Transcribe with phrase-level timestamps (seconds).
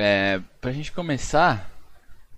[0.00, 1.68] É, pra gente começar,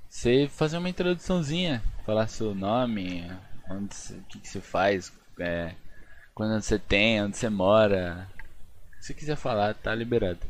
[0.08, 3.31] você fazer uma introduçãozinha, falar seu nome,
[3.69, 5.75] onde cê- o que, que você faz, é,
[6.35, 8.27] quando você tem, onde você mora.
[8.99, 10.41] Se você quiser falar, tá liberado.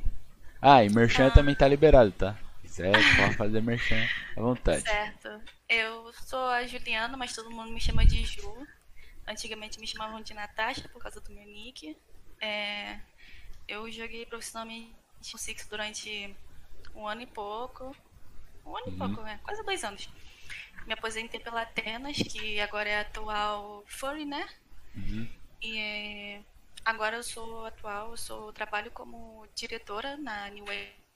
[0.63, 2.37] Ah, e merchan também tá liberado, tá?
[2.63, 4.07] Se quiser, pode fazer merchan
[4.37, 4.83] à vontade.
[4.83, 5.29] Certo.
[5.69, 8.67] Eu sou a Juliana, mas todo mundo me chama de Ju.
[9.27, 11.97] Antigamente me chamavam de Natasha por causa do meu nick.
[12.41, 12.99] É,
[13.67, 14.95] eu joguei profissionalmente
[15.35, 16.37] o Six durante
[16.95, 17.95] um ano e pouco.
[18.65, 19.41] Um ano e pouco, né?
[19.43, 20.09] Quase dois anos.
[20.87, 24.47] Me aposentei pela Atenas, que agora é atual Furry, né?
[25.63, 26.41] E é,
[26.85, 30.65] agora eu sou atual, eu sou trabalho como diretora na New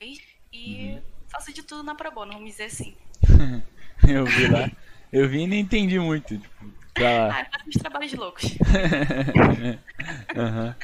[0.01, 2.97] Age e faço de tudo na Pro Bono, vamos dizer assim.
[4.07, 4.71] Eu vi lá,
[5.11, 6.37] eu vi e nem entendi muito.
[6.37, 7.37] Tipo, lá.
[7.37, 8.45] Ah, eu faço uns trabalhos loucos.
[10.37, 10.77] Aham.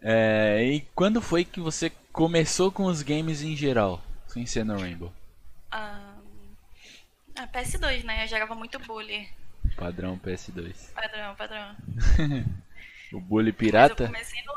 [0.00, 4.00] É, e quando foi que você começou com os games em geral,
[4.36, 5.10] sem ser no Rainbow?
[5.70, 6.14] Ah,
[7.36, 8.24] ah, PS2, né?
[8.24, 9.26] Eu jogava muito Bully.
[9.76, 10.92] Padrão PS2.
[10.92, 11.76] Padrão, padrão.
[13.12, 14.06] O Bully Mas eu Pirata?
[14.06, 14.54] comecei no.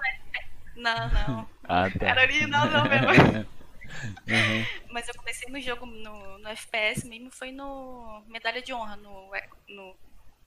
[0.81, 1.49] Não, não.
[1.63, 2.07] Ah, tá.
[2.07, 3.47] Era original não mesmo.
[3.89, 4.65] Uhum.
[4.91, 9.31] Mas eu comecei no jogo, no, no FPS mesmo, foi no Medalha de Honra, no,
[9.67, 9.95] no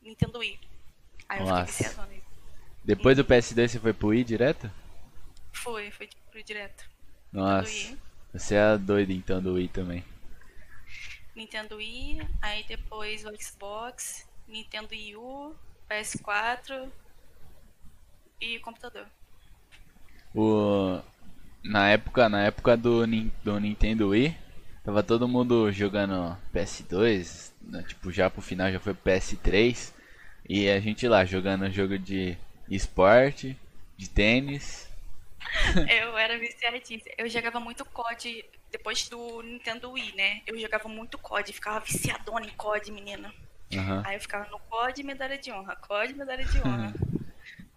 [0.01, 0.61] Nintendo Wii.
[1.29, 1.67] Aí eu Nossa.
[1.67, 2.23] fiquei viciadona.
[2.85, 4.71] Depois do PS2 você foi pro Wii direto?
[5.53, 6.89] Foi, foi pro direto.
[7.33, 7.99] Nossa.
[8.33, 10.05] Você é doido então do Wii também.
[11.35, 15.55] Nintendo Wii, aí depois o Xbox, Nintendo Wii U,
[15.91, 16.89] PS4
[18.41, 19.07] e computador.
[20.35, 21.01] O...
[21.63, 23.07] Na época, na época do,
[23.45, 24.37] do Nintendo Wii,
[24.85, 29.93] tava todo mundo jogando PS2, né, tipo já pro final já foi pro PS3
[30.49, 32.37] e a gente lá jogando jogo de
[32.69, 33.57] esporte,
[33.97, 34.92] de tênis.
[35.89, 37.15] Eu era viciadíssima.
[37.19, 40.43] Eu jogava muito COD depois do Nintendo Wii, né?
[40.47, 43.33] Eu jogava muito COD, ficava viciadona em COD, menina.
[43.75, 44.03] Aham.
[44.05, 46.93] Aí eu ficava no COD medalha de honra, COD medalha de honra.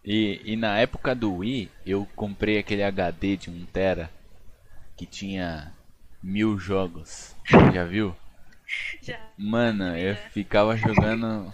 [0.07, 4.07] E, e na época do Wii, eu comprei aquele HD de 1TB
[4.95, 5.73] que tinha
[6.21, 7.35] mil jogos.
[7.73, 8.15] Já viu?
[9.01, 9.19] Já.
[9.35, 11.51] Mano, eu ficava jogando.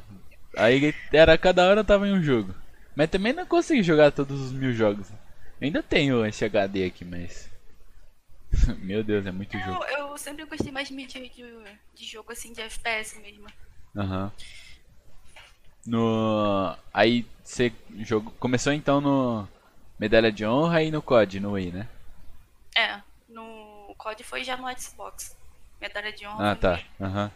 [0.58, 2.54] Aí era cada hora eu tava em um jogo.
[2.94, 5.08] Mas também não consegui jogar todos os mil jogos.
[5.62, 7.48] Eu ainda tenho esse HD aqui, mas.
[8.82, 9.86] Meu Deus, é muito jogo.
[9.86, 11.30] Eu, sempre gostei mais de, de,
[11.94, 13.48] de jogo assim, de FPS mesmo.
[13.96, 14.32] Aham.
[15.86, 16.76] No.
[16.92, 18.34] Aí você jogou.
[18.40, 19.48] Começou então no
[20.00, 21.88] Medalha de Honra e no COD, no Wii, né?
[22.76, 23.00] É,
[23.30, 25.38] no COD foi já no Xbox.
[25.80, 26.52] Medalha de honra.
[26.52, 26.84] Ah, tá.
[27.00, 27.32] Aham.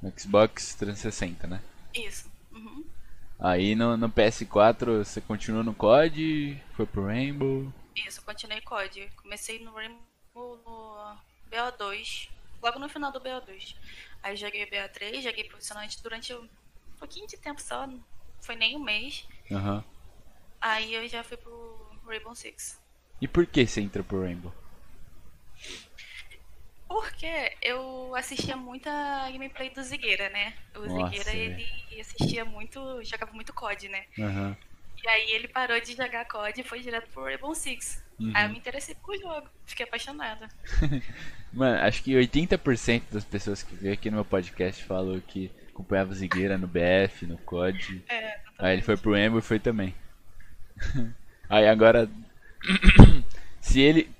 [0.00, 1.60] No Xbox 360, né?
[1.92, 2.30] Isso.
[2.52, 2.84] Uhum.
[3.44, 7.72] Aí no, no PS4 você continuou no COD, foi pro Rainbow.
[7.96, 9.10] Isso, continuei COD.
[9.20, 9.98] Comecei no Rainbow
[10.32, 11.16] no
[11.50, 12.28] BO2,
[12.62, 13.74] logo no final do BO2.
[14.22, 16.48] Aí joguei BO3, joguei profissionalmente durante um
[17.00, 18.00] pouquinho de tempo só, não
[18.40, 19.26] foi nem um mês.
[19.50, 19.82] Aham.
[20.60, 22.80] Aí eu já fui pro Rainbow Six.
[23.20, 24.54] E por que você entrou pro Rainbow?
[26.92, 28.90] Porque eu assistia muita
[29.30, 30.52] gameplay do Zigueira, né?
[30.76, 31.66] O Nossa, Zigueira, velho.
[31.90, 34.04] ele assistia muito, jogava muito COD, né?
[34.18, 34.54] Aham.
[35.02, 38.04] E aí ele parou de jogar COD e foi direto pro Rainbow Six.
[38.34, 40.46] Aí eu me interessei por jogo, fiquei apaixonada.
[41.50, 46.10] Mano, acho que 80% das pessoas que veio aqui no meu podcast falou que acompanhava
[46.12, 48.04] o Zigueira no BF, no COD.
[48.06, 49.94] É, Aí ele foi pro Rainbow e foi também.
[51.48, 52.08] Aí agora.
[53.72, 54.10] Se ele.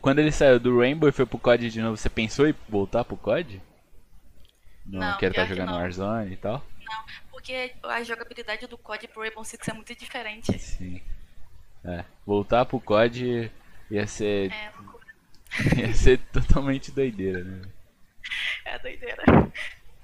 [0.00, 3.04] Quando, ele saiu do Rainbow e foi pro COD de novo, você pensou em voltar
[3.04, 3.60] pro COD?
[4.86, 5.78] Não, Não, quero estar que jogando não.
[5.78, 6.64] Warzone e tal?
[6.86, 10.58] Não, porque a jogabilidade do COD pro Rainbow Six é muito diferente.
[10.58, 11.02] Sim.
[11.84, 12.04] É.
[12.26, 13.50] Voltar pro COD
[13.90, 14.50] ia ser.
[14.50, 14.72] É,
[15.76, 17.60] ia ser totalmente doideira, né?
[18.64, 19.22] É doideira.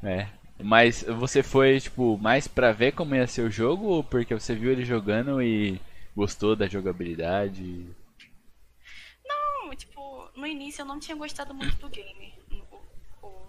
[0.03, 0.27] É.
[0.63, 4.55] Mas você foi, tipo, mais pra ver como ia ser o jogo ou porque você
[4.55, 5.81] viu ele jogando e
[6.15, 7.87] gostou da jogabilidade?
[10.39, 12.33] No início eu não tinha gostado muito do game.
[13.21, 13.49] O, o,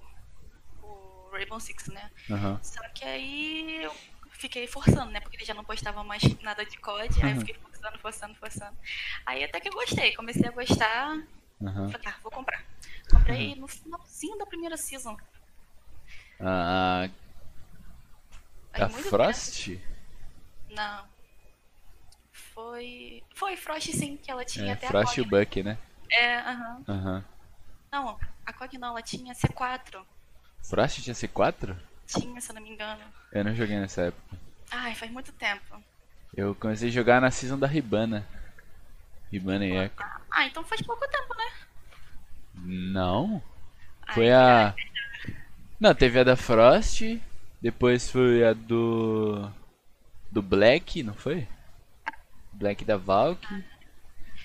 [0.81, 2.10] o Rainbow Six, né?
[2.31, 2.60] Aham.
[2.64, 3.94] Só que aí eu
[4.31, 5.19] fiquei forçando, né?
[5.19, 7.24] Porque ele já não postava mais nada de COD.
[7.24, 8.78] Aí eu fiquei forçando, forçando, forçando.
[9.24, 10.16] Aí até que eu gostei.
[10.16, 11.22] Comecei a gostar.
[11.62, 11.90] Aham.
[11.90, 12.66] Falei, ah, vou comprar.
[13.12, 15.16] Comprei no finalzinho da primeira season.
[16.40, 17.08] A,
[18.74, 19.78] Aí a Frost?
[20.72, 21.06] Não.
[22.31, 23.24] Foi.
[23.36, 25.28] Foi Frost sim, que ela tinha É, até Frost e a o.
[25.28, 25.78] Buck, né?
[26.12, 26.84] É, aham.
[26.88, 27.26] Aham.
[27.92, 30.06] Não, a não, ela tinha C4.
[30.64, 31.76] Frost tinha C4?
[32.06, 33.04] Tinha, se eu não me engano.
[33.32, 34.38] Eu não joguei nessa época.
[34.72, 35.82] Ai, faz muito tempo.
[36.34, 38.26] Eu comecei a jogar na season da Ribana.
[39.32, 39.94] Ribana e Echo.
[40.32, 41.52] Ah, então faz pouco tempo, né?
[42.54, 43.42] Não?
[44.14, 44.76] Foi a.
[45.80, 47.02] Não, teve a da Frost,
[47.62, 49.50] depois foi a do.
[50.32, 51.48] Do Black, não foi?
[52.54, 53.48] Black da Valk.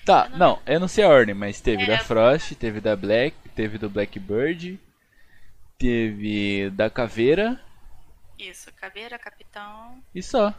[0.05, 1.87] Tá, não, eu não sei a ordem, mas teve É.
[1.87, 4.79] da Frost, teve da Black, teve do Blackbird,
[5.77, 7.59] teve da Caveira
[8.39, 10.01] Isso, Caveira, Capitão.
[10.13, 10.53] e só.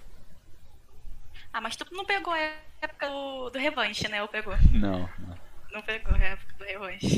[1.53, 2.39] Ah, mas tu não pegou a
[2.83, 4.23] época do, do revanche, né?
[4.23, 4.55] Ou pegou?
[4.71, 5.39] Não, não.
[5.73, 7.17] Não pegou a época do revanche.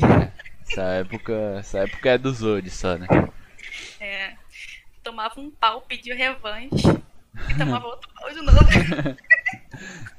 [0.61, 3.07] Essa época, essa época é do Zod só, né?
[3.99, 4.35] É.
[5.03, 6.83] Tomava um pau, pediu revanche.
[7.49, 8.59] E tomava outro pau de novo.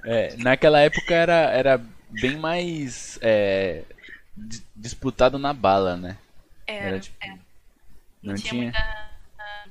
[0.04, 1.80] É, naquela época era, era
[2.10, 3.84] bem mais é,
[4.36, 6.16] di- disputado na bala, né?
[6.66, 7.16] Era, Era tipo.
[7.20, 7.28] é.
[7.28, 7.38] Não,
[8.22, 8.62] Não tinha, tinha.
[8.64, 8.78] muita
[9.38, 9.64] ah,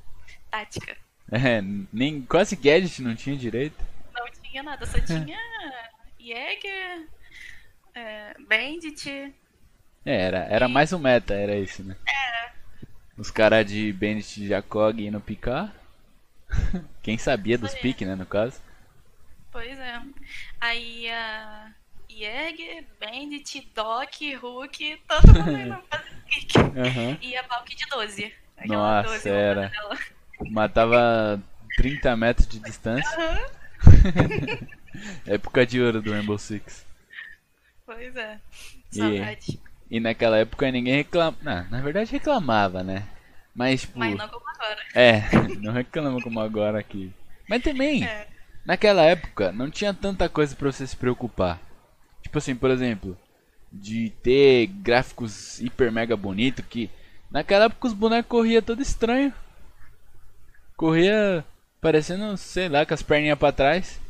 [0.50, 0.96] tática.
[1.30, 3.76] É, nem, quase gadget não tinha direito.
[4.12, 5.38] Não tinha nada, só tinha
[6.18, 7.06] Jäger,
[7.94, 9.08] é, Bandit.
[10.04, 11.96] É, era, era mais um meta, era isso, né?
[13.16, 15.72] Os caras de Bandit de Jacog indo picar.
[17.02, 18.60] Quem sabia dos piques, né, no caso.
[19.52, 20.00] Pois é.
[20.60, 21.72] Aí a
[22.18, 26.58] Jäger, Bandit, Doc, Hulk, todo mundo fazer pique.
[26.58, 27.18] Aham.
[27.22, 28.32] E a Valk de 12.
[28.56, 29.72] Aquela Nossa, 12 era.
[30.50, 31.40] Matava
[31.76, 33.16] 30 metros de distância.
[33.18, 33.38] Aham.
[35.26, 36.84] Época de ouro do Rainbow Six.
[37.86, 38.38] Pois é.
[38.92, 39.60] E- Saudade.
[39.90, 41.66] E naquela época ninguém reclamava.
[41.70, 43.04] na verdade reclamava, né?
[43.54, 43.98] Mas, tipo.
[43.98, 44.78] Mas não como agora.
[44.94, 45.22] É,
[45.60, 47.12] não reclama como agora aqui.
[47.48, 48.26] Mas também, É.
[48.64, 51.58] naquela época, não tinha tanta coisa pra você se preocupar.
[52.30, 53.18] Tipo assim, por exemplo,
[53.72, 56.88] de ter gráficos hiper mega bonito que
[57.28, 59.34] naquela época os bonecos corriam todo estranho.
[60.76, 61.44] Corria
[61.80, 64.00] parecendo, sei lá, com as perninhas pra trás.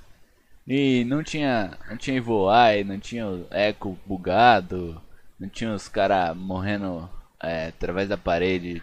[0.69, 5.01] E não tinha, não tinha Eye, não tinha o Echo bugado,
[5.39, 7.09] não tinha os caras morrendo
[7.43, 8.83] é, através da parede,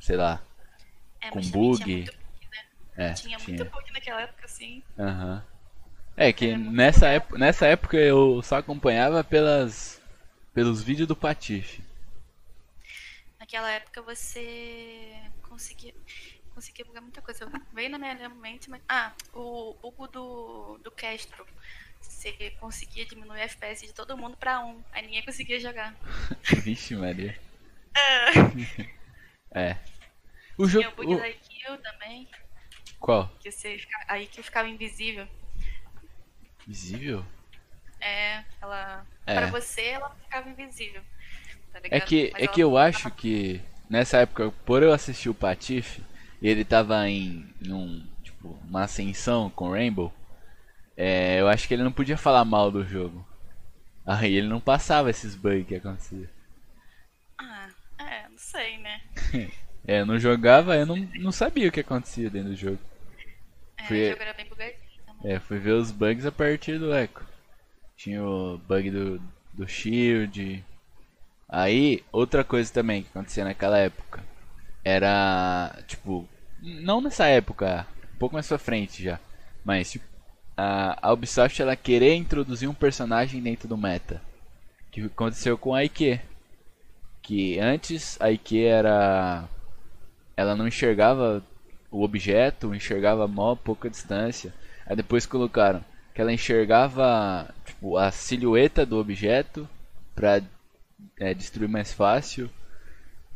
[0.00, 0.40] sei lá.
[1.20, 1.76] É, Com bug.
[1.76, 2.58] Tinha muito bug, né?
[2.96, 4.82] É, Tinha muito bug naquela época, assim.
[4.98, 5.44] Aham.
[6.16, 10.00] É que muito nessa época, nessa época eu só acompanhava pelas
[10.52, 11.82] pelos vídeos do Patife.
[13.38, 15.12] Naquela época você
[15.42, 15.92] conseguia,
[16.54, 17.50] conseguia bugar muita coisa.
[17.72, 18.80] Veio na minha mente, mas.
[18.88, 21.44] Ah, o bug do, do Castro.
[22.00, 24.82] Você conseguia diminuir o FPS de todo mundo pra um.
[24.92, 25.94] Aí ninguém conseguia jogar.
[26.62, 27.38] Vixe, Maria.
[27.96, 28.94] É.
[29.56, 29.76] É.
[30.58, 32.28] O jogo Tinha o bug o- da IQ também.
[32.98, 33.28] qual?
[33.38, 35.28] Que você fica, a IQ ficava invisível.
[36.66, 37.24] Visível?
[38.00, 39.06] É, ela.
[39.26, 39.34] É.
[39.34, 41.02] Pra você ela ficava invisível.
[41.72, 45.28] Tá É que Mas é que eu ficava- acho que nessa época, por eu assistir
[45.28, 46.02] o Patife,
[46.42, 50.12] ele tava em, em um, tipo, uma ascensão com o Rainbow,
[50.96, 53.26] é, eu acho que ele não podia falar mal do jogo.
[54.06, 56.28] Aí ele não passava esses bugs que acontecia.
[57.38, 57.68] Ah,
[57.98, 59.00] é, não sei, né?
[59.86, 62.78] É, eu não jogava, eu não, não sabia o que acontecia dentro do jogo.
[63.76, 64.73] É, Fui- o jogo era bem bugadinho.
[65.24, 67.24] É, fui ver os bugs a partir do Echo.
[67.96, 69.22] Tinha o bug do,
[69.54, 70.62] do Shield.
[71.48, 74.22] Aí, outra coisa também que acontecia naquela época.
[74.84, 76.28] Era, tipo,
[76.60, 79.18] não nessa época, um pouco mais pra frente já.
[79.64, 80.04] Mas, tipo,
[80.54, 84.20] a, a Ubisoft ela querer introduzir um personagem dentro do meta.
[84.90, 86.20] Que aconteceu com a Ike.
[87.22, 89.48] Que antes a Ike era.
[90.36, 91.42] Ela não enxergava
[91.90, 94.52] o objeto, enxergava mó pouca distância.
[94.86, 99.68] Aí depois colocaram que ela enxergava tipo, a silhueta do objeto
[100.14, 100.40] pra
[101.18, 102.50] é, destruir mais fácil.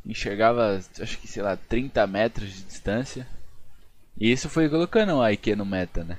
[0.07, 3.27] Enxergava, acho que sei lá, 30 metros de distância.
[4.17, 6.19] E isso foi colocando a IQ no meta, né?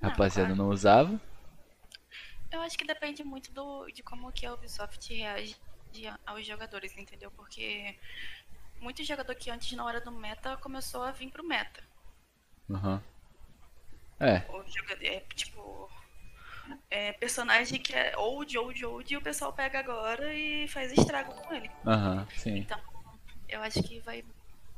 [0.00, 0.62] Não, Rapaziada claro.
[0.62, 1.20] não usava.
[2.50, 5.56] Eu acho que depende muito do, de como que a Ubisoft reage
[6.26, 7.30] aos jogadores, entendeu?
[7.30, 7.96] Porque
[8.80, 11.82] muito jogador que antes não era do meta começou a vir pro meta.
[12.70, 13.02] Aham.
[14.18, 14.42] É,
[15.02, 15.90] é, tipo,
[16.90, 21.34] é, personagem que é old, old, old, e o pessoal pega agora e faz estrago
[21.34, 21.70] com ele.
[21.84, 22.58] aham, sim.
[22.58, 22.78] Então,
[23.48, 24.24] eu acho que vai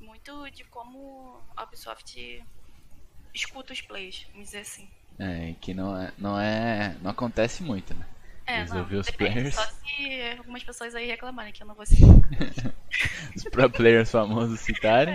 [0.00, 2.44] muito de como a Ubisoft
[3.34, 4.88] escuta os plays, vamos dizer assim.
[5.18, 8.06] É, que não é, não é, não acontece muito, né?
[8.46, 9.54] É, Resolver não, os depende, players.
[9.54, 12.08] só se algumas pessoas aí reclamarem que eu não vou citar.
[13.36, 15.14] Os pro players famosos citarem,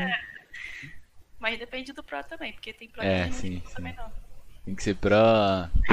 [1.44, 3.74] Mas depende do Pro também, porque tem Pro É, que não sim, sim.
[3.76, 4.10] também não.
[4.64, 5.12] tem que ser pro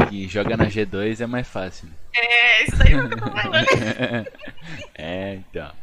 [0.09, 1.89] que joga na G2 é mais fácil.
[1.89, 1.95] né?
[2.15, 3.67] É, isso aí eu tô falando.
[4.95, 5.75] é, então.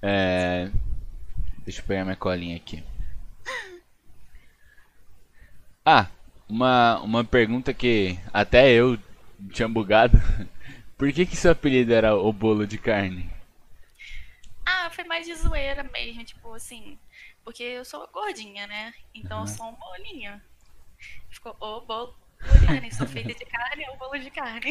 [0.00, 0.70] É,
[1.66, 2.82] deixa eu pegar minha colinha aqui.
[5.84, 6.06] Ah,
[6.48, 8.98] uma, uma pergunta que até eu
[9.50, 10.16] tinha bugado.
[10.96, 13.30] Por que que seu apelido era o bolo de carne?
[14.92, 16.98] foi mais de zoeira mesmo, tipo assim.
[17.44, 18.92] Porque eu sou gordinha, né?
[19.14, 20.40] Então eu sou um bolinho.
[21.30, 24.70] Ficou o bolo de carne, sou feita de carne ou bolo de carne.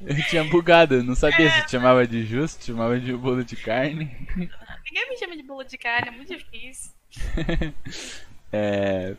[0.00, 3.44] Eu tinha bugado, eu não sabia se te chamava de justo, te chamava de bolo
[3.44, 4.04] de carne.
[4.36, 6.92] Ninguém me chama de bolo de carne, é muito difícil.
[8.54, 9.16] É.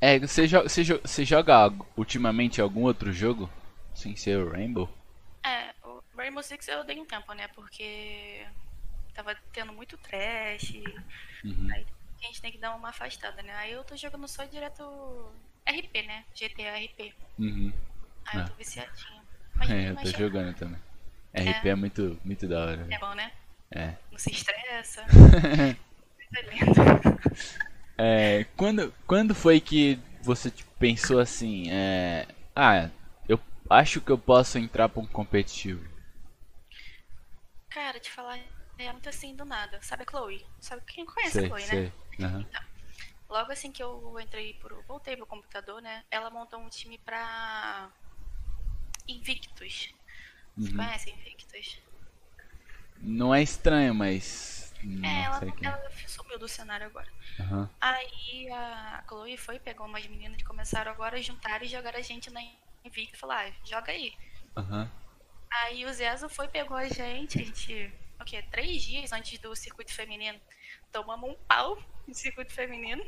[0.00, 3.50] É, você, jo você, jo você joga ultimamente algum outro jogo?
[3.94, 4.88] Sem ser o Rainbow?
[5.44, 5.74] É,
[6.28, 7.48] Rainbow Six eu dei um tempo, né?
[7.48, 8.46] Porque
[9.14, 10.74] tava tendo muito trash.
[11.42, 11.68] Uhum.
[11.72, 11.86] Aí
[12.22, 13.52] a gente tem que dar uma afastada, né?
[13.54, 14.82] Aí eu tô jogando só direto
[15.66, 16.24] RP, né?
[16.34, 17.14] GTA RP.
[17.38, 17.72] Uhum.
[18.26, 18.48] Aí eu Ah.
[18.48, 19.22] tô viciadinha.
[19.54, 20.80] Mas, É, eu tô jogando também.
[21.34, 22.82] RP é, muito, muito da hora.
[22.82, 23.00] É velho.
[23.00, 23.32] bom, né?
[23.70, 23.94] É.
[24.10, 25.04] Não se estressa.
[28.00, 32.88] É, quando, quando foi que você tipo, pensou assim, é, ah,
[33.28, 35.84] eu acho que eu posso entrar pra um competitivo?
[37.78, 38.36] Cara, te falar
[38.76, 39.78] é muito assim do nada.
[39.82, 40.44] Sabe a Chloe?
[40.58, 41.92] Sabe quem conhece Sei, a Chloe, né?
[42.16, 42.24] sei.
[42.26, 42.46] Aham.
[43.30, 44.82] Logo assim que eu entrei pro.
[44.82, 46.02] voltei pro computador, né?
[46.10, 47.88] Ela montou um time pra.
[49.06, 49.94] Invictus.
[50.56, 50.76] Você Uhum.
[50.76, 51.80] conhece Invictus?
[53.00, 54.74] Não é estranho, mas.
[54.82, 55.68] Não é, ela, quem.
[55.68, 57.08] ela sumiu do cenário agora.
[57.38, 57.70] Aham.
[57.80, 62.02] Aí a Chloe foi, pegou umas meninas que começaram agora a juntar e jogar a
[62.02, 62.40] gente na
[62.84, 64.12] Invictus e falou, ah, joga aí.
[64.56, 64.90] Aham.
[65.50, 68.42] Aí o Zezo foi, pegou a gente, a gente, o quê?
[68.50, 70.38] Três dias antes do circuito feminino.
[70.92, 73.04] Tomamos um pau no circuito feminino.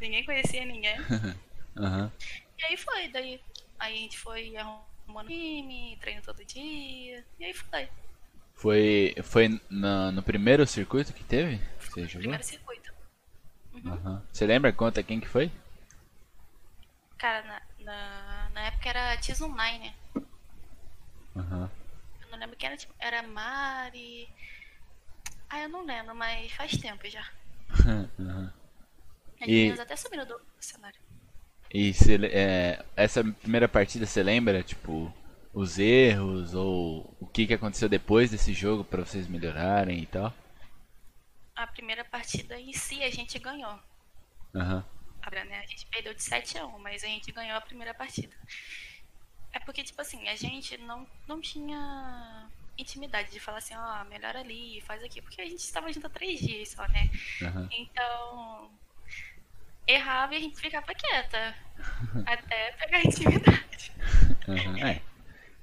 [0.00, 0.96] Ninguém conhecia ninguém.
[1.76, 2.12] Aham.
[2.58, 3.40] E aí foi, daí.
[3.78, 7.24] Aí a gente foi arrumando time, treino todo dia.
[7.38, 7.88] E aí foi.
[8.54, 11.60] Foi, foi no, no primeiro circuito que teve?
[11.80, 12.20] Você jogou?
[12.20, 12.94] Primeiro circuito.
[13.84, 14.24] Aham.
[14.32, 14.72] Você lembra?
[14.72, 15.50] Conta quem que foi?
[17.18, 19.94] Cara, na, na, na época era 9, né?
[21.36, 21.70] Aham.
[22.22, 24.28] Eu não lembro quem era, tipo, era Mari.
[25.48, 27.26] Ah, eu não lembro, mas faz tempo já.
[28.18, 28.52] Aham.
[29.40, 31.00] As E- até subiram do cenário.
[31.72, 35.12] E le- é, essa primeira partida você lembra, tipo,
[35.52, 40.32] os erros ou o que, que aconteceu depois desse jogo pra vocês melhorarem e tal?
[41.56, 43.78] A primeira partida em si a gente ganhou.
[44.52, 45.58] Né?
[45.58, 48.34] A gente perdeu de 7 a 1, mas a gente ganhou a primeira partida.
[49.54, 54.36] É porque, tipo assim, a gente não, não tinha intimidade de falar assim, ó, melhor
[54.36, 55.22] ali, faz aqui.
[55.22, 57.08] Porque a gente estava junto há três dias só, né?
[57.40, 57.68] Aham.
[57.72, 58.70] Então,
[59.86, 61.54] errava e a gente ficava quieta.
[62.26, 63.92] até pegar intimidade.
[64.48, 64.88] Aham.
[64.88, 65.00] É.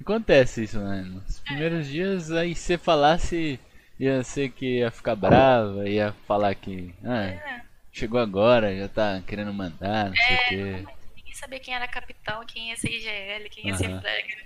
[0.02, 1.02] Acontece isso, né?
[1.02, 3.60] Nos primeiros dias, aí se você falasse,
[4.00, 9.22] ia ser que ia ficar brava, ia falar que ah, É, chegou agora, já tá
[9.28, 11.01] querendo mandar, não sei o quê.
[11.42, 14.02] Sabia quem era capitão, quem ia ser IGL, quem ia ser Aham.
[14.02, 14.38] flag.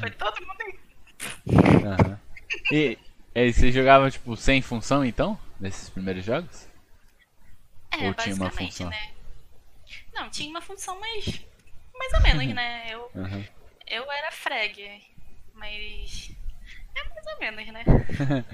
[0.00, 0.78] Foi todo mundo.
[1.84, 2.20] Aham.
[2.70, 2.98] E
[3.34, 5.38] aí, você jogava, tipo, sem função então?
[5.58, 6.68] Nesses primeiros jogos?
[7.92, 8.88] É, Ou tinha uma função?
[8.90, 9.12] né?
[10.14, 11.40] Não, tinha uma função, mas.
[11.94, 12.86] Mais ou menos, né?
[12.90, 13.44] Eu, Aham.
[13.86, 15.02] eu era frag,
[15.54, 16.30] mas.
[16.94, 17.84] É mais ou menos, né?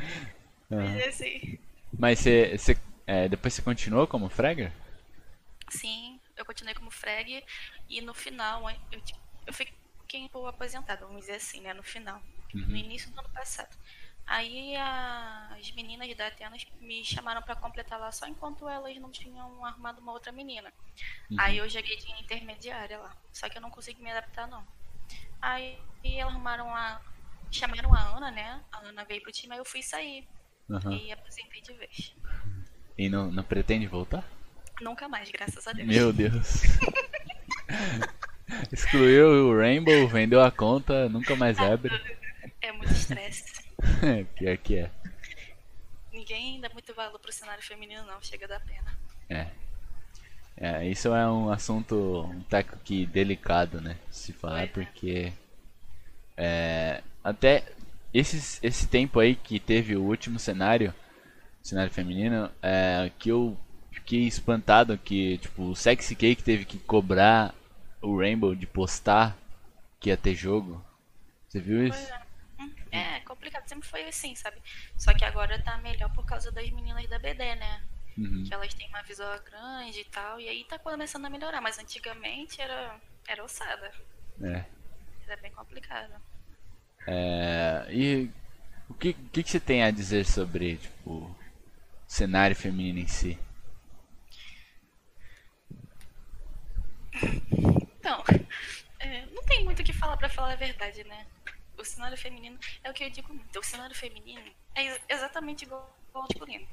[0.70, 1.58] Mas assim.
[1.98, 2.76] Mas você, você
[3.06, 4.70] é, depois você continuou como fragger?
[5.70, 7.42] Sim, eu continuei como frag
[7.88, 9.02] e no final eu,
[9.46, 11.72] eu fiquei um pouco aposentada, vamos dizer assim, né?
[11.74, 12.20] No final.
[12.68, 13.76] No início do ano passado.
[14.26, 19.10] Aí a- as meninas da Atenas me chamaram pra completar lá só enquanto elas não
[19.10, 20.72] tinham arrumado uma outra menina.
[21.38, 23.16] Aí eu joguei de intermediária lá.
[23.32, 24.66] Só que eu não consegui me adaptar não.
[25.40, 27.00] Aí elas arrumaram a.
[27.50, 28.62] Chamaram a Ana, né?
[28.70, 30.26] A Ana veio pro time, aí eu fui sair.
[30.70, 30.92] Aham.
[30.92, 32.14] E aposentei de vez.
[32.98, 34.22] E não, não pretende voltar?
[34.82, 35.88] Nunca mais, graças a Deus.
[35.88, 36.62] Meu Deus.
[38.72, 41.92] Excluiu o Rainbow, vendeu a conta, nunca mais abre.
[42.60, 43.64] É muito estresse.
[44.36, 44.90] Pior que é.
[46.12, 48.20] Ninguém dá muito valor pro cenário feminino, não.
[48.20, 48.98] Chega da pena.
[49.28, 49.46] É.
[50.60, 53.96] É, isso é um assunto um taco que delicado, né?
[54.10, 54.66] Se falar, é.
[54.66, 55.32] porque
[56.36, 57.64] é, até
[58.12, 60.92] esse, esse tempo aí que teve o último cenário,
[61.62, 63.56] cenário feminino, é, que eu
[63.92, 67.54] fiquei espantado que tipo o Sexy Cake teve que cobrar
[68.02, 69.36] o Rainbow de postar
[70.00, 70.84] que ia ter jogo.
[71.48, 72.12] Você viu isso?
[72.12, 72.22] é.
[72.60, 74.60] Hum, É complicado, sempre foi assim, sabe?
[74.96, 77.82] Só que agora tá melhor por causa das meninas da BD, né?
[78.16, 78.44] Uhum.
[78.44, 81.78] Que elas têm uma visual grande e tal, e aí tá começando a melhorar, mas
[81.78, 83.92] antigamente era, era ossada.
[84.42, 84.64] É.
[85.26, 86.14] Era bem complicado.
[87.06, 88.30] É, e
[88.88, 91.36] o que, que, que você tem a dizer sobre tipo, o
[92.06, 93.38] cenário feminino em si?
[98.08, 98.24] Então,
[99.00, 101.26] é, não tem muito o que falar pra falar a verdade, né?
[101.76, 103.58] o cenário feminino é o que eu digo muito.
[103.58, 106.66] O cenário feminino é exatamente igual ao masculino.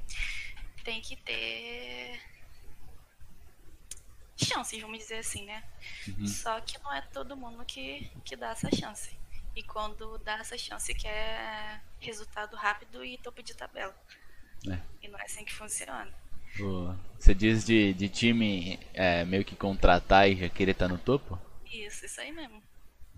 [0.82, 2.20] Tem que ter
[4.36, 5.62] chances, vamos dizer assim, né?
[6.08, 6.26] Uhum.
[6.26, 9.14] Só que não é todo mundo que, que dá essa chance.
[9.54, 13.94] E quando dá essa chance, quer resultado rápido e topo de tabela.
[14.68, 14.80] É.
[15.02, 16.12] E não é assim que funciona.
[17.18, 20.98] Você diz de, de time é, meio que contratar e já querer estar tá no
[20.98, 21.38] topo?
[21.70, 22.62] Isso, isso aí mesmo.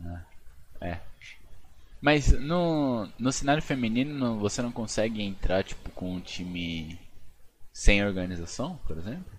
[0.04, 0.25] Ah,
[0.80, 1.00] é.
[2.00, 6.99] Mas no, no cenário feminino você não consegue entrar tipo com um time
[7.73, 9.38] sem organização, por exemplo?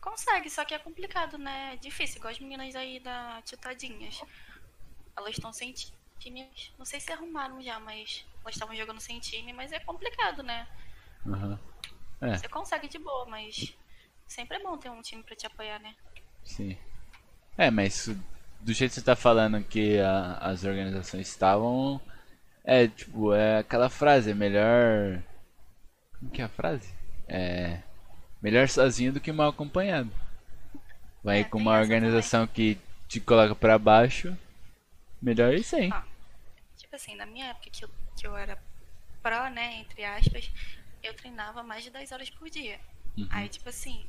[0.00, 1.74] Consegue, só que é complicado, né?
[1.74, 4.20] É difícil, igual as meninas aí da Titadinhas.
[5.16, 5.72] Elas estão sem
[6.18, 6.48] time.
[6.78, 10.66] Não sei se arrumaram já, mas elas estavam jogando sem time, mas é complicado, né?
[11.26, 11.58] Uhum.
[12.20, 12.36] É.
[12.36, 13.76] Você consegue de boa, mas
[14.26, 15.94] sempre é bom ter um time pra te apoiar, né?
[16.44, 16.76] Sim.
[17.56, 18.08] É, mas
[18.60, 22.00] do jeito que você tá falando que a, as organizações estavam.
[22.64, 25.22] É, tipo, é aquela frase, é melhor.
[26.18, 26.92] Como que é a frase?
[27.26, 27.80] É.
[28.42, 30.10] Melhor sozinho do que mal acompanhado.
[31.22, 32.74] Vai é, com uma organização também.
[32.74, 34.36] que te coloca para baixo,
[35.20, 35.90] melhor isso aí.
[35.92, 36.04] Ah,
[36.76, 38.58] tipo assim, na minha época que eu, que eu era
[39.22, 40.50] pró, né, entre aspas,
[41.02, 42.80] eu treinava mais de 10 horas por dia.
[43.16, 43.26] Uhum.
[43.30, 44.06] Aí, tipo assim,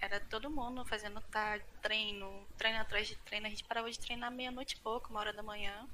[0.00, 3.46] era todo mundo fazendo tarde, treino, treino atrás de treino.
[3.46, 5.86] A gente parava de treinar meia-noite e pouco, uma hora da manhã.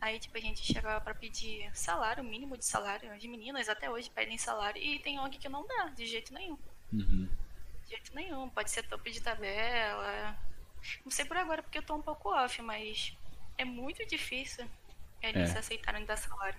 [0.00, 3.12] Aí, tipo, a gente chegava para pedir salário, mínimo de salário.
[3.12, 6.58] As meninas até hoje pedem salário e tem ONG que não dá, de jeito nenhum.
[6.92, 7.28] Uhum.
[7.84, 8.48] De jeito nenhum.
[8.50, 10.38] Pode ser topo de tabela.
[11.04, 13.16] Não sei por agora porque eu tô um pouco off, mas
[13.56, 14.68] é muito difícil
[15.22, 15.58] eles é.
[15.58, 16.58] aceitarem dar salário.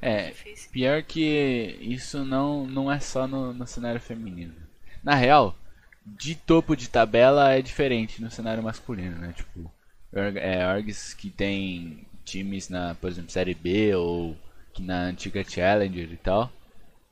[0.00, 0.32] É,
[0.70, 4.54] pior que isso não, não é só no, no cenário feminino.
[5.02, 5.56] Na real,
[6.04, 9.32] de topo de tabela é diferente no cenário masculino, né?
[9.32, 9.70] Tipo,
[10.12, 14.36] é, orgs que tem times na, por exemplo, Série B ou
[14.72, 16.52] que na antiga Challenger e tal,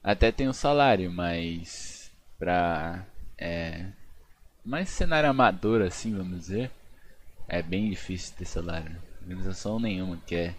[0.03, 3.05] até tem o um salário, mas pra
[3.37, 3.87] é,
[4.65, 6.71] mais cenário amador assim, vamos dizer,
[7.49, 8.97] é bem difícil ter salário.
[9.23, 10.55] Organização nenhuma quer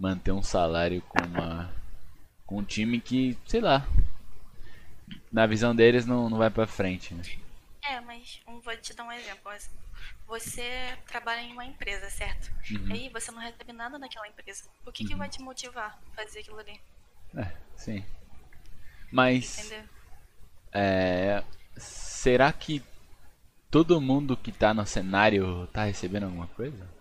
[0.00, 1.70] manter um salário com uma
[2.46, 3.86] com um time que, sei lá,
[5.30, 7.22] na visão deles não, não vai para frente, né?
[7.84, 9.52] É, mas um, vou te dar um exemplo.
[10.26, 12.50] Você trabalha em uma empresa, certo?
[12.72, 12.88] Uhum.
[12.88, 14.64] E aí você não recebe nada daquela empresa.
[14.84, 15.10] O que, uhum.
[15.10, 16.80] que vai te motivar a fazer aquilo ali?
[17.36, 18.04] É, sim.
[19.12, 19.58] Mas.
[19.58, 19.84] Entendeu?
[20.72, 21.44] É,
[21.76, 22.82] será que
[23.70, 26.99] todo mundo que tá no cenário tá recebendo alguma coisa?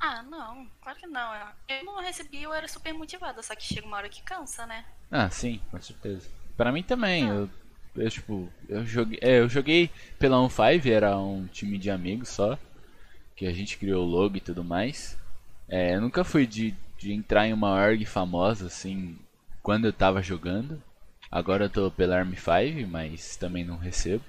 [0.00, 1.34] Ah, não, claro que não.
[1.68, 4.84] Eu não recebi, eu era super motivada, só que chega uma hora que cansa, né?
[5.10, 6.26] Ah, sim, com certeza.
[6.56, 7.34] Para mim também, ah.
[7.34, 7.50] eu,
[7.96, 12.58] eu tipo, eu joguei, é, eu joguei pela 1-5, era um time de amigos só,
[13.36, 15.18] que a gente criou o logo e tudo mais.
[15.68, 19.18] É, eu nunca fui de, de entrar em uma org famosa, assim,
[19.62, 20.82] quando eu tava jogando.
[21.30, 24.24] Agora eu tô pela Army 5, mas também não recebo.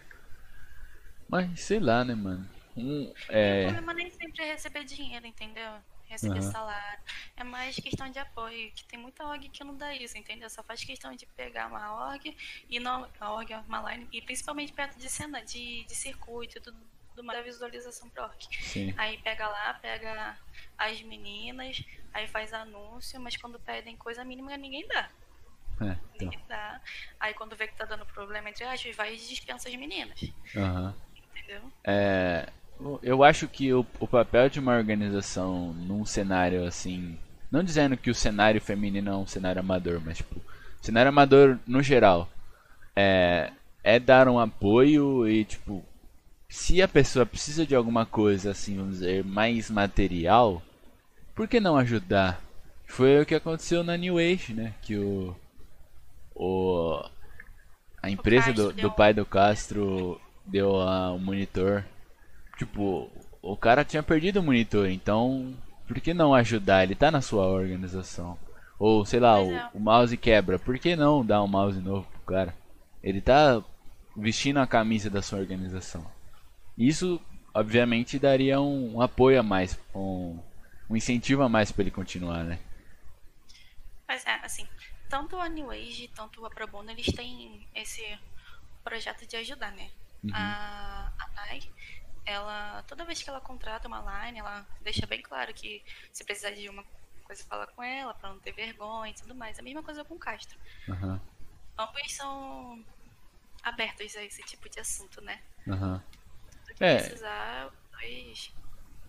[1.27, 2.45] Mas sei lá, né, mano.
[2.75, 3.62] Um, é...
[3.62, 5.71] O problema nem sempre é receber dinheiro, entendeu?
[6.07, 6.51] Receber uhum.
[6.51, 6.99] salário.
[7.38, 10.49] É mais questão de apoio, que tem muita org que não dá isso, entendeu?
[10.49, 12.36] Só faz questão de pegar uma org
[12.69, 13.07] e não.
[13.19, 16.77] A org é uma line, e principalmente perto de cena, de, de circuito tudo
[17.23, 18.47] mais da visualização pro org.
[18.62, 18.93] Sim.
[18.97, 20.38] Aí pega lá, pega
[20.77, 25.10] as meninas, aí faz anúncio, mas quando pedem coisa mínima ninguém dá.
[25.81, 25.99] É, então.
[26.19, 26.81] Ninguém dá.
[27.19, 30.21] Aí quando vê que tá dando problema entre aspas, vai e dispensa as meninas.
[30.55, 30.93] Uhum.
[31.36, 31.71] Entendeu?
[31.84, 32.51] É,
[33.04, 37.17] eu acho que o, o papel de uma organização num cenário assim.
[37.52, 40.41] Não dizendo que o cenário feminino é um cenário amador, mas tipo,
[40.82, 42.30] cenário amador no geral.
[42.96, 43.52] É,
[43.84, 45.84] é dar um apoio e tipo.
[46.50, 50.62] Se a pessoa precisa de alguma coisa assim, vamos dizer, mais material,
[51.34, 52.41] por que não ajudar?
[52.86, 54.74] Foi o que aconteceu na New Age, né?
[54.82, 55.36] Que o.
[56.36, 57.02] o
[58.04, 61.86] a empresa do, do pai do Castro deu o monitor
[62.62, 63.10] Tipo,
[63.41, 65.52] o cara tinha perdido o monitor, então
[65.88, 66.84] por que não ajudar?
[66.84, 68.38] Ele tá na sua organização.
[68.78, 69.71] Ou sei lá, o, é.
[69.74, 72.56] o, mouse quebra, por que não dar um mouse novo pro cara?
[73.02, 73.63] Ele tá
[74.15, 76.06] vestindo a camisa da sua organização.
[76.78, 77.19] Isso,
[77.52, 80.38] obviamente, daria um, um apoio a mais, um,
[80.88, 82.60] um incentivo a mais para ele continuar, né?
[84.08, 84.67] Mas é, assim,
[85.10, 88.06] tanto a New Age, tanto a Pro Bono, eles têm esse
[88.84, 89.89] projeto de ajudar, né?
[90.24, 90.30] Uhum.
[90.36, 91.67] A, a Nike
[92.25, 96.51] ela toda vez que ela contrata uma line, ela deixa bem claro que se precisar
[96.51, 96.84] de uma
[97.23, 99.57] coisa fala com ela para não ter vergonha e tudo mais.
[99.57, 100.57] A mesma coisa com o Castro.
[100.88, 101.19] Uhum.
[101.77, 102.84] Ambos são
[103.63, 105.39] abertos a esse tipo de assunto, né?
[105.65, 105.99] Uhum.
[106.67, 106.97] Do que é.
[106.97, 108.53] precisar, dois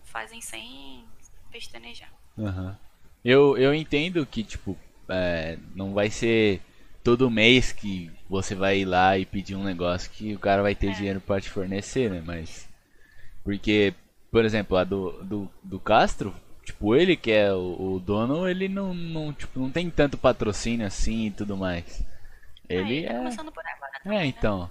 [0.05, 1.05] fazem sem
[1.51, 2.11] pestanejar.
[2.37, 2.75] Uhum.
[3.23, 4.77] Eu, eu entendo que, tipo,
[5.09, 6.61] é, não vai ser
[7.03, 10.75] todo mês que você vai ir lá e pedir um negócio que o cara vai
[10.75, 10.93] ter É.
[10.93, 12.21] dinheiro pra te fornecer, né?
[12.25, 12.69] Mas.
[13.43, 13.93] Porque,
[14.31, 16.33] por exemplo, a do, do, do Castro,
[16.65, 20.85] tipo, ele que é o, o dono, ele não, não, tipo, não tem tanto patrocínio
[20.87, 22.03] assim e tudo mais.
[22.73, 23.17] Ah, Ele tá é.
[23.17, 24.27] começando por agora também, É, né?
[24.27, 24.69] então.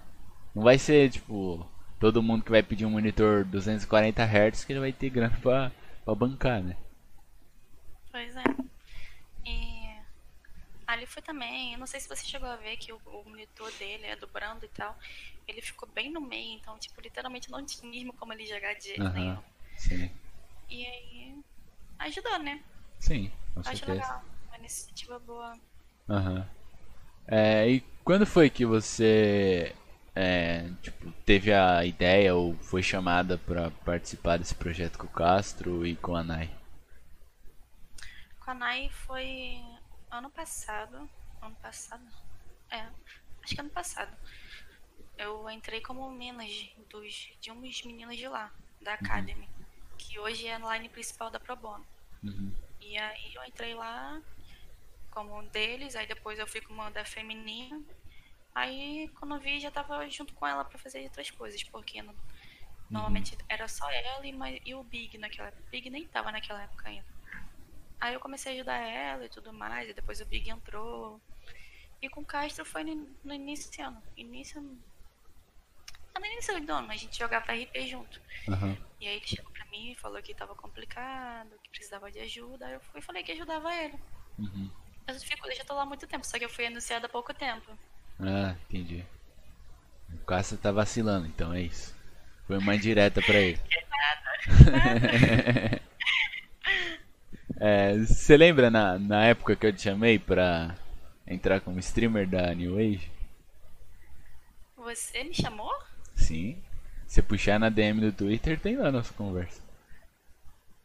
[0.54, 1.66] Não vai ser, tipo,
[1.98, 5.72] todo mundo que vai pedir um monitor 240 Hz que ele vai ter grana pra,
[6.04, 6.76] pra bancar, né?
[8.11, 8.56] Pois é.
[10.92, 13.72] Ali foi também, eu não sei se você chegou a ver que o, o monitor
[13.72, 14.94] dele é do Brando e tal.
[15.48, 18.85] Ele ficou bem no meio, então, tipo, literalmente não tinha mesmo como ele jogar de
[18.85, 19.14] jeito Aham.
[19.14, 19.42] nenhum.
[19.78, 20.11] Sim.
[20.68, 21.35] E aí
[22.00, 22.62] ajudou, né?
[23.00, 24.02] Sim, com Acho certeza.
[24.02, 24.22] legal.
[24.48, 25.59] Uma iniciativa boa.
[26.11, 26.46] Aham.
[27.26, 29.74] É, e quando foi que você
[30.14, 35.87] é, tipo, teve a ideia ou foi chamada pra participar desse projeto com o Castro
[35.87, 36.50] e com a Nai?
[38.40, 39.59] Com a Nai foi
[40.12, 41.09] ano passado.
[41.40, 42.05] Ano passado?
[42.70, 42.88] É,
[43.42, 44.16] acho que ano passado.
[45.18, 49.48] Eu entrei como manager dos, de uns meninos de lá, da Academy.
[49.98, 51.87] Que hoje é a line principal da Pro Bono.
[52.22, 52.55] Uhum.
[52.81, 54.20] E aí eu entrei lá
[55.11, 57.81] como um deles, aí depois eu fui como uma da feminina.
[58.55, 62.16] Aí quando eu vi já tava junto com ela pra fazer outras coisas, porque no-
[62.90, 65.64] normalmente era só ela e, e o Big naquela época.
[65.66, 67.12] O Big nem tava naquela época ainda.
[68.03, 71.21] Aí eu comecei a ajudar ela e tudo mais, e depois o Big entrou.
[72.03, 74.03] E com o Castro foi no, início desse ano.
[74.17, 74.61] Início.
[76.12, 78.21] Ah, no início do ano, a gente jogava RP junto.
[78.49, 78.77] Aham.
[79.01, 82.67] E aí ele chegou pra mim e falou que tava complicado, que precisava de ajuda.
[82.67, 83.95] Aí eu fui e falei que ajudava ele.
[84.37, 84.69] Uhum.
[85.07, 87.07] Mas eu, fico, eu já tô lá há muito tempo, só que eu fui anunciada
[87.07, 87.71] há pouco tempo.
[88.19, 89.07] Ah, entendi.
[90.12, 91.95] O Castro tá vacilando, então é isso.
[92.49, 93.61] Foi uma direta pra ele.
[94.75, 95.81] É,
[98.07, 100.75] Você lembra na, na época que eu te chamei pra
[101.27, 103.11] entrar como streamer da New Age?
[104.77, 105.70] Você me chamou?
[106.14, 106.57] Sim.
[107.07, 109.61] Se puxar na DM do Twitter, tem lá nossa conversa.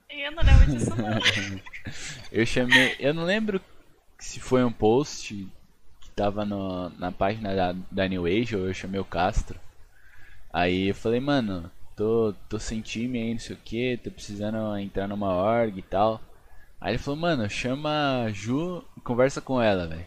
[0.10, 1.20] Eu não lembro disso não.
[2.32, 2.96] Eu chamei.
[3.00, 3.62] Eu não lembro
[4.20, 5.48] se foi um post
[6.02, 9.60] que tava no- na página da, da New Age ou eu chamei o Castro.
[10.52, 14.78] Aí eu falei, mano, tô, tô sem time aí, não sei o que, tô precisando
[14.78, 16.22] entrar numa org e tal.
[16.80, 20.06] Aí ele falou, mano, chama a Ju e conversa com ela, velho.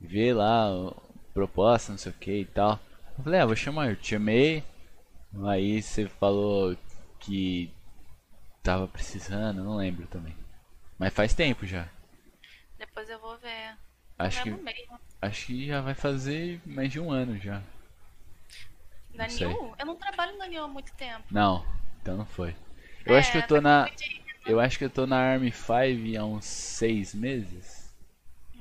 [0.00, 0.96] Vê lá o-
[1.34, 2.78] proposta, não sei o que e tal.
[3.18, 4.64] Eu falei, ah, vou chamar, eu te chamei.
[5.46, 6.76] Aí você falou
[7.20, 7.70] que
[8.62, 10.34] tava precisando, não lembro também.
[10.98, 11.88] Mas faz tempo já.
[12.78, 13.78] Depois eu vou ver.
[14.16, 15.00] Acho que, mesmo.
[15.22, 17.62] acho que já vai fazer mais de um ano já.
[19.14, 19.46] Da sei.
[19.46, 19.74] New?
[19.78, 21.26] Eu não trabalho na New há muito tempo.
[21.30, 21.64] Não,
[22.02, 22.54] então não foi.
[23.06, 23.88] Eu É, acho que eu tô na.
[24.46, 27.92] Eu acho que eu tô na Army 5 há uns seis meses.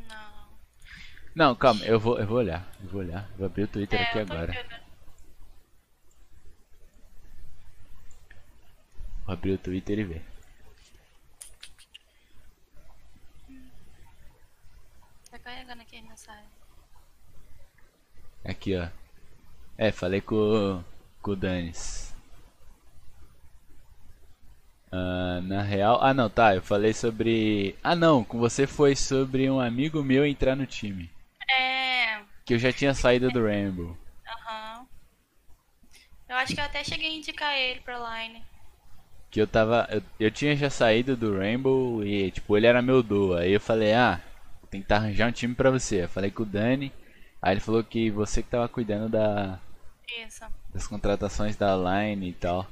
[0.08, 0.48] Não.
[1.36, 2.70] Não, calma, eu vou, eu vou olhar.
[2.84, 3.30] Eu vou olhar.
[3.38, 4.52] Vou abrir o Twitter É, aqui agora.
[4.52, 4.80] vendo.
[9.26, 10.22] Vou abrir o Twitter e ver.
[15.32, 16.50] Tá carregando aqui as mensagens.
[18.44, 18.90] Aqui, ó.
[19.78, 20.84] É, falei com,
[21.22, 22.09] com o Danis.
[24.92, 26.00] Ah, na real.
[26.02, 26.56] Ah, não, tá.
[26.56, 27.76] Eu falei sobre.
[27.84, 28.24] Ah, não.
[28.24, 31.10] Com você foi sobre um amigo meu entrar no time.
[31.50, 32.22] É.
[32.46, 33.96] Que eu já tinha saído do Rainbow.
[34.28, 34.86] Aham.
[36.28, 38.44] Eu acho que eu até cheguei a indicar ele pra line.
[39.32, 39.88] Que eu tava.
[39.92, 43.36] Eu, eu tinha já saído do Rainbow e, tipo, ele era meu duo.
[43.36, 44.20] Aí eu falei, ah,
[44.62, 46.04] vou tentar arranjar um time pra você.
[46.04, 46.92] Eu falei com o Dani.
[47.42, 49.60] Aí ele falou que você que tava cuidando da,
[50.26, 50.44] Isso.
[50.74, 52.68] das contratações da line e tal.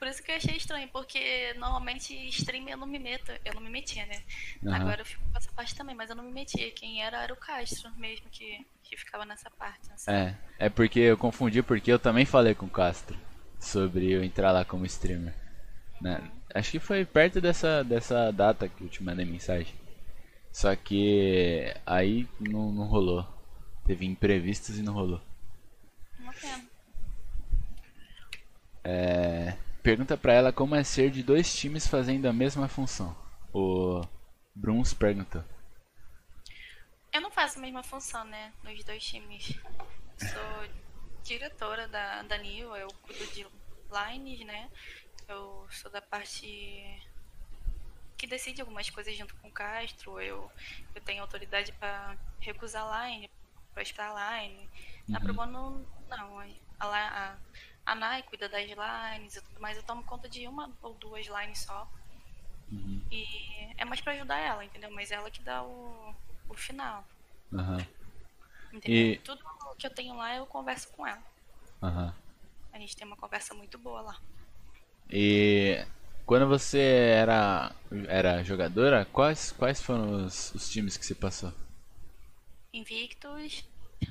[0.00, 3.30] Por isso que eu achei estranho, porque normalmente stream eu não me meto.
[3.44, 4.22] Eu não me metia, né?
[4.66, 4.76] Aham.
[4.76, 6.70] Agora eu fico com essa parte também, mas eu não me metia.
[6.70, 9.90] Quem era era o Castro mesmo que, que ficava nessa parte.
[9.90, 10.38] né?
[10.58, 13.14] É, é porque eu confundi porque eu também falei com o Castro
[13.58, 15.34] sobre eu entrar lá como streamer.
[16.00, 16.32] né?
[16.54, 19.74] Acho que foi perto dessa, dessa data que eu te mandei mensagem.
[20.50, 23.28] Só que aí não, não rolou.
[23.84, 25.20] Teve imprevistos e não rolou.
[26.18, 26.64] Uma pena.
[28.82, 33.16] É, pergunta pra ela como é ser de dois times fazendo a mesma função.
[33.52, 34.02] O
[34.54, 35.44] Bruns perguntou.
[37.12, 38.52] Eu não faço a mesma função, né?
[38.62, 39.58] Nos dois times.
[40.16, 40.68] Sou
[41.24, 43.46] diretora da, da NIL, eu cuido de
[43.90, 44.70] lines, né?
[45.28, 47.02] Eu sou da parte
[48.16, 50.20] que decide algumas coisas junto com o Castro.
[50.20, 50.50] Eu,
[50.94, 53.30] eu tenho autoridade para recusar line,
[53.72, 54.68] para esperar line.
[55.08, 55.24] Na Uhum.
[55.24, 56.38] Pro Bono, não.
[56.78, 57.36] A, a,
[57.90, 59.76] a Nai cuida das lines e tudo mais.
[59.76, 61.88] Eu tomo conta de uma ou duas lines só.
[63.10, 63.24] E
[63.76, 64.90] é mais pra ajudar ela, entendeu?
[64.92, 66.14] Mas ela que dá o,
[66.48, 67.04] o final.
[67.52, 67.84] Aham.
[68.72, 69.12] Entendeu?
[69.14, 69.42] E- Tudo
[69.78, 71.22] que eu tenho lá eu converso com ela.
[71.82, 72.14] Aham.
[72.72, 74.16] A gente tem uma conversa muito boa lá.
[75.10, 75.84] E
[76.24, 77.74] quando você era,
[78.06, 81.52] era jogadora, quais, quais foram os, os times que você passou?
[82.72, 83.64] Invictus,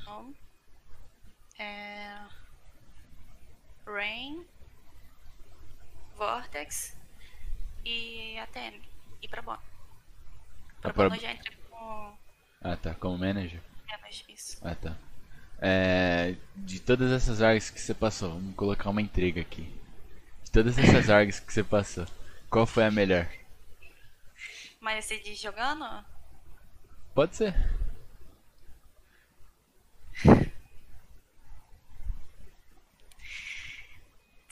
[0.06, 0.36] Home,
[1.58, 2.20] é,
[3.94, 4.46] Rain,
[6.18, 6.96] Vortex
[7.86, 8.82] e ATM.
[9.22, 9.60] E pra Bono.
[10.82, 12.14] Pra Ah, pra- Bono eu já entrei com
[12.62, 13.62] Ah, tá, como manager?
[14.02, 14.58] menos isso.
[14.64, 14.96] Ah, tá.
[15.62, 19.64] É, de todas essas args que você passou, vamos colocar uma intriga aqui.
[20.44, 22.06] De todas essas args que você passou,
[22.50, 23.28] qual foi a melhor?
[24.80, 25.86] Mas você diz jogando?
[27.14, 27.54] Pode ser.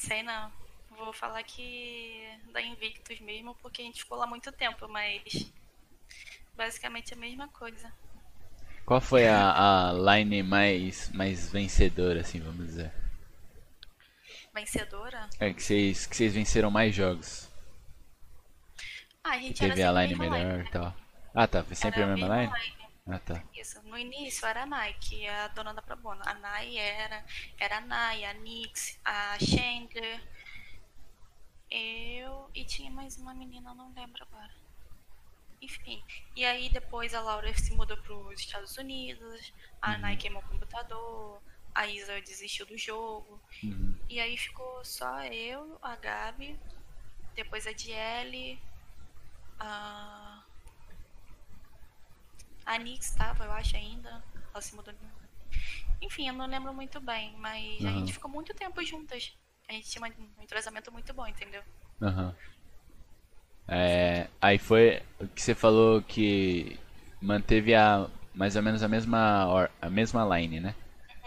[0.08, 0.50] Sei não.
[0.92, 5.52] Vou falar que da Invictus mesmo, porque a gente ficou lá muito tempo, mas
[6.56, 7.92] basicamente a mesma coisa.
[8.86, 12.92] Qual foi a, a line mais, mais vencedora, assim, vamos dizer?
[14.56, 15.30] Vencedora?
[15.42, 17.50] É, que vocês, que vocês venceram mais jogos.
[19.22, 20.70] Ah, a gente Teve a line melhor e né?
[20.72, 20.96] tal.
[21.36, 22.54] Ah, tá, foi sempre Era a mesma line?
[22.54, 22.77] line.
[23.10, 23.42] Ah, tá.
[23.56, 26.24] Isso, no início era a Nike, a dona da Probona.
[26.26, 27.26] A Nai era,
[27.58, 30.22] era a Nai, a Nix, a Chandler,
[31.70, 34.54] eu e tinha mais uma menina, não lembro agora.
[35.62, 36.04] Enfim,
[36.36, 40.48] e aí depois a Laura se mudou para os Estados Unidos, a Nai queimou o
[40.48, 41.42] computador,
[41.74, 43.98] a Isa desistiu do jogo, Uhum.
[44.10, 46.60] e aí ficou só eu, a Gabi,
[47.36, 48.60] depois a Diele,
[49.60, 50.37] a.
[52.68, 54.24] A Nix tava, eu acho ainda.
[54.54, 54.94] Ela se mudou.
[56.02, 58.00] Enfim, eu não lembro muito bem, mas a Aham.
[58.00, 59.34] gente ficou muito tempo juntas.
[59.68, 61.64] A gente tinha um entrosamento muito bom, entendeu?
[62.02, 62.36] Aham.
[63.68, 66.80] É, aí foi o que você falou que
[67.22, 70.76] manteve a mais ou menos a mesma a mesma line, né?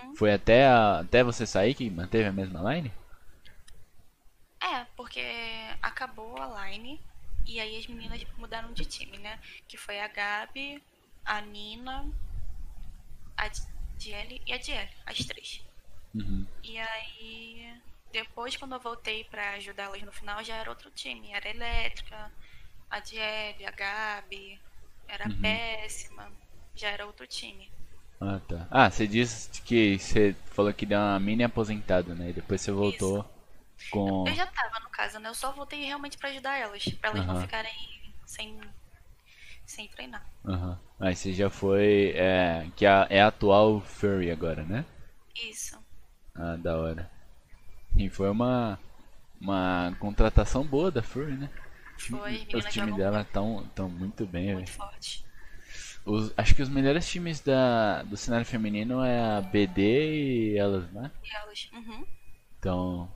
[0.02, 0.16] Uhum.
[0.16, 2.92] Foi até a- até você sair que manteve a mesma line?
[4.62, 5.20] É, porque
[5.82, 7.00] acabou a line
[7.46, 9.38] e aí as meninas mudaram de time, né?
[9.68, 10.82] Que foi a Gabi,
[11.24, 12.10] a Nina,
[13.36, 13.48] a
[13.98, 15.60] Diele e a Diele, as três.
[16.14, 16.46] Uhum.
[16.62, 21.32] E aí, depois quando eu voltei pra ajudá-las no final, já era outro time.
[21.32, 22.32] Era a Elétrica,
[22.90, 24.60] a Diele, a Gabi,
[25.08, 26.30] era a Péssima,
[26.74, 27.70] já era outro time.
[28.20, 28.66] Ah, tá.
[28.70, 32.30] Ah, você disse que você falou que deu uma mini aposentada, né?
[32.30, 33.24] E depois você voltou
[33.90, 35.28] com Eu já tava, no caso, né?
[35.28, 37.42] Eu só voltei realmente pra ajudar elas, pra elas não Aham.
[37.42, 37.72] ficarem
[38.26, 38.60] sem,
[39.70, 40.24] sem treinar.
[40.44, 40.78] Aham.
[40.98, 44.84] Aí você já foi é, que a- é a atual Furry agora, né?
[45.34, 45.76] Isso.
[46.34, 47.08] Ah, da hora.
[47.96, 48.78] E foi uma
[49.40, 51.50] uma contratação boa da Furry, né?
[51.96, 54.56] Foi, Os times dela tão, tão muito bem, velho.
[54.58, 55.24] muito forte.
[56.04, 60.90] Os- acho que os melhores times da, do cenário feminino é a BD e elas,
[60.92, 61.10] né?
[61.24, 62.06] E elas, uhum.
[62.58, 63.08] Então,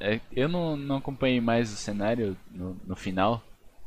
[0.00, 3.42] é- eu não, não acompanhei mais o cenário no, no final.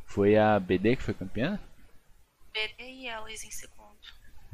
[0.05, 1.60] Foi a BD que foi campeã?
[2.53, 3.97] BD e elas em segundo.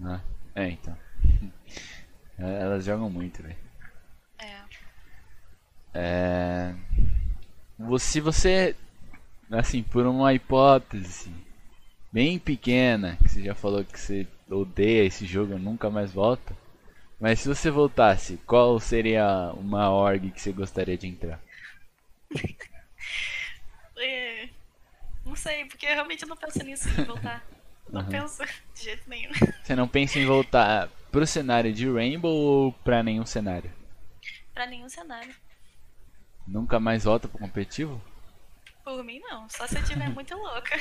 [0.03, 0.21] Ah,
[0.53, 0.97] é, então.
[2.37, 3.55] Elas jogam muito, velho.
[4.37, 4.61] É.
[5.93, 6.75] É...
[7.97, 8.75] Se você,
[9.49, 11.31] assim, por uma hipótese
[12.11, 16.55] bem pequena, que você já falou que você odeia esse jogo, nunca mais volta.
[17.19, 21.39] Mas se você voltasse, qual seria uma org que você gostaria de entrar?
[23.97, 24.49] É,
[25.25, 27.45] Não sei, porque eu realmente não penso nisso em voltar.
[27.89, 28.09] Não Aham.
[28.09, 28.43] penso
[28.75, 29.31] de jeito nenhum.
[29.63, 33.71] Você não pensa em voltar pro cenário de Rainbow ou pra nenhum cenário?
[34.53, 35.35] pra nenhum cenário.
[36.47, 38.01] Nunca mais volta pro competitivo?
[38.83, 39.49] Por mim, não.
[39.49, 40.75] Só se eu estiver muito louca.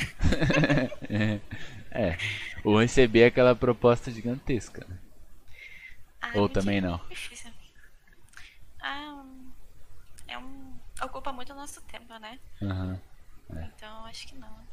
[1.90, 2.16] é.
[2.64, 4.84] Ou receber aquela proposta gigantesca.
[4.88, 4.98] né?
[6.20, 6.96] Ah, Ou mentira, também não?
[6.96, 7.50] é Difícil.
[8.80, 9.24] Ah,
[10.28, 10.78] é um.
[11.02, 12.38] Ocupa muito o nosso tempo, né?
[12.62, 13.00] Aham.
[13.50, 14.63] Então acho que não.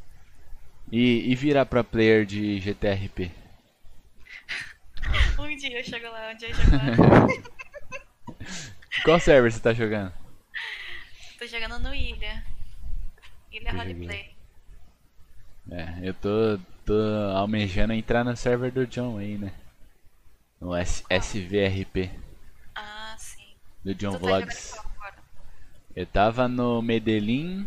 [0.92, 3.32] E, e virar pra player de GTRP?
[5.40, 7.28] Um dia eu chego lá onde eu jogar.
[9.04, 10.14] Qual server você tá jogando?
[11.40, 12.44] Tô jogando no Ilha.
[13.52, 14.36] Ilha Roleplay.
[15.72, 16.94] É, eu tô, tô
[17.36, 19.52] almejando entrar no server do John aí, né?
[20.60, 22.12] No S SVRP,
[22.76, 23.56] Ah, sim.
[23.84, 24.74] do John tu tá Vlogs.
[24.78, 25.16] agora?
[25.96, 27.66] Eu tava no Medellín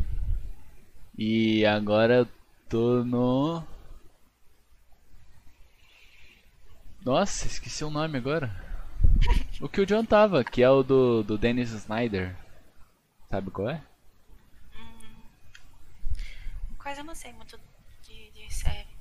[1.19, 2.29] e agora
[2.69, 3.63] tô no.
[7.05, 8.51] Nossa, esqueci o nome agora.
[9.61, 12.37] O que o John tava, que é o do, do Dennis Snyder.
[13.31, 13.83] Sabe qual é?
[16.79, 17.59] Quase eu não sei muito
[18.03, 18.95] de, de serve.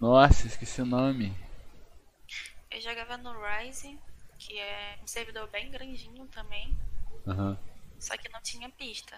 [0.00, 1.32] Nossa, esqueci o nome.
[2.68, 3.96] Eu jogava no Rise,
[4.38, 6.76] que é um servidor bem grandinho também,
[7.26, 7.56] Aham.
[8.00, 9.16] só que não tinha pista.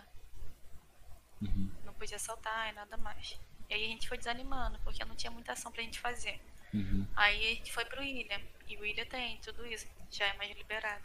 [1.41, 1.71] Uhum.
[1.99, 3.39] Podia saltar e nada mais.
[3.69, 6.41] E aí a gente foi desanimando, porque não tinha muita ação pra gente fazer.
[6.73, 7.07] Uhum.
[7.17, 8.41] Aí a gente foi pro Ilha.
[8.69, 11.03] E o Ilha tem tudo isso, já é mais liberado.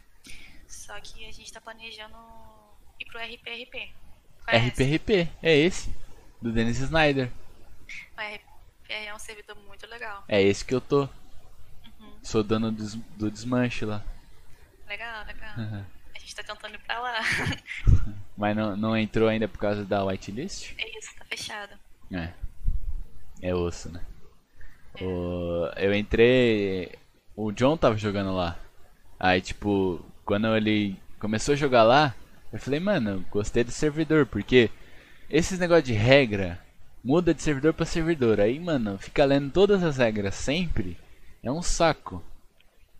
[0.66, 2.16] Só que a gente tá planejando
[2.98, 3.92] ir pro RPRP.
[4.44, 4.82] Conhece?
[4.84, 5.94] RPRP, é esse.
[6.40, 7.30] Do Dennis Snyder.
[8.16, 8.50] O RPRP
[8.88, 10.24] é um servidor muito legal.
[10.28, 11.02] É esse que eu tô.
[11.02, 12.18] Uhum.
[12.22, 12.84] Sou dono do,
[13.16, 14.02] do desmanche lá.
[14.86, 15.56] Legal, legal.
[15.56, 15.84] Uhum.
[16.14, 17.20] A gente tá tentando ir pra lá.
[18.36, 20.74] Mas não, não entrou ainda por causa da whitelist?
[20.78, 21.74] é isso, tá fechado.
[22.12, 22.30] É.
[23.42, 24.00] É osso, né?
[25.00, 26.92] O, eu entrei.
[27.36, 28.58] O John tava jogando lá.
[29.18, 32.14] Aí, tipo, quando ele começou a jogar lá,
[32.52, 34.70] eu falei, mano, gostei do servidor, porque
[35.28, 36.58] esses negócios de regra
[37.02, 38.40] muda de servidor pra servidor.
[38.40, 40.96] Aí, mano, fica lendo todas as regras sempre.
[41.42, 42.22] É um saco.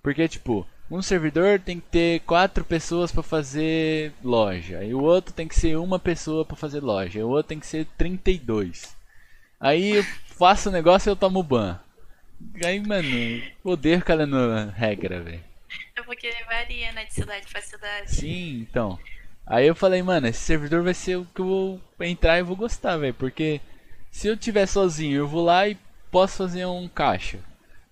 [0.02, 4.83] Porque, tipo, um servidor tem que ter quatro pessoas pra fazer loja.
[4.83, 7.20] E o outro tem que ser uma pessoa pra fazer loja.
[7.20, 8.96] E o outro tem que ser 32.
[9.61, 11.79] Aí eu faço o negócio e eu tomo ban.
[12.64, 13.09] Aí, mano,
[13.62, 15.44] odeio ficar lendo regra, velho.
[15.94, 18.11] É porque varia, né, de cidade pra cidade.
[18.11, 18.98] Sim, então.
[19.46, 22.57] Aí eu falei, mano, esse servidor vai ser o que eu vou entrar e vou
[22.57, 23.14] gostar, velho.
[23.14, 23.61] Porque
[24.11, 25.76] se eu tiver sozinho, eu vou lá e
[26.11, 27.38] posso fazer um caixa.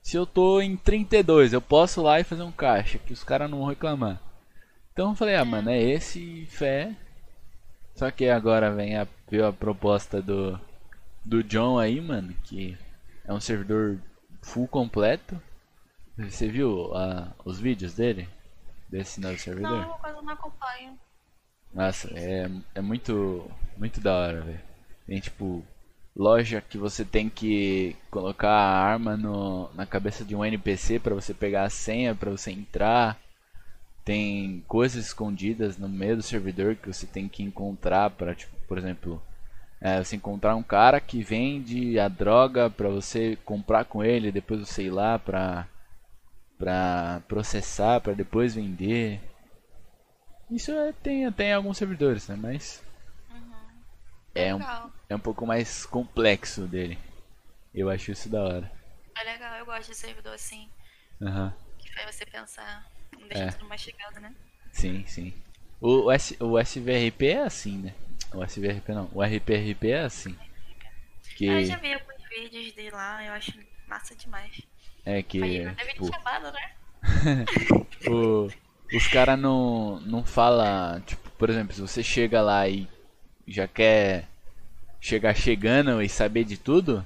[0.09, 3.51] Se eu tô em 32, eu posso lá e fazer um caixa, que os caras
[3.51, 4.19] não vão reclamar.
[4.91, 6.97] Então eu falei, ah, mano, é esse fé.
[7.95, 9.03] Só que agora vem a,
[9.47, 10.59] a proposta do,
[11.23, 12.75] do John aí, mano, que
[13.23, 14.01] é um servidor
[14.41, 15.39] full completo.
[16.17, 18.27] Você viu ah, os vídeos dele?
[18.89, 19.87] Desse novo servidor?
[19.87, 20.99] Não, quase não acompanho.
[21.75, 24.61] Nossa, é, é muito, muito da hora, velho.
[25.07, 25.63] Tem tipo
[26.19, 31.15] loja que você tem que colocar a arma no, na cabeça de um NPC pra
[31.15, 33.17] você pegar a senha pra você entrar.
[34.05, 38.77] Tem coisas escondidas no meio do servidor que você tem que encontrar para, tipo, por
[38.77, 39.23] exemplo,
[39.81, 44.61] é, você encontrar um cara que vende a droga pra você comprar com ele, depois
[44.61, 45.69] você ir lá pra,
[46.59, 49.21] pra processar, pra depois vender.
[50.51, 52.37] Isso é, tem, tem alguns servidores, né?
[52.41, 52.83] Mas
[54.35, 54.59] é um.
[55.09, 56.99] É um pouco mais complexo dele.
[57.75, 58.73] Eu acho isso da hora.
[59.19, 60.69] É legal, eu gosto de servidor assim,
[61.21, 61.55] Aham.
[61.79, 62.87] que faz você pensar,
[63.19, 63.51] não deixa É.
[63.53, 64.35] tudo mastigado, né?
[64.71, 65.33] Sim, sim.
[65.81, 67.95] O, o, S, o SVRP é assim, né?
[68.35, 69.09] O SVRP não.
[69.15, 70.37] O RPRP é assim.
[71.37, 73.53] Que Ah, Eu já vi alguns vídeos de lá, eu acho
[73.87, 74.61] massa demais.
[75.05, 76.75] é que Aí deve ter tipo, chamado, né?
[78.11, 78.49] o,
[78.95, 82.87] os caras não não fala, tipo, por exemplo, se você chega lá e
[83.47, 84.29] já quer
[85.01, 87.05] chegar chegando e saber de tudo,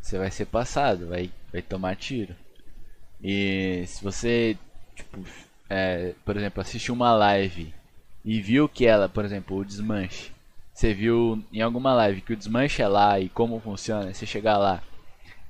[0.00, 2.34] você vai ser passado, vai vai tomar tiro.
[3.22, 4.58] E se você,
[4.94, 5.24] tipo,
[5.70, 7.72] é, por exemplo, assistiu uma live
[8.24, 10.32] e viu que ela, por exemplo, o desmanche,
[10.72, 14.58] você viu em alguma live que o desmanche é lá e como funciona, você chegar
[14.58, 14.82] lá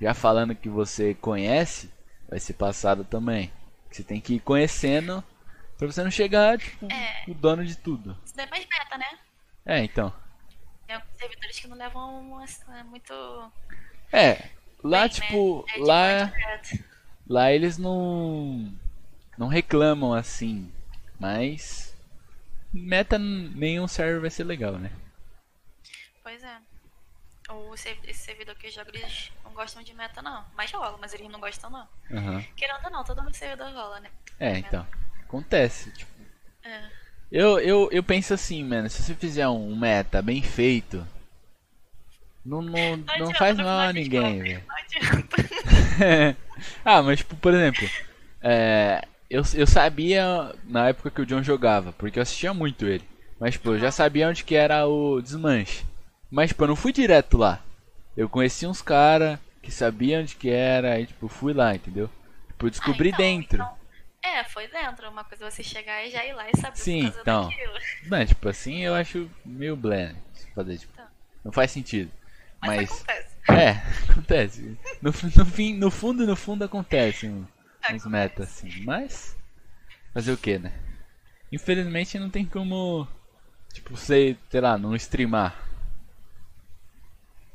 [0.01, 1.91] já falando que você conhece,
[2.29, 3.51] vai ser passado também.
[3.91, 5.23] Você tem que ir conhecendo
[5.79, 7.25] pra você não chegar, tipo, É.
[7.31, 8.17] o dono de tudo.
[8.25, 9.19] Isso daí é mais meta, né?
[9.65, 10.13] É, então.
[10.87, 13.53] Tem alguns servidores que não levam assim, muito.
[14.13, 14.51] É,
[14.83, 15.73] lá bem, tipo, né?
[15.75, 16.33] É, lá
[17.27, 18.73] lá eles não
[19.39, 20.73] não reclamam assim,
[21.19, 21.97] mas
[22.73, 24.91] meta nenhum server vai ser legal, né?
[26.23, 26.59] Pois é.
[27.51, 30.45] O, esse servidor que eu jogo, eles não gostam de meta, não.
[30.55, 31.87] Mas rola, mas eles não gostam, não.
[32.11, 32.43] Aham.
[32.57, 34.11] Querendo ou não, todo mundo servidor rola, né?
[34.41, 34.87] É, então.
[35.23, 36.11] Acontece, tipo,
[36.63, 37.04] É.
[37.31, 41.07] eu, eu, eu penso assim, mano, se você fizer um meta bem feito,
[42.45, 44.63] não, não, Não, não faz mal a ninguém, velho.
[46.85, 47.89] Ah, mas tipo, por exemplo,
[48.41, 53.05] é, eu, eu sabia na época que o John jogava, porque eu assistia muito ele.
[53.41, 55.85] Mas tipo, eu já sabia onde que era o desmanche.
[56.31, 57.61] Mas tipo, eu não fui direto lá.
[58.17, 62.09] Eu conheci uns cara que sabiam onde que era e tipo, fui lá, entendeu?
[62.49, 63.57] Tipo, eu descobri Ah, então, dentro.
[63.63, 63.84] então-
[64.25, 65.09] é, foi dentro.
[65.09, 67.49] Uma coisa é você chegar e já ir lá e saber Sim, então.
[67.49, 68.27] daquilo.
[68.27, 69.79] Tipo assim, eu acho meio
[70.33, 70.93] se fazer tipo.
[70.95, 71.09] Tá.
[71.45, 72.11] Não faz sentido.
[72.61, 73.37] Mas, Mas acontece.
[73.53, 74.79] é, acontece.
[75.03, 77.47] No, no fim, no fundo, no fundo acontece um,
[77.93, 78.83] uns metas assim.
[78.85, 79.37] Mas
[80.15, 80.73] fazer o que, né?
[81.53, 83.07] Infelizmente não tem como
[83.73, 85.55] tipo você, sei lá, não streamar.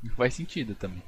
[0.04, 1.04] Não faz sentido também.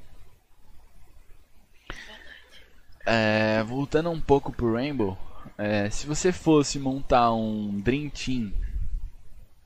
[3.04, 5.18] É, voltando um pouco pro Rainbow,
[5.58, 8.52] é, se você fosse montar um Dream Team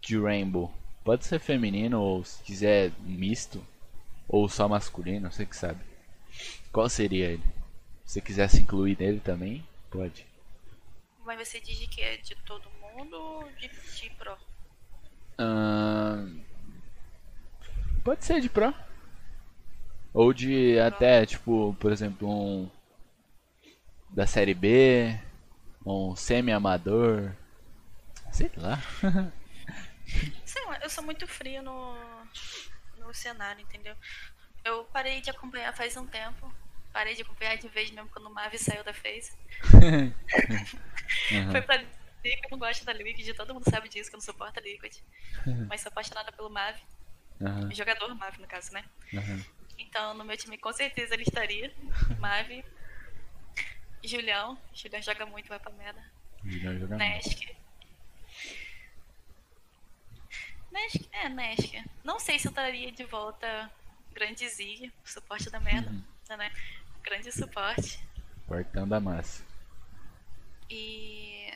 [0.01, 0.73] de Rainbow,
[1.05, 3.65] pode ser feminino ou se quiser misto,
[4.29, 5.81] Ou só masculino, você que sabe.
[6.73, 7.45] Qual seria ele?
[8.05, 10.27] Se você quisesse incluir nele também, pode.
[11.25, 14.37] Mas você diz que é de todo mundo ou de, de pro?
[18.03, 18.75] Pode ser de pro.
[20.15, 22.71] Ou de até, tipo, por exemplo, um
[24.11, 25.19] da série B,
[25.87, 27.33] um semi-amador.
[28.33, 28.79] Sei lá.
[30.45, 31.97] Sei lá, eu sou muito frio no,
[32.99, 33.95] no cenário, entendeu?
[34.65, 36.53] Eu parei de acompanhar faz um tempo.
[36.93, 39.33] Parei de acompanhar de vez mesmo quando o Mavi saiu da Face.
[41.51, 44.19] Foi pra dizer que eu não gosto da Liquid, todo mundo sabe disso, que eu
[44.19, 44.97] não suporto a Liquid.
[45.69, 46.81] Mas sou apaixonada pelo Mavi.
[47.41, 48.85] Aham, Jogador Mavi, no caso, né?
[49.79, 51.73] Então, no meu time, com certeza ele estaria.
[52.19, 52.65] Mavi.
[54.05, 54.59] Julião.
[54.73, 56.03] Julião joga muito, vai pra merda.
[56.43, 56.99] Melhor jogador.
[56.99, 57.57] Nesk.
[60.71, 61.85] Nesk, é, Nesk.
[62.05, 63.71] Não sei se eu estaria de volta
[64.13, 65.91] grande Zig, suporte da merda,
[66.37, 66.53] né?
[67.03, 68.01] Grande suporte.
[68.47, 69.45] Portão da massa.
[70.71, 71.53] E.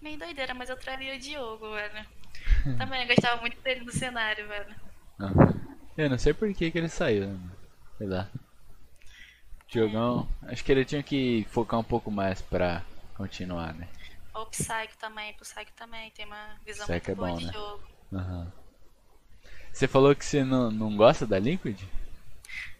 [0.00, 2.06] Meio doideira, mas eu traria o Diogo, velho.
[2.78, 4.74] Também eu gostava muito dele no cenário, velho.
[5.20, 5.61] Aham.
[5.96, 7.50] Eu não sei por que, que ele saiu, né?
[7.98, 8.28] Sei lá.
[9.68, 12.82] Diogão, acho que ele tinha que focar um pouco mais pra
[13.16, 13.88] continuar, né?
[14.34, 17.44] Ou Psycho também, pro Psycho também tem uma visão Psycho muito é boa bom, de
[17.46, 17.52] né?
[17.52, 17.82] jogo.
[18.12, 18.52] Aham.
[19.72, 21.80] Você falou que você não, não gosta da Liquid?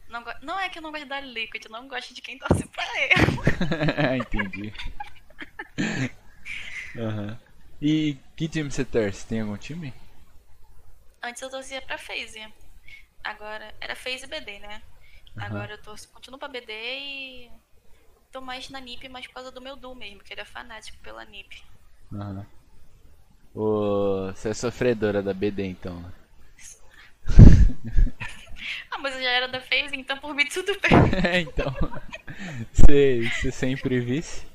[0.08, 2.66] Não, não é que eu não gosto da Liquid, eu não gosto de quem torce
[2.68, 4.20] pra ele.
[4.20, 4.72] Entendi.
[6.96, 7.38] Aham.
[7.80, 9.26] E que time você torce?
[9.26, 9.92] Tem algum time?
[11.22, 12.52] Antes eu torcia pra FaZe.
[13.24, 14.82] Agora, era FaZe e BD, né?
[15.36, 17.50] Agora eu torço, continuo pra BD e
[18.30, 20.98] tô mais na NiP, mas por causa do meu Doom mesmo, que ele é fanático
[21.02, 21.62] pela NiP.
[22.12, 22.46] Aham.
[23.54, 26.04] Você é sofredora da BD então.
[28.90, 30.90] Ah, mas eu já era da FaZe, então por mim tudo bem.
[31.24, 31.74] É, então.
[32.72, 34.46] Você, você sempre vice?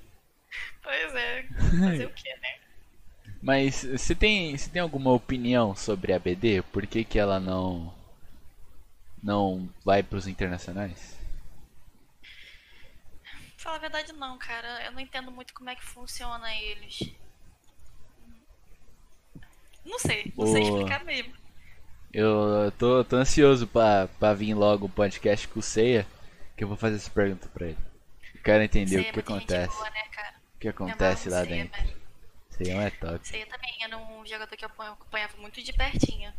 [0.82, 1.43] Pois é,
[1.80, 2.59] fazer o que, né?
[3.41, 6.61] Mas você tem, você tem alguma opinião sobre a BD?
[6.63, 7.93] Por que, que ela não
[9.22, 11.18] não vai pros internacionais?
[13.57, 14.86] Falar a verdade não, cara.
[14.86, 16.99] Eu não entendo muito como é que funciona eles.
[19.86, 20.68] Não sei, não sei Ô.
[20.68, 21.34] explicar mesmo.
[22.13, 26.05] Eu tô, tô ansioso pra, pra vir logo o podcast com o Ceia,
[26.55, 27.78] que eu vou fazer essa pergunta pra ele.
[28.36, 29.76] Eu quero entender Ceia o que é gente acontece.
[29.76, 30.01] boa, né?
[30.55, 31.82] O que acontece lá Ceia, dentro.
[31.84, 31.97] velho.
[32.49, 33.28] Ceia é top.
[33.28, 36.34] Ceia também era um jogador que eu acompanhava muito de pertinho.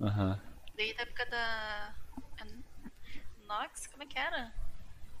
[0.00, 0.38] Aham.
[0.76, 1.94] Desde a época da.
[3.52, 3.86] É Nox?
[3.86, 4.52] Como é que era?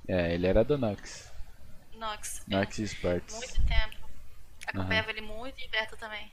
[0.08, 1.32] É, ele era do Nox.
[1.94, 2.42] Nox.
[2.50, 3.34] é, Nox Sports.
[3.36, 4.08] Muito tempo.
[4.66, 6.32] Acompanhava ele muito de perto também.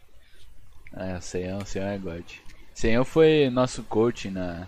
[0.94, 2.32] É, o Ceião, o Ceião é God.
[2.74, 4.68] Ceião foi nosso coach na,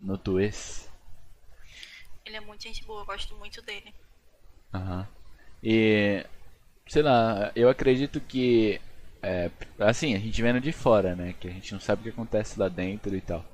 [0.00, 0.88] no Tuês.
[2.24, 3.94] Ele é muito gente boa, eu gosto muito dele.
[4.72, 5.08] Aham.
[5.62, 6.24] E,
[6.86, 8.80] sei lá, eu acredito que,
[9.22, 11.34] é, assim, a gente vendo de fora, né?
[11.38, 13.44] Que a gente não sabe o que acontece lá dentro e tal.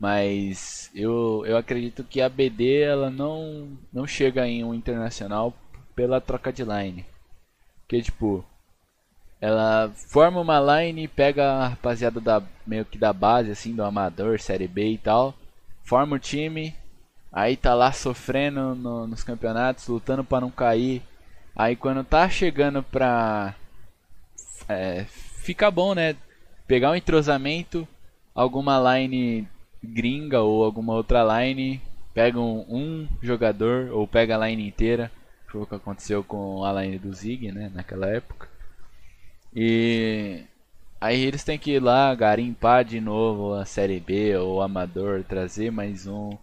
[0.00, 5.52] Mas eu, eu acredito que a BD ela não, não chega em um internacional
[5.94, 7.04] pela troca de line.
[7.82, 8.42] Porque, tipo,
[9.40, 14.40] ela forma uma line, pega a rapaziada da, meio que da base, assim, do amador,
[14.40, 15.34] série B e tal,
[15.84, 16.74] forma o time,
[17.32, 21.02] aí tá lá sofrendo no- nos campeonatos, lutando pra não cair.
[21.54, 23.54] Aí quando tá chegando pra
[24.68, 26.16] é, ficar bom, né?
[26.66, 27.86] Pegar um entrosamento,
[28.34, 29.48] alguma line
[29.82, 31.80] gringa ou alguma outra line,
[32.12, 35.10] pega um, um jogador ou pega a line inteira.
[35.48, 37.70] Foi o que aconteceu com a line do Zig, né?
[37.74, 38.48] Naquela época.
[39.54, 40.44] E
[41.00, 45.24] aí eles têm que ir lá garimpar de novo a série B ou o amador,
[45.24, 46.36] trazer mais um.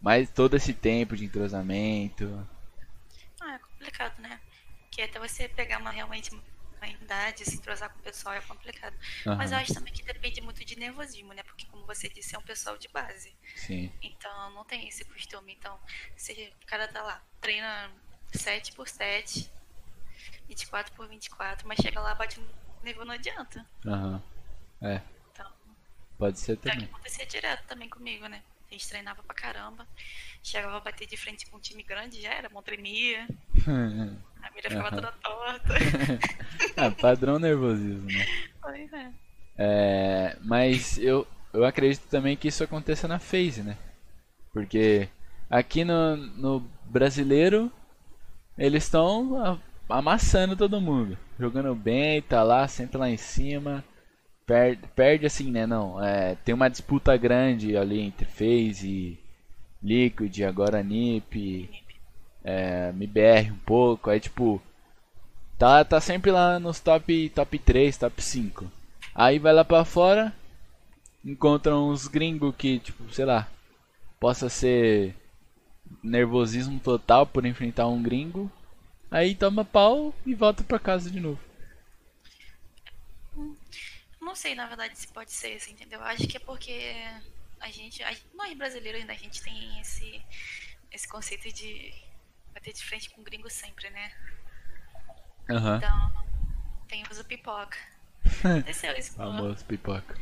[0.00, 2.46] Mais todo esse tempo de entrosamento.
[3.40, 4.38] Ah, é complicado, né?
[4.90, 6.30] Que até você pegar uma realmente
[6.94, 8.96] uma idade, se entrosar com o pessoal é complicado.
[9.24, 11.42] Mas eu acho também que depende muito de nervosismo, né?
[11.42, 13.34] Porque como você disse, é um pessoal de base.
[13.54, 13.92] Sim.
[14.02, 15.52] Então não tem esse costume.
[15.58, 15.78] Então,
[16.16, 17.90] se o cara tá lá, treina
[18.32, 19.50] 7 por 7,
[20.48, 22.48] 24 por 24, mas chega lá, bate no
[22.82, 23.66] nível, não adianta.
[23.86, 24.22] Aham.
[24.82, 25.00] É,
[25.32, 25.50] Então,
[26.18, 26.84] pode ser é o que também.
[26.86, 28.42] acontecia direto também comigo, né?
[28.68, 29.86] A gente treinava pra caramba.
[30.42, 33.26] Chegava a bater de frente com um time grande, já era, mão tremia,
[34.46, 35.74] a mira ficava toda torta.
[36.76, 38.26] ah, padrão nervosismo, né?
[38.60, 39.10] Pois é.
[39.58, 43.76] É, mas eu, eu acredito também que isso aconteça na FaZe, né?
[44.52, 45.08] Porque
[45.50, 47.70] aqui no, no brasileiro
[48.58, 53.84] eles estão amassando todo mundo, jogando bem, tá lá, sempre lá em cima.
[54.46, 55.66] Perde, perde assim, né?
[55.66, 56.02] Não.
[56.02, 59.18] É, tem uma disputa grande ali entre FaZe,
[59.82, 61.68] Liquid, agora NiP,
[62.46, 64.08] é, MBR um pouco.
[64.08, 64.62] Aí tipo.
[65.58, 68.70] Tá, tá sempre lá nos top, top 3, top 5.
[69.14, 70.34] Aí vai lá pra fora,
[71.24, 73.48] encontra uns gringos que, tipo, sei lá,
[74.20, 75.16] possa ser
[76.02, 78.52] nervosismo total por enfrentar um gringo.
[79.10, 81.40] Aí toma pau e volta pra casa de novo.
[84.20, 86.02] Não sei, na verdade, se pode ser assim, entendeu?
[86.02, 86.94] Acho que é porque
[87.60, 90.20] a gente, a, nós brasileiros ainda, a gente tem esse,
[90.92, 91.94] esse conceito de
[92.56, 94.10] bater de frente com gringo sempre, né?
[95.50, 95.76] Aham.
[95.76, 96.26] Então,
[96.88, 97.76] temos o pipoca.
[98.40, 100.16] Aconteceu isso Famoso pipoca.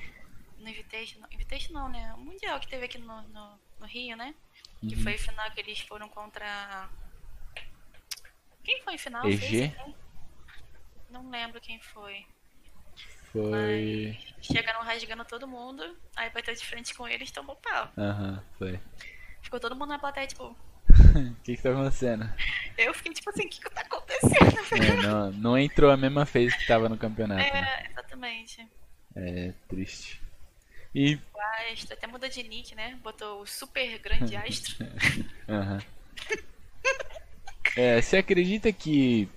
[0.58, 2.12] no Invitation, Invitation não, né?
[2.14, 4.34] O Mundial que teve aqui no, no, no Rio, né?
[4.80, 5.02] Que Uhum.
[5.02, 6.90] foi a final que eles foram contra.
[8.62, 9.24] Quem foi em final?
[9.26, 9.38] EG?
[9.38, 9.94] Fez, né?
[11.10, 12.26] Não lembro quem foi.
[13.32, 14.18] Foi.
[14.40, 17.90] Mas chegaram rasgando todo mundo, aí bateu de frente com eles e tomou pau.
[17.96, 18.78] Aham, foi.
[19.40, 20.54] Ficou todo mundo na plateia, tipo.
[20.94, 22.28] O que que tá acontecendo?
[22.78, 24.82] Eu fiquei tipo assim, o que que tá acontecendo?
[24.82, 27.82] É, não, não entrou a mesma phase que tava no campeonato, né?
[27.84, 28.68] É, exatamente.
[29.16, 30.20] É triste.
[30.94, 31.16] E.
[31.16, 32.98] O Astro até mudou de nick, né?
[33.02, 34.76] Botou o super grande astro.
[35.48, 35.80] Aham.
[37.76, 39.28] É, você acredita que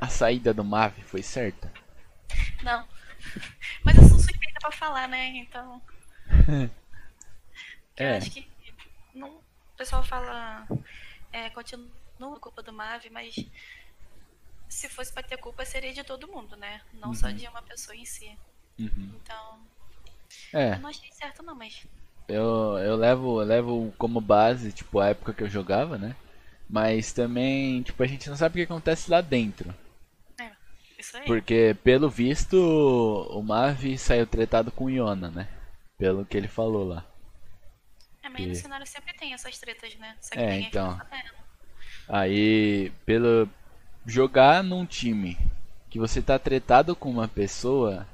[0.00, 1.70] a saída do Mavi foi certa?
[2.62, 2.86] Não.
[3.84, 5.26] Mas eu sou suspeita pra falar, né?
[5.28, 5.82] Então.
[7.96, 8.16] Eu É.
[8.16, 8.49] acho que.
[9.80, 10.68] Pessoal fala.
[11.32, 11.88] É, continua
[12.20, 13.34] a culpa do Mavi, mas.
[14.68, 16.82] Se fosse pra ter culpa, seria de todo mundo, né?
[16.92, 18.30] Não só de uma pessoa em si.
[18.78, 19.10] Uhum.
[19.14, 19.58] Então.
[20.52, 21.86] É, Eu não achei certo, não, mas.
[22.28, 26.14] eu, eu levo, eu levo como base, tipo, a época que eu jogava, né?
[26.68, 29.74] Mas também, tipo, a gente não sabe o que acontece lá dentro.
[30.38, 30.50] É,
[30.98, 31.24] isso aí.
[31.24, 32.54] Porque, pelo visto,
[33.30, 35.48] o Mavi saiu tretado com o Iona, né?
[35.96, 37.09] Pelo que ele falou lá.
[38.22, 40.16] É, mas no cenário sempre tem essas tretas, né?
[40.20, 41.00] Só que É, então.
[42.08, 43.48] Aí, pelo
[44.06, 45.38] jogar num time
[45.88, 48.06] que você tá tretado com uma pessoa,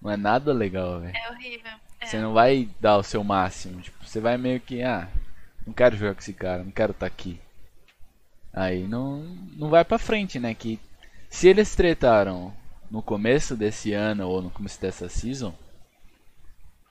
[0.00, 1.16] não é nada legal, velho.
[1.16, 1.72] É horrível.
[2.00, 2.06] É.
[2.06, 5.08] Você não vai dar o seu máximo, tipo, você vai meio que, ah,
[5.66, 7.40] não quero jogar com esse cara, não quero estar aqui.
[8.52, 9.22] Aí não
[9.56, 10.80] não vai pra frente, né, que
[11.28, 12.54] se eles tretaram
[12.90, 15.54] no começo desse ano ou no começo dessa season,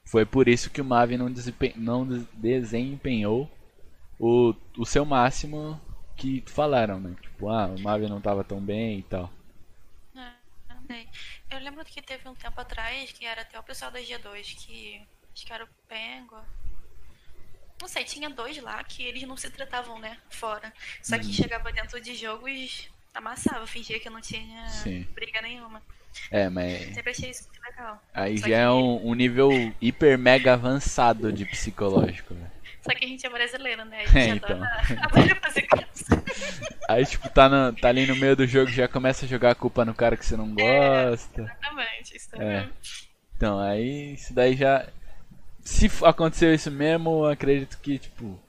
[0.07, 3.49] foi por isso que o Mavi não, desempen- não des- desempenhou
[4.19, 5.79] o, o seu máximo
[6.15, 7.15] que falaram, né?
[7.21, 9.31] Tipo, ah, o Mavi não tava tão bem e tal.
[10.89, 11.05] É.
[11.51, 15.01] Eu lembro que teve um tempo atrás que era até o pessoal da G2 que.
[15.33, 16.37] Acho que era o Pengo.
[17.79, 20.17] Não sei, tinha dois lá que eles não se tratavam, né?
[20.29, 20.73] Fora.
[21.03, 25.03] Só que chegava dentro de jogos, amassava, fingia que não tinha Sim.
[25.13, 25.83] briga nenhuma.
[26.31, 28.01] É, mas Sempre achei isso muito legal.
[28.13, 32.51] aí Só já é que- um, um nível hiper mega avançado de psicológico, né?
[32.81, 34.01] Só que a gente é brasileiro, né?
[34.01, 35.03] A gente É, adora, então.
[35.03, 36.23] adora fazer graça.
[36.87, 39.55] Aí, tipo, tá, no- tá ali no meio do jogo já começa a jogar a
[39.55, 41.41] culpa no cara que você não gosta.
[41.41, 42.37] Exatamente, isso É.
[42.61, 42.69] também.
[43.35, 44.87] Então, aí isso daí já.
[45.61, 48.39] Se aconteceu isso mesmo, acredito que, tipo, o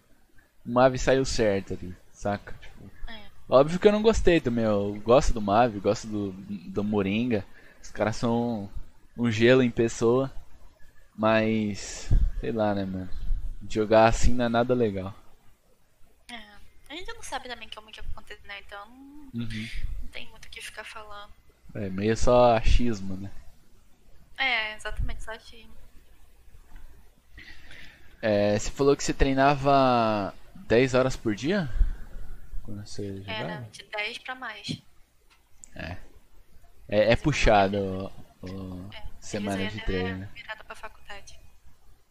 [0.72, 2.54] Mavi saiu certo ali, saca?
[2.60, 3.18] Tipo, É.
[3.48, 7.44] óbvio que eu não gostei também, eu gosto do Mavi, gosto do, do Moringa.
[7.82, 8.70] Os caras são
[9.16, 10.30] um gelo em pessoa.
[11.16, 12.10] Mas,
[12.40, 13.08] sei lá, né, mano?
[13.68, 15.14] Jogar assim não é nada legal.
[16.30, 16.36] É.
[16.88, 18.60] A gente não sabe também como que acontece, né?
[18.60, 19.68] Então não, Uhum.
[20.02, 21.32] não tem muito o que ficar falando.
[21.74, 23.30] É meio só achismo, né?
[24.38, 25.68] É, exatamente, só achei.
[28.22, 31.68] É, você falou que você treinava 10 horas por dia?
[32.62, 33.42] Quando você jogava?
[33.42, 34.80] Era de 10 pra mais.
[35.74, 35.96] É,
[36.88, 38.12] é puxado
[38.42, 39.02] o, o É.
[39.20, 40.28] semana Eles de treino, é né?
[40.34, 41.34] virada pra faculdade.
[41.34, 41.48] Eu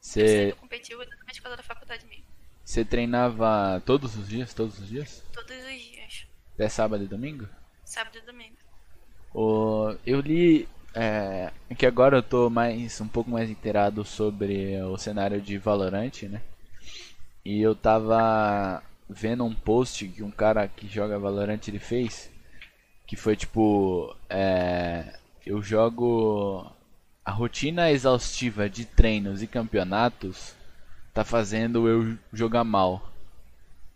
[0.02, 2.24] Você, competiu por causa da faculdade mesmo.
[2.64, 4.54] você treinava todos os dias?
[4.54, 5.24] Todos os dias?
[5.34, 6.28] Todos os dias.
[6.54, 7.48] Até sábado e domingo?
[7.84, 8.56] Sábado e domingo.
[9.34, 14.98] O, eu li é, que agora eu tô mais um pouco mais inteirado sobre o
[14.98, 16.42] cenário de Valorant, né?
[17.46, 22.32] E eu tava vendo um post que um cara que joga Valorant ele fez,
[23.08, 26.70] que foi tipo, é, eu jogo
[27.24, 30.54] a rotina exaustiva de treinos e campeonatos
[31.14, 33.12] tá fazendo eu jogar mal.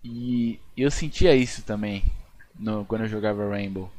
[0.03, 2.03] E eu sentia isso também
[2.57, 3.91] no, quando eu jogava Rainbow.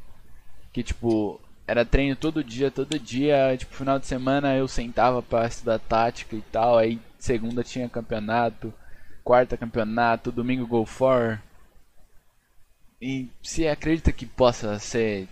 [0.73, 5.47] Que tipo, era treino todo dia, todo dia, tipo, final de semana eu sentava pra
[5.47, 8.73] estudar tática e tal, aí segunda tinha campeonato,
[9.23, 11.39] quarta campeonato, domingo Go For.
[13.05, 15.29] E você acredita que possa ser,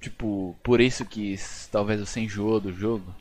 [0.00, 1.34] tipo, por isso que
[1.72, 3.12] talvez você enjoou do jogo?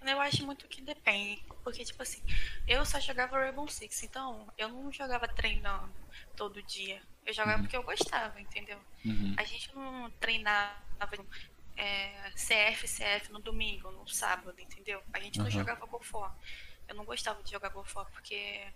[0.00, 1.42] eu acho muito que depende.
[1.62, 2.22] Porque, tipo assim,
[2.66, 5.92] eu só jogava Rainbow Six, então eu não jogava treinando
[6.36, 7.02] todo dia.
[7.26, 7.62] Eu jogava Uhum.
[7.64, 8.78] porque eu gostava, entendeu?
[9.04, 9.34] Uhum.
[9.36, 10.74] A gente não treinava
[11.76, 15.02] é, CF, CF no domingo, no sábado, entendeu?
[15.12, 15.58] A gente não Aham.
[15.58, 16.32] jogava GoFor.
[16.88, 18.66] Eu não gostava de jogar GoFor porque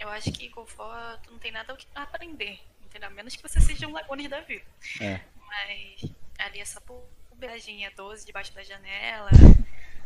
[0.00, 3.08] eu acho que GoFor tu não tem nada o que aprender, entendeu?
[3.08, 4.64] A menos que você seja um Lagones da vida.
[5.00, 5.20] É.
[5.46, 9.30] Mas ali essa puberagem 12 debaixo da janela.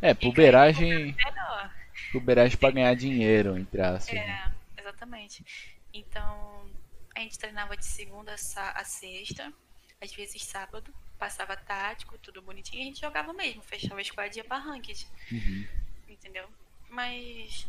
[0.02, 1.70] É, puberagem, é
[2.12, 4.14] puberagem pra ganhar dinheiro, entre aspas.
[4.14, 4.52] né?
[4.76, 5.44] É, exatamente.
[5.92, 6.68] Então,
[7.14, 9.52] a gente treinava de segunda a sexta,
[10.00, 14.34] às vezes sábado, passava tático, tudo bonitinho, e a gente jogava mesmo, fechava a squad
[14.36, 15.66] e ia pra ranked, Uhum.
[16.08, 16.48] entendeu?
[16.90, 17.66] Mas.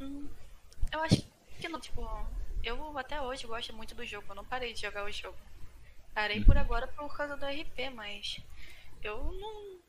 [0.00, 0.28] Hum,
[0.92, 1.22] eu acho
[1.60, 2.00] que não, tipo,
[2.62, 5.36] eu até hoje gosto muito do jogo, eu não parei de jogar o jogo.
[6.14, 8.36] Parei por agora por causa do RP, mas
[9.02, 9.80] eu não.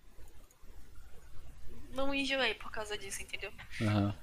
[1.93, 3.51] Não enjoei por causa disso, entendeu?
[3.81, 4.15] Aham.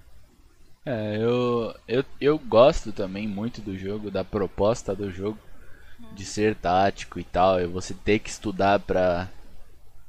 [0.86, 5.39] É, eu, eu, eu gosto também muito do jogo, da proposta do jogo,
[6.14, 9.28] de ser tático e tal, e você ter que estudar pra.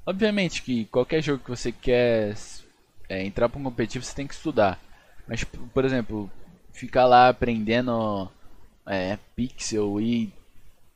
[0.06, 2.34] Obviamente que qualquer jogo que você quer
[3.10, 4.80] é, entrar pra um competitivo você tem que estudar.
[5.30, 6.30] Mas, por exemplo,
[6.74, 8.28] ficar lá aprendendo
[8.84, 10.34] é, pixel e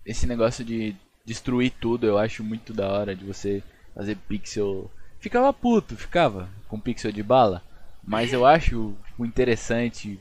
[0.03, 3.61] esse negócio de destruir tudo eu acho muito da hora de você
[3.93, 4.89] fazer pixel.
[5.19, 7.61] Ficava puto, ficava com pixel de bala.
[8.03, 10.19] Mas eu acho tipo, interessante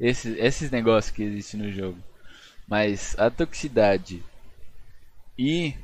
[0.00, 1.98] esses, esses negócios que existem no jogo.
[2.66, 4.24] Mas a toxicidade
[5.38, 5.74] e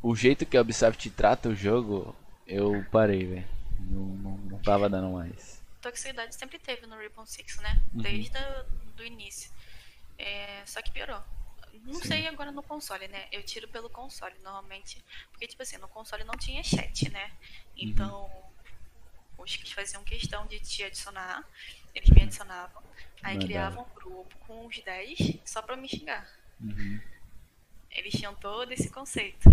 [0.00, 2.14] o jeito que a Ubisoft trata o jogo,
[2.46, 3.44] eu parei, velho.
[3.80, 5.55] Não, não, não tava dando mais.
[5.90, 7.82] Toxicidade sempre teve no Ribbon Six, né?
[7.92, 8.38] Desde
[8.98, 9.50] o início.
[10.18, 11.22] É, só que piorou.
[11.84, 12.08] Não Sim.
[12.08, 13.28] sei agora no console, né?
[13.30, 15.02] Eu tiro pelo console, normalmente.
[15.30, 17.30] Porque, tipo assim, no console não tinha chat, né?
[17.76, 18.30] Então,
[19.38, 21.44] os que faziam questão de te adicionar,
[21.94, 22.82] eles me adicionavam.
[23.22, 23.46] Aí Mandaram.
[23.46, 26.26] criavam um grupo com uns 10 só pra me xingar.
[26.60, 27.00] Uhum.
[27.90, 29.48] Eles tinham todo esse conceito.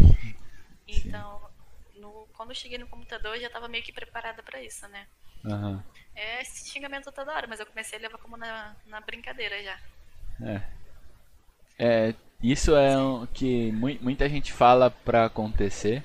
[0.87, 1.49] Então,
[1.95, 5.05] no, quando eu cheguei no computador, eu já tava meio que preparada pra isso, né?
[5.45, 5.83] Aham.
[6.15, 9.77] É esse xingamento toda hora, mas eu comecei a levar como na, na brincadeira já.
[10.41, 10.61] É.
[11.77, 16.03] É, isso é o que mui- muita gente fala pra acontecer,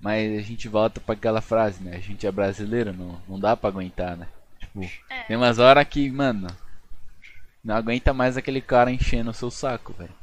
[0.00, 1.96] mas a gente volta pra aquela frase, né?
[1.96, 4.28] A gente é brasileiro, não, não dá pra aguentar, né?
[4.60, 4.80] Tipo,
[5.10, 5.22] É.
[5.24, 6.48] tem umas horas que, mano,
[7.62, 10.14] não aguenta mais aquele cara enchendo o seu saco, velho.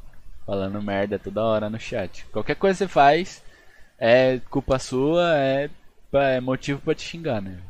[0.45, 2.25] Falando merda toda hora no chat.
[2.31, 3.43] Qualquer coisa que você faz
[3.97, 5.69] é culpa sua, é,
[6.13, 7.61] é motivo pra te xingar, né?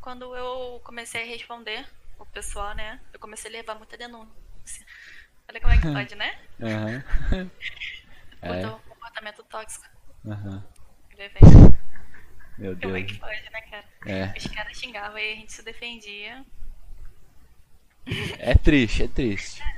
[0.00, 1.84] Quando eu comecei a responder
[2.18, 3.00] o pessoal, né?
[3.12, 4.30] Eu comecei a levar muita denúncia.
[5.48, 6.38] Olha como é que pode, né?
[6.62, 7.04] Aham.
[8.42, 8.64] É.
[8.66, 9.84] Um comportamento tóxico.
[11.16, 11.40] Levei.
[12.58, 13.12] Meu Como é Deus.
[13.12, 13.84] que pode, né, cara?
[14.06, 14.32] É.
[14.38, 16.44] Os caras xingavam e a gente se defendia.
[18.38, 19.62] É triste, é triste.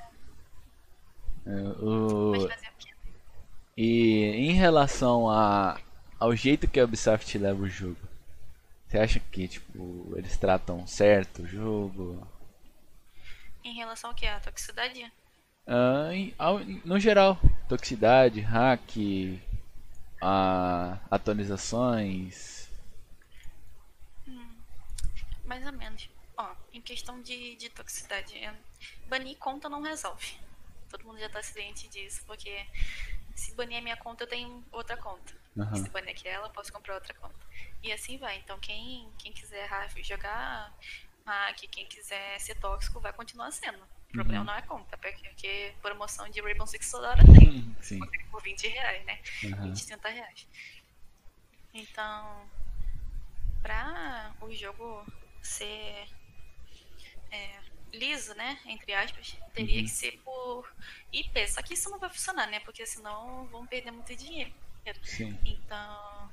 [1.46, 1.50] É,
[1.82, 2.48] o- o?
[3.74, 5.80] E em relação a,
[6.18, 7.96] ao jeito que a Ubisoft leva o jogo,
[8.86, 12.26] você acha que tipo eles tratam certo o jogo?
[13.64, 14.26] Em relação ao que?
[14.26, 15.12] A toxicidade?
[15.66, 17.38] Ah, em- ao- no geral,
[17.68, 18.96] toxicidade, hack,
[20.20, 22.68] a, atualizações.
[25.44, 26.08] Mais ou menos.
[26.36, 28.34] Ó, em questão de, de toxicidade,
[29.08, 30.34] banir conta não resolve.
[30.88, 32.66] Todo mundo já tá ciente disso, porque
[33.34, 35.34] se banir a minha conta, eu tenho outra conta.
[35.56, 35.76] Aham.
[35.76, 37.38] Se banir aquela, eu posso comprar outra conta.
[37.82, 38.38] E assim vai.
[38.38, 39.68] Então, quem, quem quiser
[40.02, 40.74] jogar
[41.26, 43.82] hack, quem quiser ser tóxico, vai continuar sendo.
[44.08, 47.76] O problema não é conta, porque promoção de Rainbow Six toda hora tem.
[47.82, 47.98] Sim.
[47.98, 49.20] Consegue por 20 reais, né?
[49.44, 49.68] Aham.
[49.68, 50.46] 20, 30 reais.
[51.74, 52.50] Então,
[53.62, 55.06] pra o jogo
[55.42, 56.08] ser
[57.30, 57.60] é,
[57.92, 58.58] liso, né?
[58.66, 59.84] Entre aspas, teria Uhum.
[59.84, 60.72] que ser por
[61.12, 61.46] IP.
[61.48, 62.60] Só que isso não vai funcionar, né?
[62.60, 64.52] Porque senão vão perder muito dinheiro.
[65.02, 65.38] Sim.
[65.44, 66.30] Então,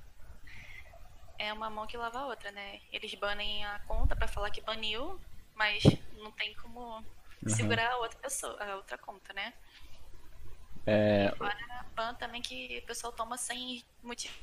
[1.37, 2.79] é uma mão que lava a outra, né?
[2.91, 5.19] Eles banem a conta pra falar que baniu,
[5.53, 5.83] mas
[6.13, 7.03] não tem como
[7.47, 9.53] segurar a outra pessoa, a outra conta, né?
[10.85, 14.33] É, Fora ban também que o pessoal toma sem motivo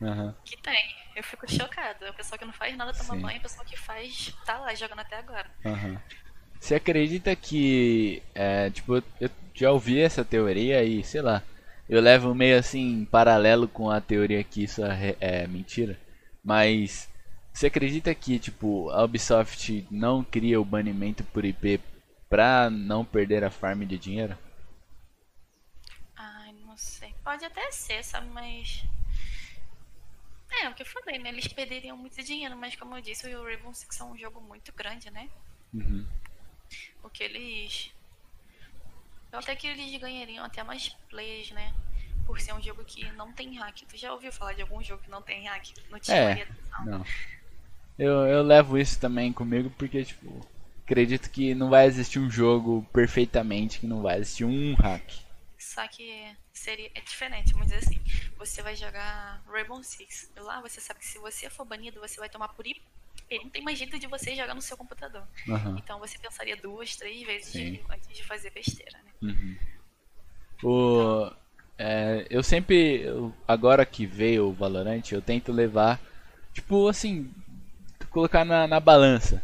[0.00, 0.34] aham.
[0.44, 0.96] que tem.
[1.14, 2.10] Eu fico chocada.
[2.10, 3.20] A pessoa que não faz nada toma Sim.
[3.20, 5.50] banho, a pessoa que faz tá lá jogando até agora.
[5.64, 6.00] Aham.
[6.60, 11.42] Você acredita que, é, tipo, eu- já ouvi essa teoria e, sei lá,
[11.88, 15.98] eu levo meio assim em paralelo com a teoria que isso é, é mentira,
[16.44, 17.08] mas
[17.52, 21.80] você acredita que, tipo, a Ubisoft não cria o banimento por IP
[22.30, 24.36] pra não perder a farm de dinheiro?
[26.16, 27.14] Ai, não sei.
[27.24, 28.82] Pode até ser, sabe, mas.
[30.50, 31.28] É, o que eu falei, né?
[31.28, 34.72] Eles perderiam muito dinheiro, mas como eu disse, o Rainbow Six é um jogo muito
[34.72, 35.28] grande, né?
[35.72, 36.06] Uhum.
[37.02, 37.92] O que eles.
[39.30, 41.74] Eu até que eles ganhariam até mais players, né?
[42.26, 43.82] Por ser um jogo que não tem hack.
[43.88, 45.66] Tu já ouviu falar de algum jogo que não tem hack?
[45.90, 46.48] Não tinha É.
[46.84, 47.04] Não.
[47.98, 50.46] Eu, eu levo isso também comigo porque, tipo,
[50.84, 55.27] acredito que não vai existir um jogo perfeitamente que não vai existir um hack.
[55.78, 58.00] Só que seria é diferente, vamos dizer assim.
[58.36, 60.28] Você vai jogar Rainbow Six.
[60.36, 62.82] Lá você sabe que se você for banido, você vai tomar por IP.
[63.30, 65.22] Não tem mais jeito de você jogar no seu computador.
[65.48, 65.76] Aham.
[65.78, 69.12] Então você pensaria duas, três vezes de- antes de fazer besteira, né?
[69.22, 69.56] Uhum.
[70.64, 71.32] O,
[71.78, 73.04] é, eu sempre,
[73.46, 76.00] agora que veio o Valorant, eu tento levar,
[76.52, 77.32] tipo assim,
[78.10, 79.40] colocar na, na balança.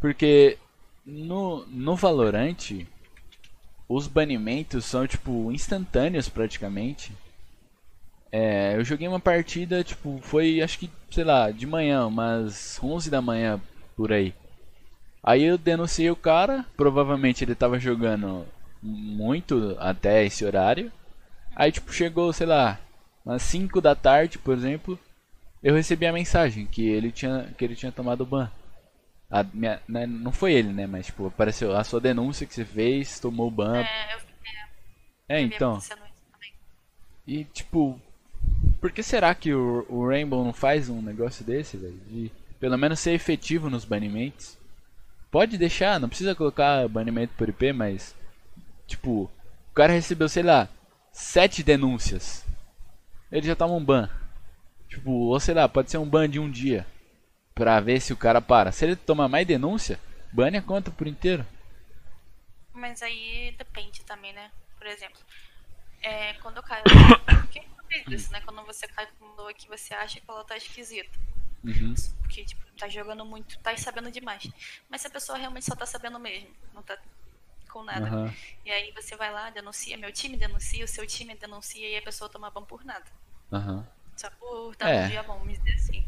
[0.00, 0.56] Porque
[1.04, 2.86] no, no Valorant,
[3.88, 7.12] os banimentos são, tipo, instantâneos praticamente.
[8.30, 13.10] É, eu joguei uma partida, tipo, foi, acho que, sei lá, de manhã, umas 11
[13.10, 13.60] da manhã,
[13.96, 14.34] por aí.
[15.22, 18.46] Aí eu denunciei o cara, provavelmente ele tava jogando
[18.82, 20.92] muito até esse horário.
[21.54, 22.78] Aí tipo chegou, sei lá,
[23.24, 24.98] umas 5 da tarde, por exemplo,
[25.62, 28.50] eu recebi a mensagem que ele tinha que ele tinha tomado ban.
[29.30, 32.64] A minha, né, não foi ele, né, mas tipo, apareceu a sua denúncia que você
[32.64, 33.82] fez, tomou ban.
[33.82, 34.18] É, eu,
[35.28, 35.78] É, vi então.
[37.26, 38.00] E tipo,
[38.80, 42.00] por que será que o, o Rainbow não faz um negócio desse, velho?
[42.08, 44.56] De pelo menos ser efetivo nos banimentos?
[45.30, 48.16] Pode deixar, não precisa colocar banimento por IP, mas
[48.86, 49.30] tipo,
[49.70, 50.68] o cara recebeu, sei lá,
[51.12, 52.46] sete denúncias.
[53.30, 54.08] Ele já toma um ban.
[54.88, 56.86] Tipo, ou sei lá, pode ser um ban de um dia.
[57.58, 58.70] Pra ver se o cara para.
[58.70, 59.98] Se ele tomar mais denúncia,
[60.32, 61.44] bane a conta por inteiro.
[62.72, 64.52] Mas aí depende também, né?
[64.78, 65.20] Por exemplo,
[66.00, 66.84] é, quando eu caio.
[67.26, 68.40] Por que eu fiz isso, né?
[68.42, 71.10] Quando você cai com uma pessoa que você acha que ela tá esquisita.
[71.64, 71.94] Uhum.
[72.20, 74.48] Porque, tipo, tá jogando muito, tá sabendo demais.
[74.88, 76.96] Mas se a pessoa realmente só tá sabendo mesmo, não tá
[77.68, 78.06] com nada.
[78.06, 78.34] Aham.
[78.64, 82.02] E aí você vai lá, denuncia, meu time denuncia, o seu time denuncia e a
[82.02, 83.04] pessoa toma ban por nada.
[83.52, 83.84] Aham.
[84.16, 85.06] Só por estar É.
[85.06, 86.06] um dia bom, me dizer assim.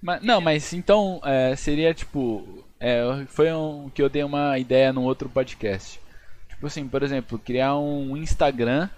[0.00, 2.64] Mas, não, mas então é, seria tipo.
[2.78, 6.00] É, foi um que eu dei uma ideia num outro podcast.
[6.48, 8.88] Tipo assim, por exemplo, criar um Instagram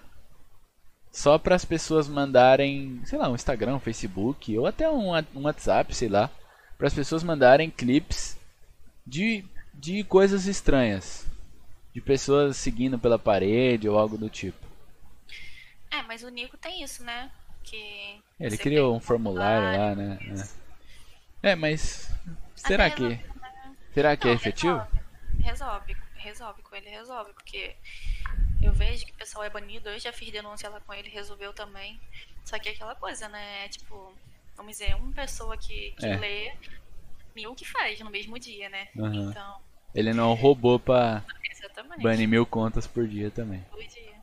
[1.11, 5.43] só para as pessoas mandarem, sei lá, um Instagram, um Facebook ou até um, um
[5.43, 6.29] WhatsApp, sei lá,
[6.77, 8.37] para as pessoas mandarem clips
[9.05, 11.25] de, de coisas estranhas,
[11.93, 14.65] de pessoas seguindo pela parede ou algo do tipo.
[15.91, 17.29] É, mas o Nico tem isso, né?
[17.63, 18.19] Que.
[18.39, 20.17] Ele criou um formulário lá, né?
[20.21, 20.62] É,
[21.43, 22.09] É, mas
[22.55, 23.75] será Até que resolve, né?
[23.93, 24.77] será que é Não, efetivo?
[24.77, 24.97] Resolve,
[25.43, 27.75] resolve, resolve, com ele resolve, porque
[28.61, 31.51] eu vejo que o pessoal é banido, eu já fiz denúncia lá com ele, resolveu
[31.51, 31.99] também.
[32.45, 33.65] Só que é aquela coisa, né?
[33.65, 34.13] É Tipo,
[34.55, 36.15] vamos dizer, uma pessoa que, que É.
[36.15, 36.53] lê,
[37.35, 38.87] mil que faz no mesmo dia, né?
[38.97, 39.29] Aham.
[39.29, 39.61] Então,
[39.93, 42.01] Ele não é um robô pra exatamente.
[42.01, 43.61] banir mil contas por dia também.
[43.69, 44.15] Todo dia.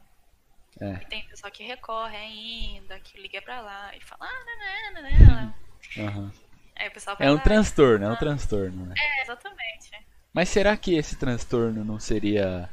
[0.81, 1.03] É.
[1.03, 5.03] E tem pessoal que recorre ainda, que liga pra lá e fala, ah, não, não,
[5.03, 5.55] não,
[5.97, 6.07] não.
[6.07, 6.33] Aham.
[6.77, 8.95] Aí o pessoal É um lá, transtorno, é um transtorno, né?
[8.97, 9.91] É, exatamente.
[10.33, 12.71] Mas será que esse transtorno não seria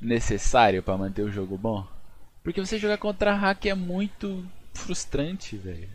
[0.00, 1.86] necessário pra manter o jogo bom?
[2.42, 5.88] Porque você jogar contra hack é muito frustrante, velho.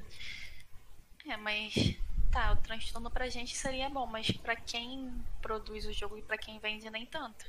[1.28, 1.96] É, mas
[2.32, 6.38] tá, o transtorno pra gente seria bom, mas pra quem produz o jogo e pra
[6.38, 7.46] quem vende nem tanto.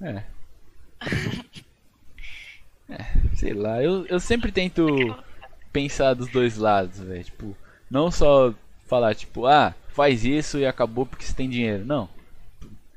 [0.00, 0.24] É.
[2.88, 4.86] É, sei lá, eu, eu sempre tento
[5.72, 7.24] pensar dos dois lados, velho.
[7.24, 7.56] Tipo,
[7.92, 8.54] não só
[8.86, 11.84] falar, tipo, ah, faz isso e acabou porque você tem dinheiro.
[11.84, 12.08] Não.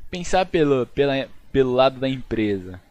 [0.09, 2.81] Pensar pelo, pela, pelo lado da empresa.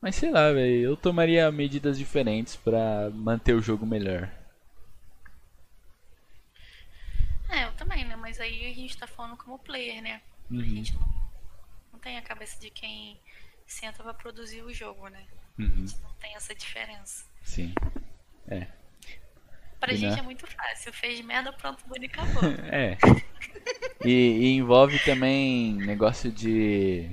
[0.00, 4.30] Mas sei lá, velho, eu tomaria medidas diferentes pra manter o jogo melhor.
[7.48, 8.16] É, eu também, né?
[8.16, 10.22] Mas aí a gente tá falando como player, né?
[10.58, 11.08] A Uhum, gente não,
[11.92, 13.20] não tem a cabeça de quem
[13.66, 15.28] senta pra produzir o jogo, né?
[15.28, 15.28] A
[15.58, 17.26] uhum, gente não tem essa diferença.
[17.42, 17.72] sim.
[18.48, 18.66] É.
[19.82, 20.20] Pra E, gente né?
[20.20, 20.92] é muito fácil.
[20.94, 22.44] Fez merda, pronto, bonito e acabou.
[22.72, 22.98] É.
[24.04, 27.10] E, e envolve também negócio de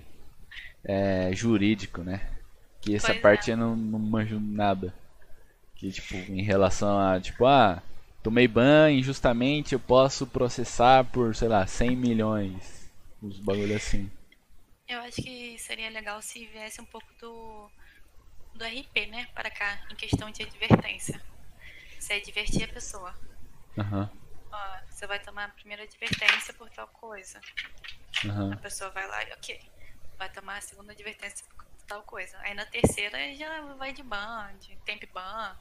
[0.85, 2.21] é, jurídico, né?
[2.81, 3.21] Que essa Pois é.
[3.21, 4.93] parte eu não, não manjo nada.
[5.75, 7.83] Que tipo, em relação a tipo, ah,
[8.23, 12.91] tomei ban injustamente, eu posso processar por, sei lá, 100 milhões.
[13.21, 14.11] Os bagulho assim.
[14.87, 17.71] Eu acho que seria legal se viesse um pouco do,
[18.55, 19.27] do RP, né?
[19.35, 21.21] Para cá, em questão de advertência.
[22.09, 23.15] Você advertir a pessoa.
[23.77, 24.09] Aham,
[24.51, 24.57] Ó,
[24.89, 27.39] você vai tomar a primeira advertência por tal coisa.
[28.25, 28.57] A aham.
[28.57, 29.61] pessoa vai lá e ok.
[30.17, 32.35] Vai tomar a segunda advertência por tal coisa.
[32.39, 35.55] Aí na terceira já vai de ban, de temp ban.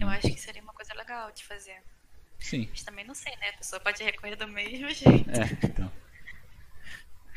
[0.00, 0.12] Eu uhum.
[0.12, 1.80] acho que seria uma coisa legal de fazer.
[2.40, 2.66] Sim.
[2.68, 3.50] Mas também não sei, né?
[3.50, 5.30] A pessoa pode recorrer do mesmo jeito.
[5.30, 5.92] É, então.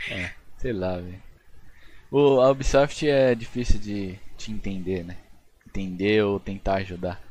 [0.09, 1.21] É, sei lá, velho.
[2.09, 5.17] O a Ubisoft é difícil de te entender, né?
[5.67, 7.21] Entender ou tentar ajudar.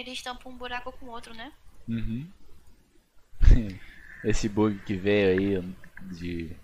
[0.00, 1.52] Eles tampam um buraco com o outro, né?
[1.88, 2.26] Uhum.
[4.24, 5.74] Esse bug que veio aí
[6.16, 6.56] de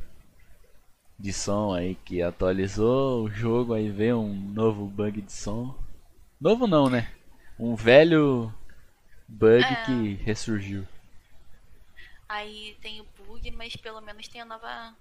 [1.18, 5.78] de som aí que atualizou o jogo aí veio um novo bug de som.
[6.40, 7.12] Novo não, né?
[7.58, 8.52] Um velho
[9.28, 9.84] bug É.
[9.84, 10.86] que ressurgiu.
[12.28, 14.66] Aí tem o bug, mas pelo menos tem a nova.
[14.66, 14.94] A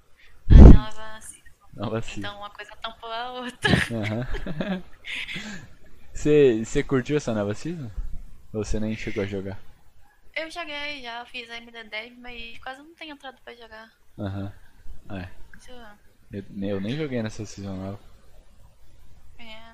[0.74, 1.20] nova.
[1.74, 2.02] Nova.
[2.18, 3.72] Então uma coisa tampou a outra.
[3.92, 4.84] Aham.
[6.12, 7.90] Você você curtiu essa nova season?
[8.52, 9.60] Você nem chegou a jogar?
[10.36, 13.92] Eu joguei já, fiz a MD10, mas quase não tenho entrado pra jogar.
[14.18, 14.52] Aham.
[15.12, 15.30] É.
[15.58, 15.72] Isso,
[16.32, 18.00] Eu, eu nem joguei nessa season nova.
[19.38, 19.74] é,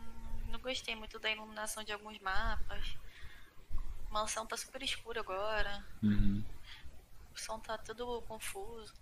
[0.50, 2.98] não gostei muito da iluminação de alguns mapas.
[4.10, 5.84] A mansão tá super escura agora.
[6.02, 6.44] Uhum.
[7.34, 8.94] O som tá tudo confuso.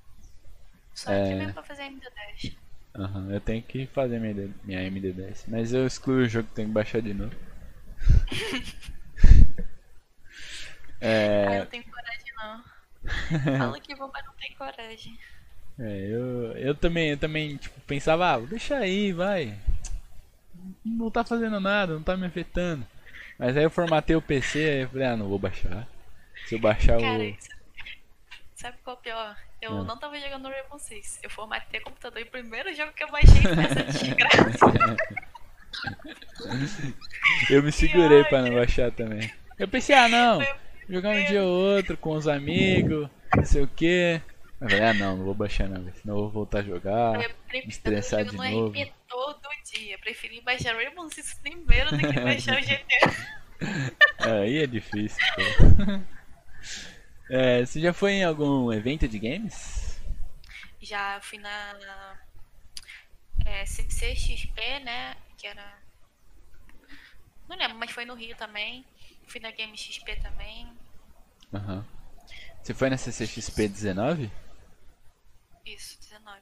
[0.93, 1.29] Só É.
[1.29, 2.57] que mesmo pra fazer a MD10.
[2.95, 5.45] Aham, eu tenho que fazer minha, minha MD10.
[5.47, 7.35] Mas eu excluo o jogo, tenho que baixar de novo.
[11.03, 12.63] Ah, é, eu não tenho coragem não.
[13.59, 15.19] Fala que vou, mas não tem coragem.
[15.79, 19.57] é, eu, eu também, eu também tipo, pensava, ah, deixa aí, vai.
[20.85, 22.85] Não tá fazendo nada, não tá me afetando.
[23.37, 25.87] Mas aí eu formatei o PC e eu falei, ah, não vou baixar.
[26.47, 27.23] Se eu baixar Cara, o.
[27.23, 27.49] isso-
[28.55, 29.37] sabe qual é o pior?
[29.61, 29.83] Eu Ah.
[29.83, 31.19] não tava jogando no Rainbow Six.
[31.23, 34.65] Eu formatei o computador e o primeiro jogo que eu baixei foi essa desgraça.
[37.49, 39.31] Eu me segurei pra não baixar também.
[39.57, 40.39] Eu pensei, ah não,
[40.89, 44.21] jogar um dia ou outro com os amigos, não sei o que.
[44.61, 47.21] Eu falei, ah não, não vou baixar não, velho, senão eu vou voltar a jogar.
[47.21, 48.79] Eu, me estressar de jogando novo.
[48.79, 49.97] RP todo dia.
[49.97, 53.33] Preferi baixar Rainbow Six primeiro do que baixar o GTA.
[54.41, 56.01] Aí é difícil, pô.
[57.29, 59.99] É, você já foi em algum evento de games?
[60.81, 62.17] Já fui na
[63.45, 65.15] é, CCXP, né?
[65.37, 65.77] Que era.
[67.49, 68.85] Não lembro, mas foi no Rio também.
[69.27, 70.71] Fui na Game XP também.
[71.53, 71.85] Aham.
[72.61, 74.31] Você foi na CCXP 19?
[75.65, 76.41] Isso, 19.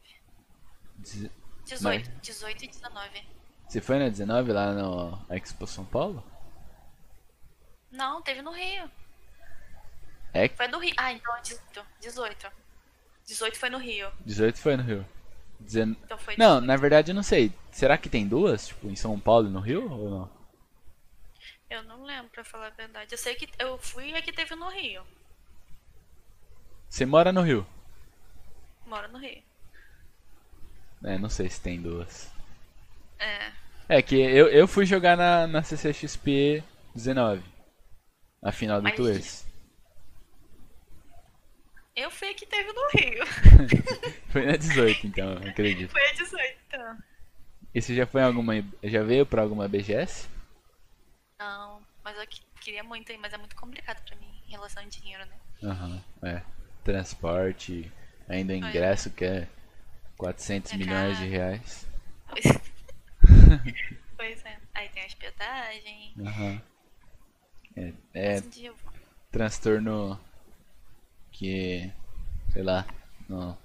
[0.98, 1.32] Deze-
[1.66, 3.24] 18, 18 e 19.
[3.68, 6.24] Você foi na 19 lá no Expo São Paulo?
[7.92, 8.90] Não, teve no Rio.
[10.34, 10.94] É, Foi no Rio.
[10.98, 11.86] Ah, então é 18.
[12.00, 12.52] 18.
[13.26, 14.12] 18 foi no Rio.
[14.26, 15.06] 18 foi no Rio.
[15.60, 15.98] Dezen...
[16.04, 16.66] Então foi Não, 18.
[16.68, 17.52] na verdade eu não sei.
[17.72, 18.68] Será que tem duas?
[18.68, 19.92] Tipo, em São Paulo e no Rio?
[19.92, 20.30] Ou não?
[21.72, 23.14] Eu não lembro, pra falar a verdade.
[23.14, 25.08] Eu sei que eu fui e que teve no Rio.
[26.90, 27.66] Você mora no Rio?
[28.86, 29.42] Moro no Rio.
[31.06, 32.30] É, não sei se tem duas.
[33.18, 33.52] É.
[33.88, 36.62] É que eu, eu fui jogar na, na CCXP
[36.94, 37.42] 19.
[38.44, 39.48] A final do Mas- Tours.
[41.96, 43.24] Eu fui a que teve no Rio.
[44.30, 45.92] Foi na 18, então, acredito.
[45.92, 46.98] foi a 18, então.
[47.76, 48.54] E você já foi em alguma.
[48.84, 50.28] Já veio pra alguma BGS?
[51.42, 54.86] Não, mas eu que- queria muito mas é muito complicado pra mim em relação a
[54.86, 55.36] dinheiro, né?
[55.64, 56.44] Aham, é.
[56.84, 57.92] Transporte,
[58.30, 59.48] ainda o ingresso que é
[60.18, 61.88] 400 É milhões de reais.
[62.30, 62.46] Pois,
[64.16, 64.58] pois é.
[64.76, 66.14] Aí tem a hospedagem.
[66.20, 66.62] Aham.
[67.76, 68.94] É, é vou.
[69.32, 70.20] transtorno
[71.32, 71.92] que.
[72.54, 72.86] Sei lá.
[73.28, 73.58] Não.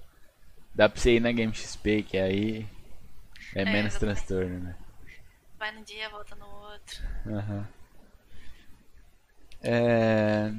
[0.73, 2.67] Dá pra você ir na Game XP, que aí
[3.53, 4.25] é, menos exatamente.
[4.25, 4.75] transtorno, né?
[5.59, 7.01] Vai num dia, volta no outro.
[7.25, 7.67] Aham.
[9.61, 10.51] É...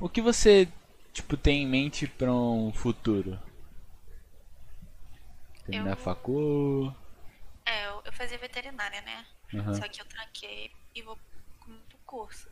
[0.00, 0.68] O que você
[1.12, 3.38] tipo tem em mente para um futuro?
[5.64, 6.94] Terminar Eu- facu?
[7.64, 9.26] É, eu, eu fazia veterinária, né?
[9.54, 9.74] Aham.
[9.74, 11.16] Só que eu tranquei e vou
[11.88, 12.48] pro curso.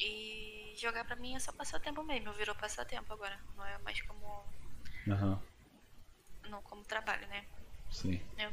[0.00, 3.38] E jogar pra mim é só passatempo mesmo, virou passatempo agora.
[3.56, 4.44] Não é mais como,
[5.08, 5.38] Aham.
[6.48, 7.44] não como trabalho, né?
[7.90, 8.20] Sim.
[8.38, 8.50] Eu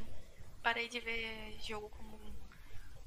[0.68, 2.18] parei de ver jogo como,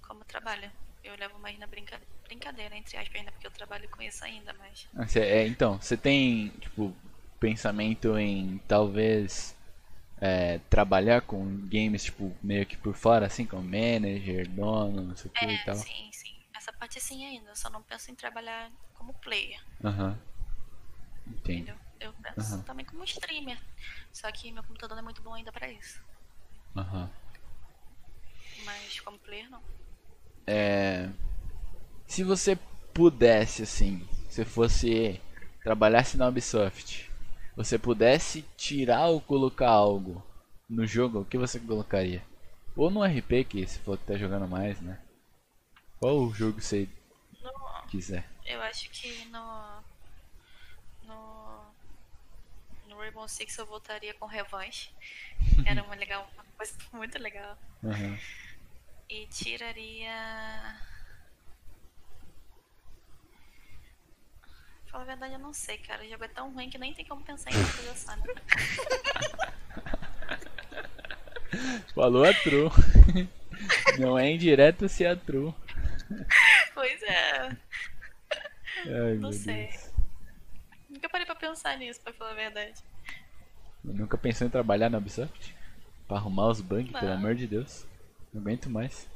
[0.01, 0.71] como trabalho.
[1.03, 4.51] Eu levo mais na brinca, brincadeira, entre aspas, ainda porque eu trabalho com isso ainda,
[4.53, 4.87] mas.
[4.97, 6.93] Ah, é, então, você tem tipo
[7.39, 9.55] pensamento em talvez
[10.19, 15.29] é, trabalhar com games tipo meio que por fora, assim, como manager, dono, não sei
[15.29, 15.75] o que e É, tal?
[15.75, 16.33] sim, sim.
[16.55, 17.49] Essa parte sim ainda.
[17.51, 20.17] Eu só não penso em trabalhar como player, Aham.
[21.27, 21.59] Entendo.
[21.59, 21.75] entendeu?
[21.99, 22.63] Eu penso Aham.
[22.65, 23.57] também como streamer.
[24.11, 26.01] Só que meu computador não é muito bom ainda pra isso.
[26.75, 27.09] Aham.
[28.63, 29.61] Mas como player não.
[30.47, 31.09] É,
[32.07, 32.57] se você
[32.93, 35.19] pudesse, assim, se fosse
[35.63, 37.09] trabalhasse na Ubisoft,
[37.55, 40.21] você pudesse tirar ou colocar algo
[40.69, 42.23] no jogo, o que você colocaria?
[42.75, 44.99] Ou no RP, que se for que tá jogando mais, né?
[45.99, 46.87] Qual o jogo você
[47.43, 47.51] No,
[47.89, 48.25] quiser.
[48.45, 49.83] Eu acho que no.
[51.03, 51.73] No.
[52.87, 54.89] No Rainbow Six eu voltaria com revanche.
[55.65, 57.57] Era uma legal, uma coisa muito legal.
[57.83, 58.17] Aham.
[59.11, 60.79] E tiraria.
[64.85, 66.01] Falar a verdade, eu não sei, cara.
[66.01, 68.23] O jogo é tão ruim que nem tem como pensar em outra coisa né?
[71.93, 72.69] Falou a true.
[73.99, 75.53] Não é indireto se é true.
[76.73, 77.57] Pois é.
[78.85, 79.67] Ai, Não sei.
[79.67, 79.91] Deus.
[80.89, 82.81] Nunca parei pra pensar nisso, pra falar a verdade.
[83.83, 85.53] Nunca pensou em trabalhar na Ubisoft?
[86.07, 87.90] Pra arrumar os bugs, pelo amor de Deus.
[88.33, 89.09] Não aguento mais.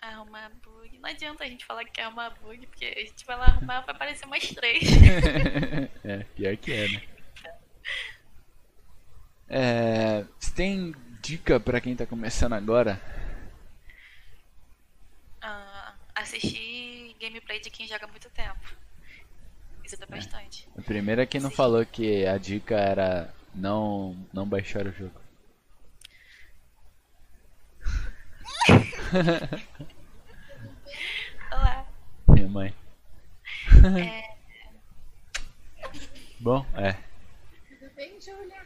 [0.00, 0.98] Arrumar bug.
[0.98, 3.80] Não adianta a gente falar que quer arrumar bug, porque a gente vai lá arrumar
[3.80, 4.82] vai aparecer mais três.
[6.04, 7.02] é, pior que é, né?
[9.48, 13.00] É, você tem dica pra quem tá começando agora?
[15.42, 18.74] Ah, assistir gameplay de quem joga há muito tempo.
[19.84, 20.68] Isso é bastante.
[20.78, 25.20] A primeira que não falou que a dica era não, não baixar o jogo.
[31.52, 31.86] Olá.
[32.28, 32.74] Minha mãe.
[33.98, 34.36] É,
[36.38, 36.92] Bom, é.
[37.78, 38.62] Tudo bem, Júlia?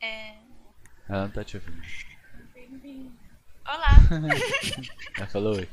[0.00, 0.36] é,
[1.08, 1.82] Ela não tá te ouvindo.
[2.54, 3.12] Bem-vindo.
[3.64, 3.88] Olá.
[5.16, 5.68] Ela falou oi.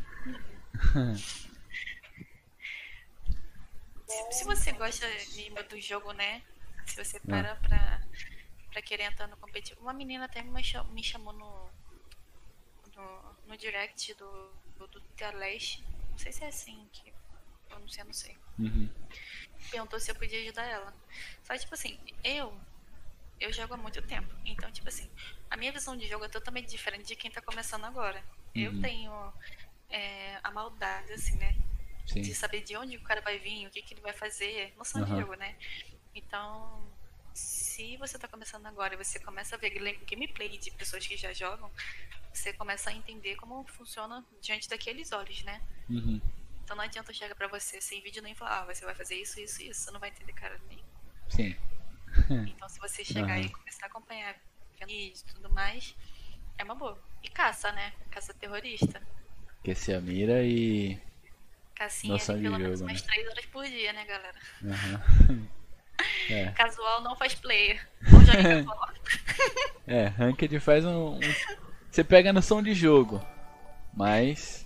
[4.08, 6.42] Se, se você gosta de- do jogo, né?
[6.86, 8.02] Se você para pra,
[8.72, 9.82] pra querer entrar no competitivo.
[9.82, 11.70] Uma menina até me cha- me chamou no,
[12.96, 15.84] no, no direct do, do, do Teleste.
[16.12, 17.14] Não sei se é assim que.
[17.70, 18.38] Eu não sei, eu não sei.
[18.60, 18.90] Uhum.
[19.72, 20.94] Perguntou se eu podia ajudar ela.
[21.44, 22.58] Só tipo assim, eu.
[23.40, 24.34] Eu jogo há muito tempo.
[24.46, 25.10] Então, tipo assim,
[25.50, 28.24] a minha visão de jogo é totalmente diferente de quem tá começando agora.
[28.54, 28.82] Eu Uhum.
[28.82, 29.34] tenho
[29.90, 31.54] é, a maldade, assim, né?
[32.08, 32.22] Sim.
[32.22, 35.04] de saber de onde o cara vai vir, o que, que ele vai fazer, noção
[35.04, 35.22] de Aham.
[35.22, 35.58] jogo, né?
[36.14, 36.88] Então,
[37.36, 39.70] se você tá começando agora e você começa a ver
[40.10, 41.70] gameplay de pessoas que já jogam,
[42.34, 45.62] você começa a entender como funciona diante daqueles olhos, né?
[45.90, 46.22] Uhum.
[46.64, 49.40] Então não adianta chegar pra você sem vídeo nem falar, ah, você vai fazer isso,
[49.40, 50.84] isso, isso, você não vai entender cara nem.
[51.30, 51.56] Sim.
[52.48, 53.42] Então se você chegar Aham.
[53.42, 54.38] e começar a acompanhar
[54.88, 55.94] vídeos e tudo mais,
[56.58, 56.98] é uma boa.
[57.22, 57.92] E caça, né?
[58.10, 59.02] Caça terrorista.
[59.60, 60.98] Aquecer a mira e.
[61.76, 63.08] Cacinha Noção ali pelo menos jogo, umas né?
[63.14, 64.40] 3 horas por dia, né, galera?
[64.64, 65.50] Aham.
[66.30, 66.48] É.
[66.52, 67.86] Casual não faz player.
[68.12, 68.66] Não joga.
[69.88, 71.20] É, Ranked faz um, um-
[71.92, 73.24] Você pega a noção de jogo,
[73.94, 74.66] mas.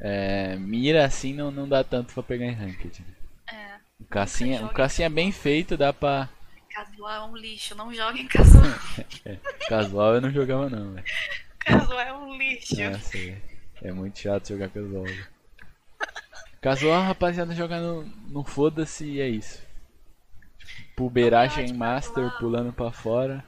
[0.00, 3.04] É, mira assim não, não dá tanto pra pegar em Ranked.
[3.52, 6.28] É, O cassinha, cassinha bem feito dá pra.
[6.72, 8.62] casual é um lixo, não joga em casual.
[9.26, 9.36] É,
[9.68, 11.04] casual eu não jogava não, velho.
[11.58, 12.80] casual é um lixo.
[12.80, 13.36] É.
[13.82, 15.04] É muito chato jogar casual.
[16.60, 19.60] Casual, rapaziada, joga no, no foda-se e é isso.
[21.00, 23.42] Puberagem em master, pulando pra fora.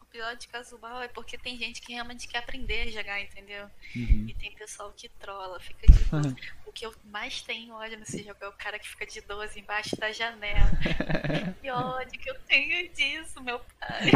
[0.00, 3.66] O pior de casual é porque tem gente que realmente quer aprender a jogar, entendeu?
[3.94, 4.24] Uhum.
[4.26, 6.34] E tem pessoal que trola, fica de 12.
[6.64, 9.60] O que eu mais tenho ódio nesse jogo é o cara que fica de 12
[9.60, 10.70] embaixo da janela.
[11.60, 14.10] que ódio que eu tenho disso, meu pai.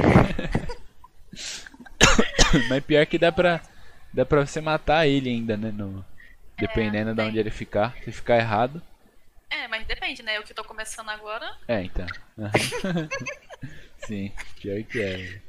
[2.71, 3.61] Mas pior que dá pra.
[4.15, 5.71] Dá pra você matar ele ainda, né?
[5.71, 6.03] No,
[6.59, 7.29] dependendo de tem.
[7.29, 7.95] onde ele ficar.
[8.03, 8.83] Se ficar errado.
[9.51, 10.37] É, mas depende, né?
[10.37, 12.07] Eu que tô começando agora, É, então.
[14.07, 15.43] Sim, pior que é.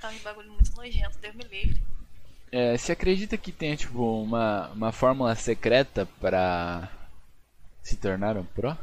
[0.00, 1.80] tá um bagulho muito nojento, Deus me livre.
[2.50, 6.90] É, você acredita que tem tipo uma, uma fórmula secreta pra
[7.82, 8.76] se tornar um pro?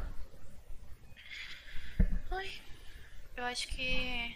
[2.32, 2.52] Ai,
[3.38, 4.36] eu acho que.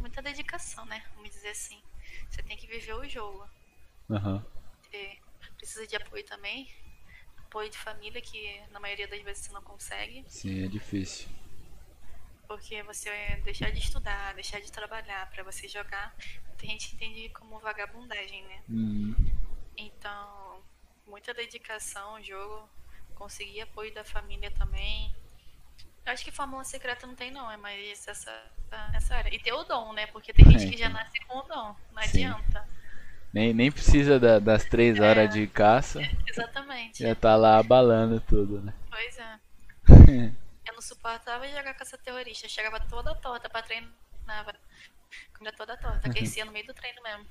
[0.00, 1.02] Muita dedicação, né?
[1.14, 1.80] Vamos dizer assim.
[2.30, 3.46] Você tem que viver o jogo.
[4.10, 4.44] Aham.
[4.82, 5.18] Você
[5.58, 6.70] precisa de apoio também.
[7.52, 10.24] Apoio de família, que na maioria das vezes você não consegue.
[10.26, 11.28] Sim, é difícil.
[12.48, 13.10] Porque você
[13.44, 16.14] deixar de estudar, deixar de trabalhar pra você jogar.
[16.56, 18.62] Tem gente que entende como vagabundagem, né?
[18.70, 19.14] Hum,
[19.76, 20.62] Então,
[21.06, 22.68] muita dedicação ao jogo.
[23.14, 25.14] Conseguir apoio da família também.
[26.04, 28.32] Eu acho que fórmula secreta não tem não, é mais essa,
[28.94, 29.34] essa área.
[29.34, 30.06] E ter o dom, né?
[30.08, 31.00] Porque tem gente que já então.
[31.02, 31.76] nasce com o dom.
[31.92, 32.24] Não Sim.
[32.26, 32.68] adianta.
[33.32, 36.00] Nem, nem precisa da- das três horas de caça.
[36.28, 37.02] Exatamente.
[37.02, 38.72] Já tá lá abalando tudo, né?
[38.90, 39.38] Pois é.
[40.68, 42.46] Eu não suportava jogar com essa terrorista.
[42.46, 43.92] Eu chegava toda torta pra treinar.
[45.36, 46.08] Comida toda torta.
[46.08, 47.26] Aquecia no meio do treino mesmo.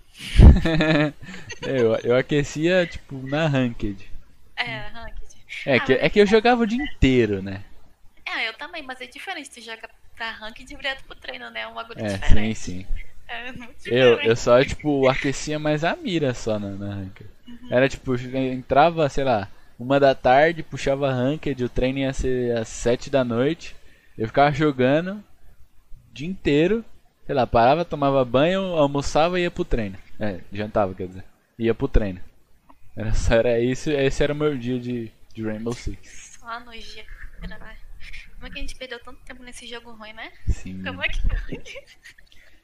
[1.65, 4.11] eu, eu aquecia, tipo, na ranked.
[4.57, 5.45] É, ranked.
[5.65, 7.63] É que, é que eu jogava o dia inteiro, né?
[8.25, 11.61] É, eu também, mas é diferente tu joga pra ranked direto pro treino, né?
[11.61, 12.59] É um bagulho É, sim, diferente.
[12.59, 12.87] sim.
[13.31, 13.53] É
[13.85, 17.29] Eu, eu só, tipo, aquecia mais a mira só na, na ranked.
[17.69, 19.47] Era tipo, entrava, sei lá,
[19.79, 23.75] uma da tarde, puxava ranked, o treino ia ser às sete da noite.
[24.17, 26.83] Eu ficava jogando o dia inteiro,
[27.25, 29.97] sei lá, parava, tomava banho, almoçava e ia pro treino.
[30.19, 31.23] É, jantava, quer dizer.
[31.57, 32.19] Ia pro treino.
[32.95, 36.37] Era, só- era isso, esse era o meu dia de, de Rainbow Six.
[36.39, 37.07] Só nojeira,
[37.47, 37.77] né?
[38.35, 40.31] Como é que a gente perdeu tanto tempo nesse jogo ruim, né?
[40.47, 40.81] Sim.
[40.83, 41.19] Como é que.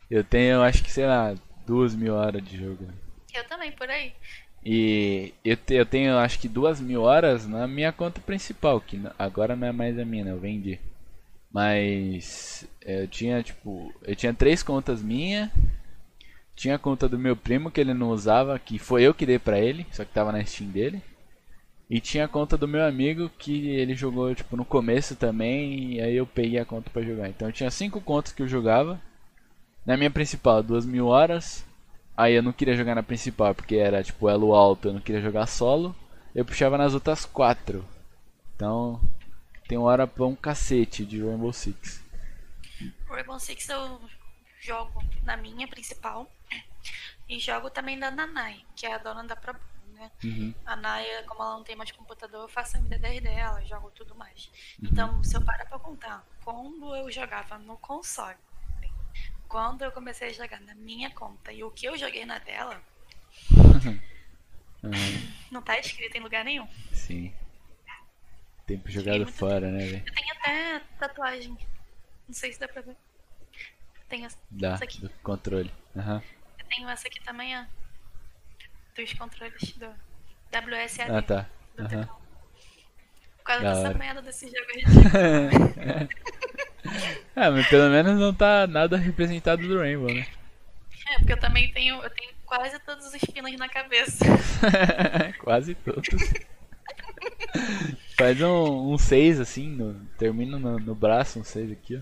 [0.10, 1.36] Eu tenho, acho que, sei lá,
[1.66, 2.88] duas mil horas de jogo.
[3.34, 4.14] Eu também, por aí.
[4.66, 9.00] E eu, te- eu tenho acho que duas mil horas na minha conta principal, que
[9.18, 10.32] agora não é mais a minha, né?
[10.32, 10.80] Eu vendi.
[11.52, 13.94] Mas eu tinha tipo.
[14.04, 15.52] Eu tinha três contas minha.
[16.56, 19.38] Tinha a conta do meu primo que ele não usava, que foi eu que dei
[19.38, 21.02] pra ele, só que tava na Steam dele.
[21.90, 26.02] E tinha a conta do meu amigo que ele jogou tipo no começo também, e
[26.02, 27.30] aí eu peguei a conta pra jogar.
[27.30, 29.02] Então eu tinha cinco contas que eu jogava.
[29.88, 31.66] Na minha principal, duas mil horas.
[32.18, 35.22] Aí eu não queria jogar na principal porque era tipo elo alto, eu não queria
[35.22, 35.96] jogar solo.
[36.36, 37.88] Eu puxava nas outras quatro.
[38.54, 39.00] Então
[39.66, 42.04] tem hora pra um cacete de Rainbow Six.
[43.08, 44.02] Rainbow Six eu
[44.60, 46.30] jogo na minha principal.
[47.30, 49.56] E jogo também da Nanai, que é a dona da Pro
[49.98, 50.12] né?
[50.24, 50.54] Uhum.
[50.66, 53.92] A Naya, como ela não tem mais computador, eu faço a vida 10 dela, jogo
[53.92, 54.50] tudo mais.
[54.82, 58.38] Então, se eu parar pra contar, quando eu jogava no console,
[59.48, 62.82] quando eu comecei a jogar na minha conta e o que eu joguei na dela,
[65.52, 66.68] não tá escrito em lugar nenhum.
[66.94, 67.34] Sim.
[68.66, 70.04] Tempo jogado fora, né, velho?
[70.06, 71.58] Eu tenho até tatuagem.
[72.28, 72.96] Não sei se dá pra ver.
[74.10, 75.02] Tenho essa, Dá, essa aqui.
[75.02, 75.72] do controle.
[75.96, 76.22] Aham.
[76.60, 77.66] Eu tenho essa aqui também, ó.
[78.96, 79.88] Dos controles do
[80.52, 81.12] WSAD.
[81.12, 81.50] Ah, tá.
[81.76, 81.86] Por
[83.48, 84.00] causa Da dessa hora.
[84.00, 84.84] merda desse jogo aí.
[87.36, 90.26] Ah, mas pelo menos não tá nada representado do Rainbow, né?
[91.08, 94.26] É, porque eu também tenho, eu tenho quase todos os pinos na cabeça.
[95.38, 96.34] Quase todos.
[98.18, 102.02] Faz um, um 6 assim, no, termina no, no braço um 6 aqui, ó.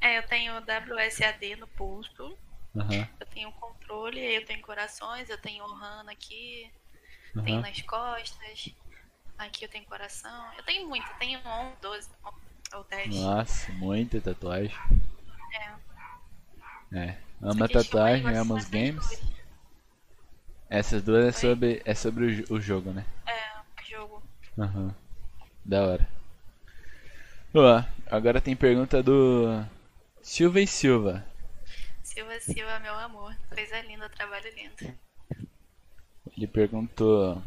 [0.00, 2.38] É, eu tenho WSAD no pulso,
[2.76, 6.70] Aham, eu tenho controle, eu tenho corações, eu tenho Ohana aqui,
[7.44, 7.62] tenho aham.
[7.62, 8.74] nas costas,
[9.42, 10.52] aqui eu tenho coração.
[10.56, 12.08] Eu tenho muito, eu tenho 11, 12
[12.74, 13.16] ou 10.
[13.16, 14.76] Nossa, muita tatuagem.
[15.52, 16.98] É.
[16.98, 17.18] É.
[17.40, 19.06] Ama tatuagem, ama os games.
[19.06, 19.32] coisa.
[20.70, 23.04] Essas duas é sobre, é sobre o, o jogo, né?
[23.26, 24.22] É, jogo.
[24.58, 24.94] Aham.
[25.64, 26.08] Da hora.
[27.54, 29.62] Ó, agora tem pergunta do
[30.22, 31.26] Silva e Silva.
[32.02, 33.36] Silva Silva, meu amor.
[33.50, 34.94] Coisa linda, trabalho lindo.
[36.36, 37.42] Ele perguntou: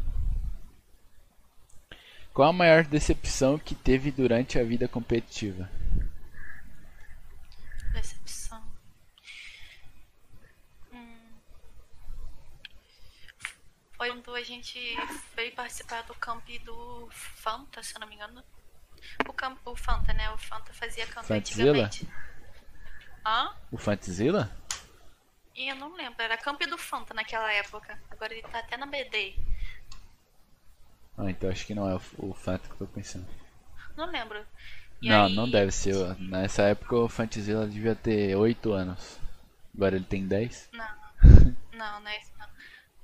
[2.36, 5.70] Qual a maior decepção que teve durante a vida competitiva?
[7.94, 8.62] Decepção.
[10.92, 11.38] Hum.
[13.96, 14.78] Foi quando a gente
[15.34, 18.44] foi participar do camp do Fanta, se eu não me engano.
[19.26, 20.30] O, camp, o Fanta, né?
[20.30, 21.86] O Fanta fazia camp Fantzilla?
[21.86, 22.06] antigamente.
[23.24, 23.56] Hã?
[23.72, 24.54] O Fantasila?
[25.54, 27.98] E eu não lembro, era camp do Fanta naquela época.
[28.10, 29.34] Agora ele tá até na BD.
[31.18, 33.26] Ah, então acho que não é o, o Fanta que eu tô pensando.
[33.96, 34.44] Não lembro.
[35.00, 35.94] E não, aí- não deve ser.
[36.18, 39.18] Nessa época o Fantasila devia ter 8 anos.
[39.74, 40.68] Agora ele tem 10?
[40.72, 40.88] Não,
[41.72, 42.46] não, não é isso não.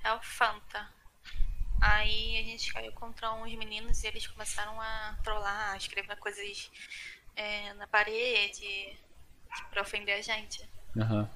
[0.04, 0.88] É o Fanta.
[1.80, 6.70] Aí a gente caiu contra uns meninos e eles começaram a trollar, a escrever coisas
[7.34, 8.96] é, na parede
[9.70, 10.62] pra ofender a gente.
[10.96, 11.28] Aham.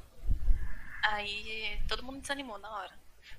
[1.02, 2.92] Aí todo mundo desanimou na hora.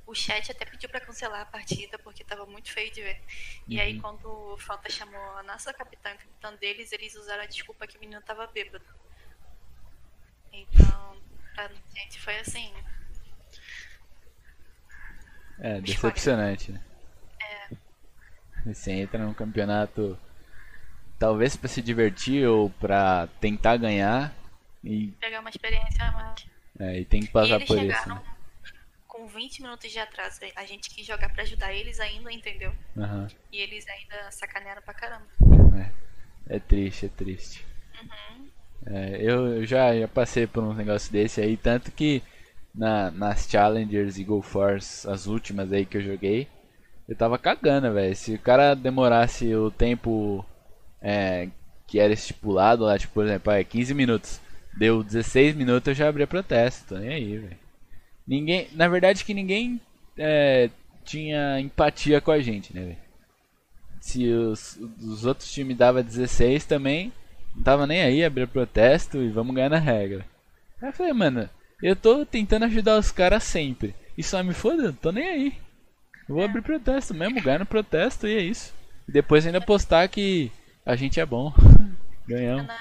[0.08, 3.22] O chat até pediu pra cancelar a partida porque tava muito feio de ver.
[3.68, 4.02] E aí Uhum.
[4.02, 7.98] quando o Fanta chamou a nossa capitã o capitão deles, eles usaram a desculpa que
[7.98, 8.86] o menino tava bêbado.
[10.54, 11.18] Então,
[11.54, 12.74] pra gente foi assim,
[15.60, 16.82] É, decepcionante, né?
[17.42, 17.76] É.
[18.66, 20.18] Você entra num campeonato
[21.20, 24.34] talvez pra se divertir ou pra tentar ganhar
[24.84, 26.46] e, pegar uma experiência a mais.
[26.80, 28.22] é, e tem que passar por isso, né?
[29.18, 30.40] Com 20 minutos de atraso.
[30.56, 32.72] A gente quis jogar pra ajudar eles ainda, entendeu?
[32.96, 33.28] Aham.
[33.52, 35.26] E eles ainda sacanearam pra caramba.
[36.48, 37.66] É triste, é triste.
[38.00, 38.50] Uhum.
[38.86, 42.22] É, eu eu já, já passei por um negócio desse aí, tanto que
[42.74, 46.48] na, nas Challengers e Go Force, as últimas aí que eu joguei,
[47.10, 48.16] eu tava cagando, velho.
[48.16, 50.46] Se o cara demorasse o tempo
[51.02, 51.50] é,
[51.88, 54.40] que era estipulado lá, tipo, por exemplo, é 15 minutos,
[54.78, 57.67] deu 16 minutos, eu já abria protesto, tô nem aí, velho.
[58.28, 59.80] Ninguém, na verdade que ninguém
[60.18, 60.70] é,
[61.06, 62.98] tinha empatia com a gente, né?
[64.00, 67.12] Se os, os outros times dava 16 também,
[67.56, 70.26] não tava nem aí, abria protesto e vamos ganhar na regra.
[70.82, 71.50] Aí eu falei, mano,
[71.82, 73.94] Eu tô tentando ajudar os caras sempre.
[74.18, 75.54] E só me foda, tô nem aí.
[76.28, 78.74] Eu vou abrir protesto mesmo, ganhar no protesto e é isso.
[79.08, 80.52] E depois ainda postar que
[80.86, 81.54] a gente é bom.
[82.28, 82.66] Ganhamos.
[82.68, 82.78] Na-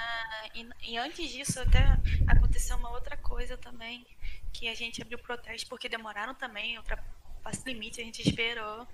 [0.55, 1.97] e, e antes disso, até
[2.27, 4.03] aconteceu uma outra coisa também.
[4.57, 8.87] Que a gente abriu protesto porque demoraram também, ultrapassou o limite, a gente esperou.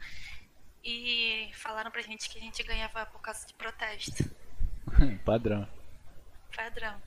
[0.83, 4.29] E falaram pra gente que a gente ganhava por causa de protesto.
[5.23, 5.65] Padrão.
[6.53, 7.01] Padrão.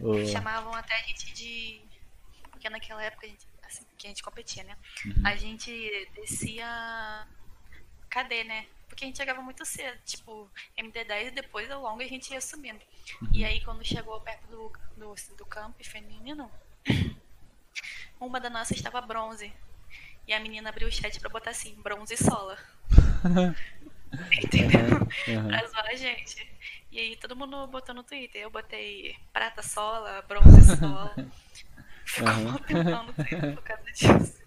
[0.00, 1.82] Ô, Chamavam até a gente de.
[2.50, 4.74] Porque naquela época a gente, assim, que a gente competia, né?
[5.04, 5.26] Uhum.
[5.26, 7.28] A gente descia.
[8.08, 8.66] Cadê, né?
[8.88, 12.40] Porque a gente chegava muito cedo, tipo, MD10 e depois ao longo a gente ia
[12.40, 12.80] subindo.
[13.20, 13.28] Uhum.
[13.34, 16.50] E aí quando chegou perto do, do, do campo feminino,
[18.20, 19.52] uma da nossa estava bronze.
[20.26, 22.58] E a menina abriu o chat pra botar assim, bronze sola.
[24.42, 24.80] Entendeu?
[25.28, 25.48] Aham.
[25.48, 26.46] pra zoar a gente.
[26.90, 28.40] E aí todo mundo botou no Twitter.
[28.42, 31.14] Eu botei prata sola, bronze sola.
[32.04, 32.54] Ficou Aham.
[32.54, 34.38] um tempão no Twitter por causa disso.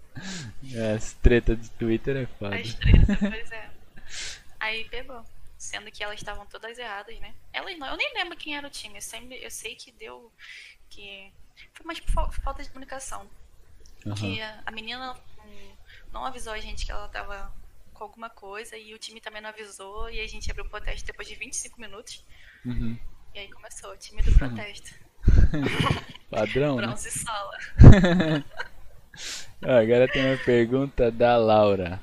[0.74, 2.56] É, As treta de Twitter é foda.
[2.56, 3.70] As tretas, pois é.
[4.60, 5.24] Aí pegou.
[5.58, 7.36] Sendo que elas estavam todas erradas, né?
[7.54, 8.98] Elas não, eu nem lembro quem era o time.
[8.98, 10.32] Eu, sempre, eu sei que deu.
[10.90, 11.32] que
[11.74, 13.30] Foi mais por fal- falta de comunicação.
[14.02, 14.62] Que Aham.
[14.66, 15.16] a, menina
[16.12, 17.54] não, avisou a gente que ela tava
[17.94, 20.10] com alguma coisa e o time também não avisou.
[20.10, 22.24] E a gente abriu o protesto depois de 25 minutos.
[22.66, 22.98] Uhum.
[23.34, 24.94] E aí começou o time do protesto.
[26.30, 26.88] Padrão, né?
[26.88, 27.58] Bronze sola.
[29.64, 32.02] Ó, agora tem uma pergunta da Laura.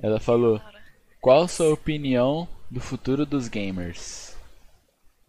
[0.00, 0.82] Ela falou: Laura.
[1.20, 4.36] Qual sua opinião do futuro dos gamers?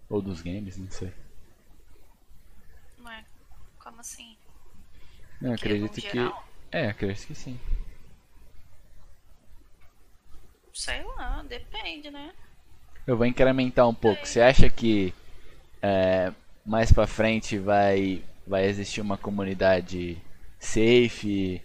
[0.10, 1.12] Ou dos games, não sei.
[2.98, 3.26] Não é?
[3.80, 4.38] Como assim?
[5.42, 6.32] Não, é acredito que.
[6.72, 7.60] É, acredito que sim.
[10.74, 12.34] Sei lá, depende, né?
[13.08, 14.28] Eu vou incrementar um pouco.
[14.28, 15.14] Você acha que
[15.82, 16.34] é,
[16.66, 20.22] mais pra frente vai, vai existir uma comunidade
[20.60, 21.62] safe?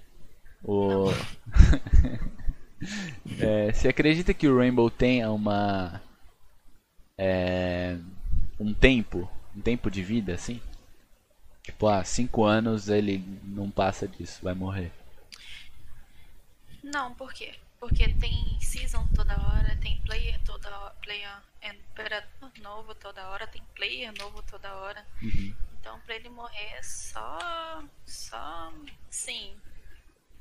[0.62, 1.12] Ou...
[3.38, 6.00] É, você acredita que o Rainbow tenha uma
[7.18, 7.98] é,
[8.58, 10.60] um tempo, um tempo de vida assim?
[11.62, 14.92] Tipo, ah, 5 anos ele não passa disso, vai morrer.
[16.82, 17.54] Não, por quê?
[17.78, 21.30] Porque tem season toda hora, tem player toda hora, player
[21.62, 25.06] imperador novo toda hora, tem player novo toda hora.
[25.22, 25.54] Uhum.
[25.80, 27.82] Então pra ele morrer é só.
[28.06, 28.72] só.
[29.10, 29.56] sim.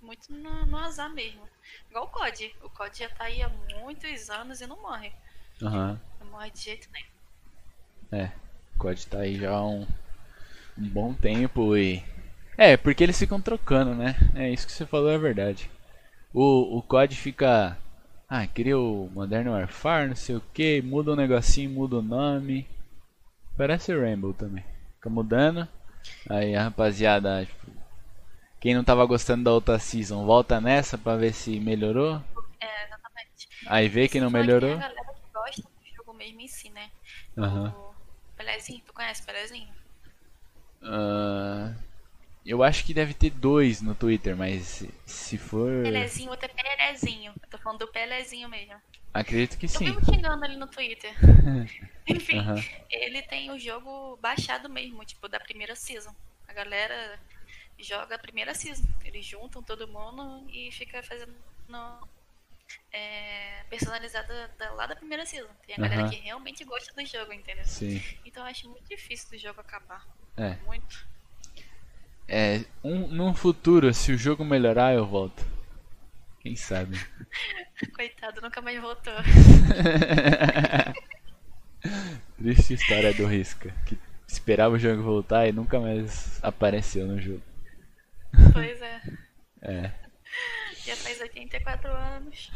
[0.02, 1.48] Muito no, no azar mesmo.
[1.90, 2.56] Igual o COD.
[2.62, 5.12] O COD já tá aí há muitos anos e não morre.
[5.62, 6.00] Aham.
[6.22, 7.10] Não morre de jeito nenhum.
[8.12, 8.32] É,
[8.76, 9.86] o COD tá aí já há um,
[10.80, 12.04] um bom tempo e.
[12.58, 14.16] É, porque eles ficam trocando, né?
[14.36, 15.70] É isso que você falou, é verdade.
[16.34, 17.78] O, o COD fica.
[18.28, 22.68] Ah, cria o Modern Warfare, não sei o que, muda um negocinho, muda o nome.
[23.58, 24.64] Parece o Rainbow também.
[24.96, 25.68] Fica mudando.
[26.30, 27.72] Aí a rapaziada, tipo,
[28.60, 32.22] quem não tava gostando da outra season, volta nessa pra ver se melhorou.
[32.60, 33.48] É, exatamente.
[33.66, 34.74] Aí vê que não melhorou.
[34.74, 36.90] a galera que gosta do jogo mesmo em si, né?
[37.38, 37.74] Aham.
[37.76, 37.96] O
[38.38, 39.79] Pelezinho, tu conhece Pelezinho?
[42.50, 45.84] Eu acho que deve ter dois no Twitter, mas se, for.
[45.84, 47.32] Pelezinho, outro é Pelezinho.
[47.44, 48.74] Eu tô falando do Pelezinho mesmo.
[49.14, 49.86] Acredito que Eu sim.
[49.86, 51.14] vivo xingando ali no Twitter.
[52.08, 52.56] Enfim, Aham.
[52.90, 56.12] ele tem o jogo baixado mesmo, tipo, da primeira season.
[56.48, 57.20] A galera
[57.78, 58.88] joga a primeira season.
[59.06, 61.36] Eles juntam todo mundo e fica fazendo
[62.92, 65.50] é, personalizada da- lá da primeira season.
[65.68, 66.10] Tem a galera Aham.
[66.10, 67.64] que realmente gosta do jogo, entendeu?
[67.66, 68.02] Sim.
[68.26, 70.04] Então eu acho muito difícil do jogo acabar.
[70.36, 70.56] É.
[70.66, 71.08] Muito.
[72.32, 75.44] É, um, num futuro, se o jogo melhorar, eu volto.
[76.40, 76.96] Quem sabe?
[77.96, 79.14] Coitado, nunca mais voltou.
[82.38, 83.98] Triste história do Risca, que
[84.28, 87.42] esperava o jogo voltar e nunca mais apareceu no jogo.
[88.54, 89.02] pois é.
[89.64, 89.92] É.
[90.86, 92.52] Já faz 84 anos.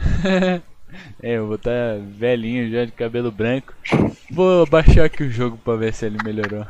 [1.21, 3.73] É, eu vou estar velhinho já de cabelo branco.
[4.29, 6.65] Vou baixar aqui o jogo pra ver se ele melhorou.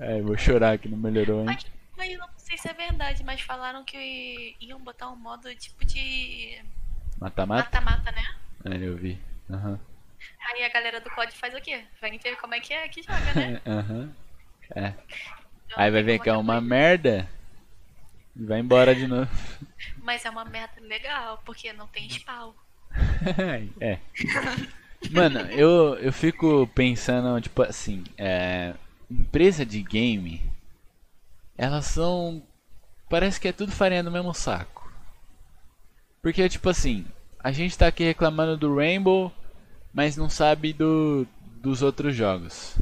[0.00, 1.52] É, vou chorar que não melhorou ainda.
[1.52, 1.66] Mas,
[1.96, 5.84] mas eu não sei se é verdade, mas falaram que iam botar um modo tipo
[5.84, 6.60] de
[7.18, 7.80] Mata-mata?
[7.80, 8.24] mata-mata, né?
[8.64, 9.18] É, eu vi.
[9.50, 9.78] Aham.
[10.52, 11.84] Aí a galera do COD faz o quê?
[12.00, 13.60] Vai ver como é que é que joga, né?
[13.66, 14.14] Aham.
[14.74, 14.88] É.
[15.66, 17.28] Então, Aí vai ver que é uma depois- merda.
[18.34, 19.30] E vai embora de novo.
[20.02, 22.52] Mas é uma merda legal, porque não tem spawn.
[23.80, 23.98] é.
[25.10, 28.74] Mano, eu, eu fico pensando, tipo assim, é,
[29.10, 30.42] empresa de game,
[31.56, 32.42] elas são.
[33.08, 34.90] Parece que é tudo farinha do mesmo saco.
[36.20, 37.06] Porque, tipo assim,
[37.38, 39.32] a gente tá aqui reclamando do Rainbow,
[39.94, 41.26] mas não sabe do,
[41.62, 42.76] dos outros jogos.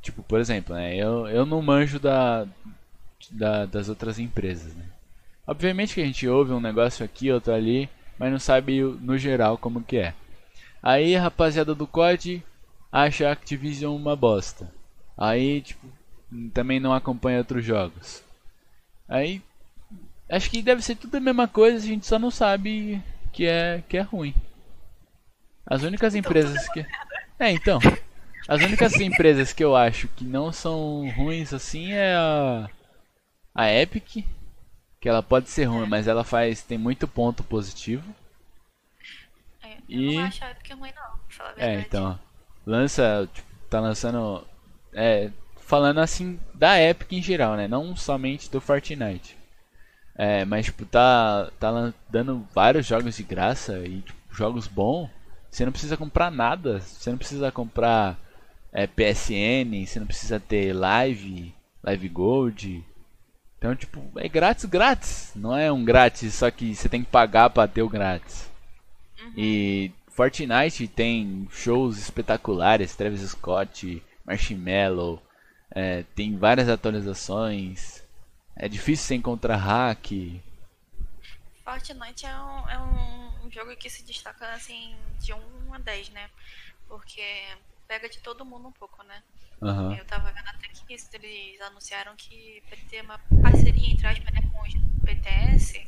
[0.00, 0.96] tipo, por exemplo, né?
[0.96, 2.46] Eu, eu não manjo da,
[3.30, 4.84] da, das outras empresas, né?
[5.46, 7.88] Obviamente que a gente ouve um negócio aqui, outro ali,
[8.18, 10.14] mas não sabe no geral como que é.
[10.82, 12.42] Aí a rapaziada do COD
[12.92, 14.72] acha a Activision uma bosta.
[15.20, 15.86] Aí, tipo,
[16.54, 18.24] também não acompanha outros jogos.
[19.08, 19.42] Aí,
[20.30, 23.02] acho que deve ser tudo a mesma coisa, a gente só não sabe
[23.32, 24.34] que é, que é ruim.
[25.66, 26.84] As únicas empresas que.
[27.38, 27.78] É, então.
[28.48, 32.68] As únicas empresas que eu acho que não são ruins assim é a.
[33.54, 34.24] A Epic.
[35.00, 36.62] Que ela pode ser ruim, mas ela faz.
[36.62, 38.04] tem muito ponto positivo.
[39.62, 41.86] É, eu E- não acho a época ruim, não, pra falar a É, verdade.
[41.86, 42.18] então.
[42.66, 43.28] Lança.
[43.32, 44.46] Tipo, tá lançando.
[44.92, 45.30] É.
[45.60, 47.68] Falando assim da Epic em geral, né?
[47.68, 49.36] Não somente do Fortnite.
[50.16, 55.08] É, mas tipo, tá, tá dando vários jogos de graça e tipo, jogos bons.
[55.50, 56.80] Você não precisa comprar nada.
[56.80, 58.18] Você não precisa comprar
[58.72, 62.84] é, PSN, você não precisa ter Live, Live Gold.
[63.58, 65.32] Então, tipo, é grátis, grátis.
[65.36, 68.50] Não é um grátis, só que você tem que pagar pra ter o grátis.
[69.36, 75.20] E Fortnite tem shows espetaculares, Travis Scott, Marshmello,
[75.72, 78.04] é, tem várias atualizações.
[78.54, 80.12] É difícil você encontrar hack.
[81.64, 86.30] Fortnite é um, é um jogo que se destaca assim de 1 a 10, né?
[86.88, 87.22] Porque
[87.88, 89.22] pega de todo mundo um pouco, né?
[89.62, 89.96] Aham.
[89.96, 94.32] Eu tava vendo até que isso, eles anunciaram que vai ter uma parceria entre aspas
[94.32, 95.84] né, com os BTS.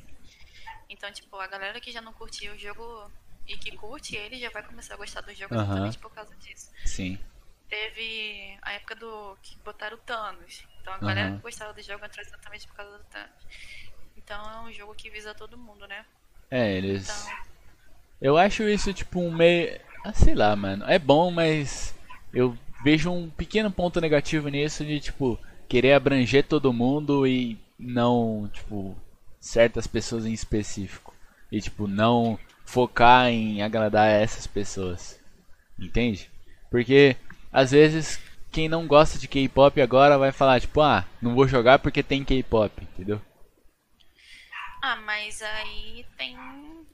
[0.89, 3.11] Então, tipo, a galera que já não curtia o jogo
[3.47, 5.65] e que curte ele já vai começar a gostar do jogo Aham.
[5.65, 6.71] exatamente por causa disso.
[6.85, 7.19] Sim.
[7.73, 10.63] Teve a época do que botaram o Thanos.
[10.83, 11.37] Então a galera Aham.
[11.39, 13.47] que gostava do jogo entrou exatamente por causa do Thanos.
[14.15, 16.05] Então é um jogo que visa todo mundo, né?
[16.51, 17.09] É, eles.
[17.09, 17.39] Então,
[18.21, 19.81] Eu acho isso tipo um meio.
[20.05, 20.85] Ah, sei lá, mano.
[20.87, 21.95] É bom, mas
[22.35, 22.55] eu
[22.85, 28.95] vejo um pequeno ponto negativo nisso de tipo querer abranger todo mundo e não, tipo,
[29.41, 31.15] certas pessoas em específico.
[31.51, 35.19] E tipo, não focar em agradar essas pessoas.
[35.79, 36.31] Entende?
[36.71, 37.17] Porque
[37.53, 38.21] às vezes
[38.51, 42.25] quem não gosta de K-pop agora vai falar tipo, ah, não vou jogar porque tem
[42.25, 43.21] K-pop, entendeu?
[44.81, 46.37] ah, mas aí tem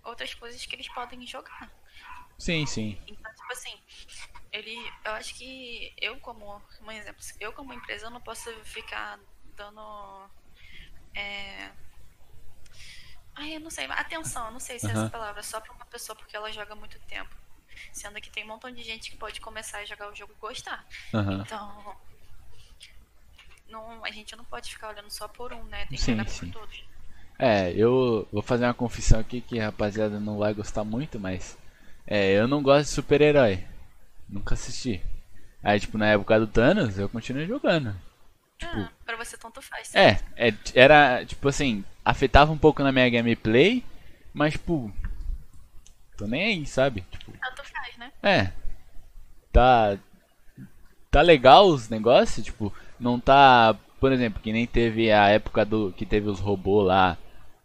[0.04, 1.70] outras coisas que eles podem jogar.
[2.38, 2.96] Sim, sim.
[3.06, 3.82] Então, tipo assim,
[4.52, 9.18] ele, eu acho que eu como, um exemplo, eu como empresa eu não posso ficar
[9.56, 10.30] dando,
[11.14, 11.72] é,
[13.34, 15.04] ai, eu não sei, atenção, eu não sei se é Aham.
[15.04, 17.34] essa palavra, só pra uma pessoa porque ela joga muito tempo.
[17.92, 20.40] Sendo que tem um montão de gente que pode começar a jogar o jogo e
[20.40, 20.84] gostar.
[21.14, 21.42] Aham.
[21.44, 21.96] Então,
[23.68, 25.86] não, a gente não pode ficar olhando só por um, né?
[25.86, 26.46] Tem que Sim, olhar sim.
[26.50, 26.84] por todos.
[27.38, 31.56] É, eu vou fazer uma confissão aqui que a rapaziada não vai gostar muito, mas
[32.06, 33.64] é, eu não gosto de super-herói.
[34.28, 35.00] Nunca assisti.
[35.62, 37.94] Aí, tipo, na época do Thanos, eu continuei jogando.
[38.62, 39.94] ah, pra você tanto faz.
[39.94, 43.84] É, é, era, tipo assim, afetava um pouco na minha gameplay,
[44.32, 44.92] mas, tipo,
[46.18, 47.04] tô nem aí, sabe?
[47.10, 48.12] Tipo, Tanto faz, né?
[48.22, 48.52] é,
[49.52, 49.96] tá,
[51.10, 55.92] tá legal os negócios, tipo, não tá, por exemplo, que nem teve a época do,
[55.92, 57.16] que teve os robôs lá,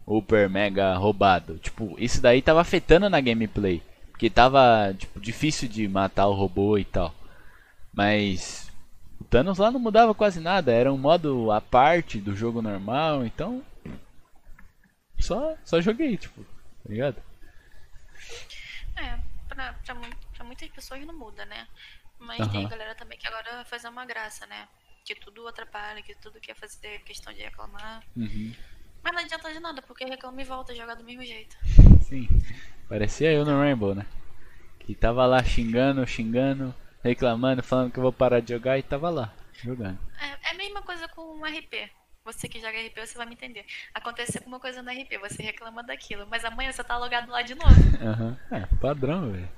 [0.06, 1.58] super mega roubado.
[1.58, 3.82] Tipo, isso daí tava afetando na gameplay,
[4.12, 7.12] porque tava, tipo, difícil de matar o robô e tal.
[7.92, 8.70] Mas
[9.20, 13.26] o Thanos lá não mudava quase nada, era um modo à parte do jogo normal,
[13.26, 13.62] então
[15.18, 17.16] só só joguei, tipo, tá ligado?
[18.96, 19.18] É,
[19.48, 19.94] pra, pra,
[20.34, 21.66] pra muitas pessoas não muda, né?
[22.18, 22.66] Mas tem Aham.
[22.66, 24.68] a galera também que agora vai fazer uma graça, né?
[25.04, 28.02] Que tudo atrapalha, que tudo quer fazer questão de reclamar.
[28.16, 28.54] Uhum.
[29.02, 31.56] Mas não adianta de nada, porque reclama e volta a jogar do mesmo jeito.
[32.02, 32.26] Sim.
[32.88, 34.06] Parecia eu no Rainbow, né?
[34.80, 39.10] Que tava lá xingando, xingando, reclamando, falando que eu vou parar de jogar e tava
[39.10, 39.98] lá, jogando.
[40.18, 41.90] É, é a mesma coisa com um RP.
[42.24, 43.66] Você que joga RP, você vai me entender.
[43.92, 47.54] Acontece alguma coisa no RP, você reclama daquilo, mas amanhã você tá logado lá de
[47.54, 47.74] novo.
[48.00, 48.38] Aham.
[48.50, 49.48] É, padrão, velho.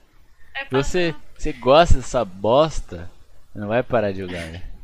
[0.52, 0.82] É padrão.
[0.82, 3.08] Você, você gosta dessa bosta,
[3.54, 4.64] não vai parar de jogar, velho.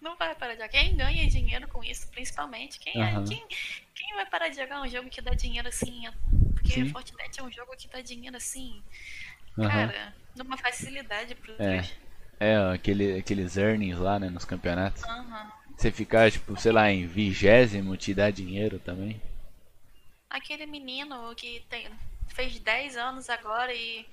[0.00, 0.68] Não vai parar de jogar.
[0.68, 2.78] Quem ganha dinheiro com isso, principalmente?
[2.78, 3.24] Quem, é- Aham.
[3.24, 3.46] quem,
[3.94, 6.02] quem vai parar de jogar um jogo que dá dinheiro assim?
[6.52, 6.88] Porque Sim.
[6.90, 8.82] Fortnite é um jogo que dá dinheiro assim,
[9.58, 9.68] Aham.
[9.70, 11.82] cara, numa facilidade pro É.
[12.38, 15.02] É, ó, aquele, aqueles earnings lá, né, nos campeonatos.
[15.04, 15.63] Aham.
[15.76, 19.20] Você ficar, tipo, sei lá, em vigésimo te dá dinheiro também.
[20.28, 21.88] Aquele menino que tem,
[22.34, 24.06] fez 10 anos agora e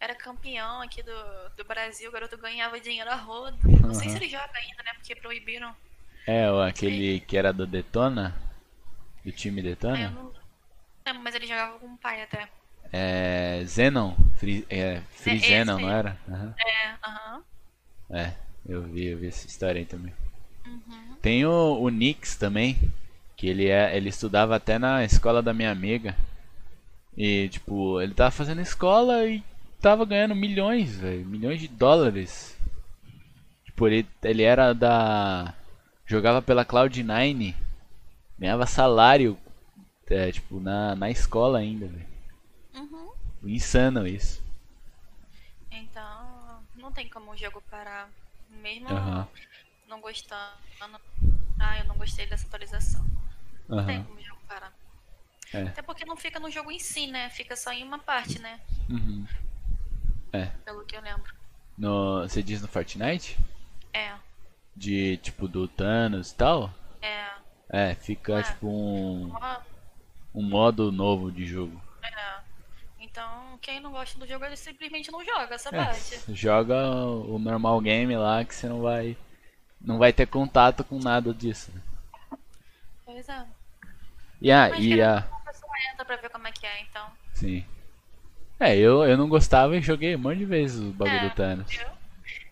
[0.00, 1.12] era campeão aqui do,
[1.56, 3.58] do Brasil, o garoto ganhava dinheiro a rodo.
[3.86, 4.92] Não sei se ele joga ainda, né?
[4.94, 5.76] Porque proibiram.
[6.26, 8.34] É, aquele que era do Detona,
[9.24, 9.62] do time
[9.92, 10.10] Aí eu Detona.
[10.10, 10.32] não
[11.06, 12.50] lembro, mas ele jogava com o pai até.
[12.92, 16.16] É, Zenon, Free, é, Free É, Zenon, não era?
[16.28, 16.54] Aham.
[16.58, 17.44] É, aham.
[18.10, 18.34] É,
[18.68, 20.12] Eu vi, eu vi essa história aí também.
[20.70, 21.16] Uhum.
[21.20, 22.78] Tem o, o Nix também,
[23.36, 26.16] que ele é, ele estudava até na escola da minha amiga.
[27.16, 29.42] E tipo, ele tava fazendo escola e
[29.80, 32.56] tava ganhando milhões, velho, milhões de dólares.
[33.64, 35.54] Tipo, ele, ele era da
[36.06, 37.54] jogava pela Cloud9,
[38.38, 39.38] ganhava salário
[40.08, 42.06] é, tipo na, na escola ainda, velho.
[42.74, 43.10] Uhum.
[43.44, 44.42] Insano isso.
[45.70, 48.08] Então, não tem como o jogo parar.
[48.50, 49.28] Mesmo Aham.
[49.90, 50.56] Não gostando.
[51.58, 53.04] Ah, eu não gostei dessa atualização.
[53.68, 54.72] Não tem como o jogo parar.
[55.52, 55.62] É.
[55.64, 57.28] Até porque não fica no jogo em si, né?
[57.30, 58.60] Fica só em uma parte, né?
[58.88, 59.26] Uhum.
[60.32, 60.46] É.
[60.64, 61.34] Pelo que eu lembro.
[61.76, 63.36] No, você diz no Fortnite?
[63.92, 64.14] É,
[64.76, 66.72] De tipo do Thanos e tal?
[67.02, 67.28] é.
[67.72, 68.42] É, fica Ah.
[68.42, 69.32] tipo um,
[70.34, 71.80] um modo novo de jogo.
[72.02, 72.40] é.
[73.00, 76.20] Então, quem não gosta do jogo, ele simplesmente não joga essa É, parte.
[76.34, 79.16] joga o normal game lá que você não vai
[79.80, 81.72] não vai ter contato com nada disso.
[83.04, 83.46] Pois é.
[84.40, 85.26] E a Mas e a
[85.92, 87.06] entra pra ver como é que é, então.
[87.34, 87.64] sim.
[88.60, 91.34] É, eu, eu não gostava e joguei um monte de vezes o bagulho É, do
[91.34, 91.80] Thanos.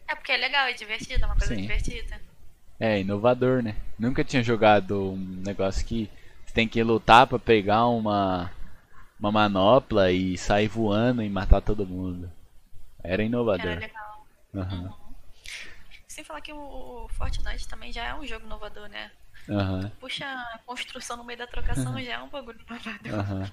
[0.08, 1.62] É porque é legal, é divertido, é uma coisa Sim.
[1.62, 2.20] divertida.
[2.80, 3.74] É, inovador, né?
[3.98, 6.08] Nunca tinha jogado um negócio que
[6.46, 8.50] você tem que lutar pra pegar uma
[9.18, 12.30] uma manopla e sair voando e matar todo mundo.
[13.02, 13.80] Era Era inovador.
[13.80, 14.26] legal.
[14.54, 14.94] Aham.
[16.18, 19.12] Sem falar que o, Fortnite também já é um jogo inovador, né?
[19.48, 19.92] Aham.
[20.00, 23.14] Puxa, a construção no meio da trocação já é um bagulho inovador.
[23.20, 23.52] Aham.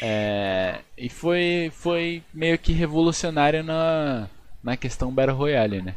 [0.00, 4.30] É, e foi, foi meio que revolucionário na,
[4.62, 5.94] na questão Battle Royale, né?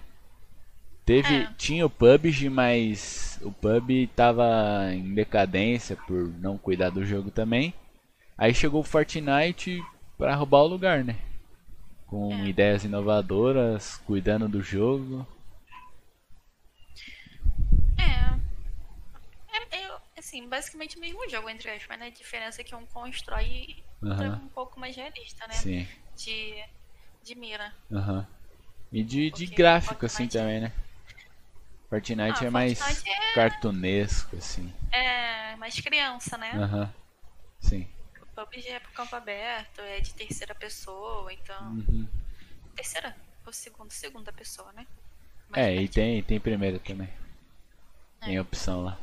[1.05, 1.47] Teve, É.
[1.57, 7.73] Tinha o PUBG, mas o PUBG tava em decadência por não cuidar do jogo também.
[8.37, 9.81] Aí chegou o Fortnite
[10.17, 11.15] pra roubar o lugar, né?
[12.07, 12.49] Com É.
[12.49, 15.25] ideias inovadoras, cuidando do jogo.
[17.97, 19.75] É.
[19.75, 19.97] É, eu,
[20.31, 22.07] assim, basicamente o mesmo jogo entre aspas, né?
[22.07, 24.41] A diferença é que um constrói e outro é Aham.
[24.43, 25.53] um pouco mais realista, né?
[25.55, 25.87] Sim.
[26.15, 26.63] De,
[27.21, 27.73] de mira.
[27.91, 28.25] Aham.
[28.91, 30.71] E de, de gráfico, assim, Fortnite- também, né?
[31.89, 34.73] Fortnite Ah, é mais Fortnite é- cartunesco, assim.
[34.91, 36.51] É mais criança, né?
[36.53, 36.93] Aham.
[37.59, 37.87] Sim.
[38.21, 41.73] O PUBG é pro campo aberto, é de terceira pessoa, então.
[41.73, 42.07] Uhum.
[42.75, 43.89] Terceira ou segunda?
[43.93, 44.87] Segunda pessoa, né?
[45.49, 47.09] Mais É, e tem, tem primeira também.
[48.21, 48.41] Tem É.
[48.41, 48.97] opção lá.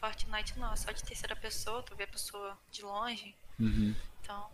[0.00, 3.94] Fortnite não, é só de terceira pessoa, tu vê a pessoa de longe, Uhum.
[4.22, 4.46] então.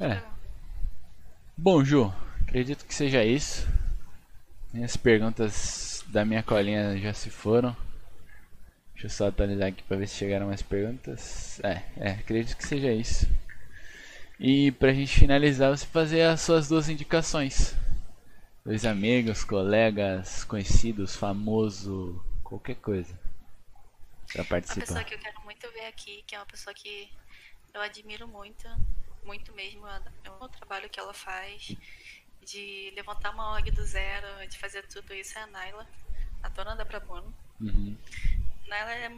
[0.00, 0.22] É.
[1.56, 3.66] Bom, Ju, acredito que seja isso.
[4.72, 7.76] Minhas perguntas da minha colinha já se foram.
[8.92, 11.60] Deixa eu só atualizar aqui pra ver se chegaram mais perguntas.
[11.60, 13.28] É, é, acredito que seja isso.
[14.40, 17.74] E pra gente finalizar, você fazer as suas duas indicações.
[18.64, 23.14] Dois amigos, colegas, conhecidos, famoso, qualquer coisa.
[24.32, 24.80] Pra Uma participar.
[24.80, 27.10] pessoa que eu quero muito ver aqui, que é uma pessoa que
[27.72, 28.68] eu admiro muito,
[29.24, 31.76] muito mesmo, é o trabalho que ela faz,
[32.42, 35.86] de levantar uma org do zero, de fazer tudo isso, é a Naila,
[36.42, 37.34] a dona da Prabono.
[37.60, 37.96] Uhum.
[38.66, 39.08] Naila é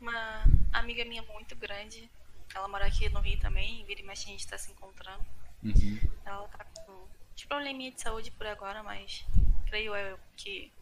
[0.00, 2.10] uma amiga minha muito grande,
[2.54, 5.24] ela mora aqui no Rio também, vira e mexe a gente tá se encontrando.
[5.62, 6.00] Uhum.
[6.24, 9.24] Ela tá com de probleminha de saúde por agora, mas
[9.66, 10.72] creio eu que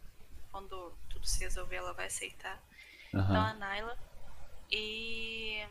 [0.51, 2.61] quando tudo se resolver ela vai aceitar.
[3.15, 3.49] Então Aham.
[3.49, 3.97] a Naila.
[4.69, 5.63] E.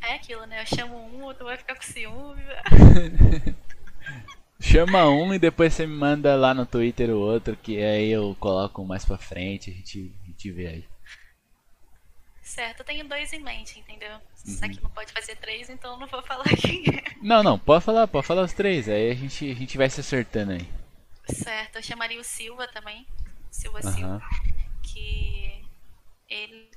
[0.00, 0.62] É aquilo, né?
[0.62, 2.42] Eu chamo um, o outro vai ficar com ciúme.
[4.58, 8.36] Chama um e depois você me manda lá no Twitter o outro, que aí eu
[8.38, 10.84] coloco mais pra frente, a gente, a gente vê aí.
[12.42, 14.12] Certo, eu tenho dois em mente, entendeu?
[14.12, 14.20] Uhum.
[14.54, 17.04] Só que não pode fazer três, então eu não vou falar quem é.
[17.22, 20.00] Não, não, pode falar, pode falar os três, aí a gente, a gente vai se
[20.00, 20.68] acertando aí.
[21.26, 23.06] Certo, eu chamaria o Silva também.
[23.50, 23.82] Silva.
[23.82, 24.20] Silva.
[24.82, 25.64] Que
[26.28, 26.70] ele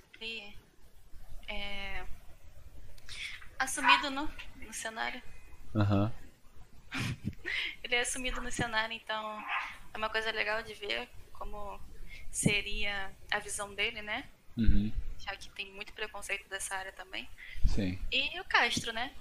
[1.48, 2.04] é
[3.60, 5.22] assumido no, no cenário.
[5.76, 6.12] Aham.
[7.84, 9.44] Ele é assumido no cenário, então
[9.94, 11.80] é uma coisa legal de ver como
[12.32, 14.26] seria a visão dele, né?
[14.58, 14.91] Uhum.
[15.20, 17.28] Já que tem muito preconceito dessa área também.
[17.68, 18.00] Sim.
[18.12, 19.12] E o Castro, né?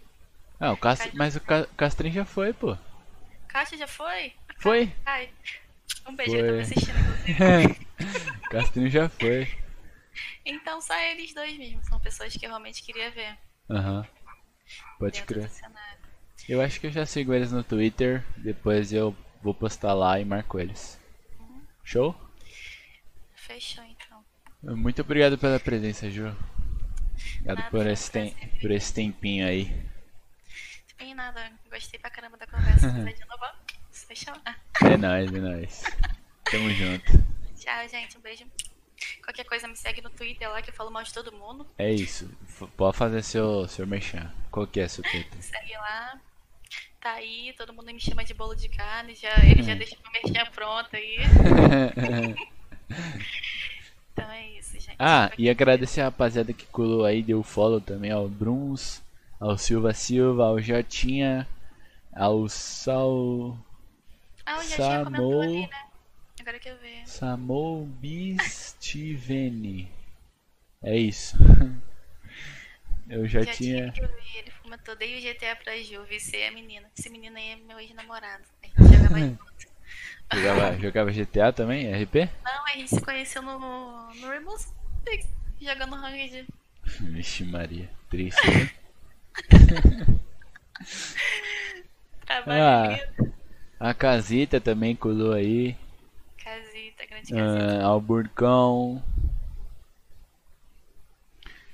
[0.60, 2.76] Ah, o Castro, mas o Ca- Castrinho já foi, pô.
[3.48, 4.32] Castro já foi?
[4.58, 4.94] Foi.
[5.04, 5.30] Ai,
[6.06, 6.46] um beijo, Foi.
[6.46, 7.11] tá me assistindo.
[8.50, 9.48] Castrinho já foi.
[10.44, 13.36] Então só eles dois mesmo, são pessoas que eu realmente queria ver
[13.70, 14.06] Aham.
[14.98, 15.50] Pode dentro crer.
[16.48, 20.24] Eu acho que eu já sigo eles no Twitter, depois eu vou postar lá e
[20.24, 20.98] marco eles.
[21.84, 22.14] Show?
[23.34, 24.24] Fechou então.
[24.76, 26.26] Muito obrigado pela presença, Ju.
[27.36, 29.84] Obrigado Nada, por esse, tem- por esse tempinho aí.
[31.00, 32.88] E nada, gostei pra caramba da conversa.
[32.90, 33.44] Se de novo,
[33.90, 34.60] só chamar.
[34.84, 35.82] É nóis, é nóis.
[36.52, 37.12] Tamo junto.
[37.56, 38.16] Tchau, gente.
[38.16, 38.44] Um beijo.
[39.24, 41.66] Qualquer coisa me segue no Twitter lá que eu falo mal de todo mundo.
[41.78, 42.30] É isso.
[42.46, 44.30] F- Pode fazer seu, seu merchan.
[44.50, 45.32] Qual que é seu Twitter?
[45.42, 46.20] Segue lá.
[47.00, 49.14] Tá aí, todo mundo me chama de bolo de carne.
[49.16, 51.16] Já, ele já deixou meu merchan pronto aí.
[54.12, 54.94] Então é isso, gente.
[54.98, 59.02] Ah, e agradecer a rapaziada que colou aí, deu follow também ao Bruns,
[59.40, 61.48] ao Silva Silva, ao Jotinha,
[62.14, 63.56] ao Sal.
[64.44, 65.84] Ah, o Jatinha comentou ali, né?
[66.42, 67.06] Agora que eu ver.
[67.06, 69.88] Samou Bistivene.
[70.82, 71.36] É isso.
[73.08, 73.92] Eu já Já tinha.
[73.96, 76.88] eu vi, ele comentou, dei o GTA pra Ju, vicei a menina.
[76.96, 78.44] Esse menino aí é meu ex-namorado.
[78.62, 79.44] A gente jogava junto.
[80.32, 81.92] Jogava, jogava GTA também?
[81.92, 82.14] RP?
[82.42, 85.28] Não, a gente se conheceu no, no Rainbow Six,
[85.60, 86.46] jogando Ranked.
[87.00, 88.40] Vixe Maria, triste.
[88.48, 88.70] né?
[92.24, 92.98] Trabalho Ah.
[93.90, 95.76] A Casita também colou aí.
[97.02, 97.82] Casita, grande casita.
[97.82, 99.02] Ah, ao Burcão.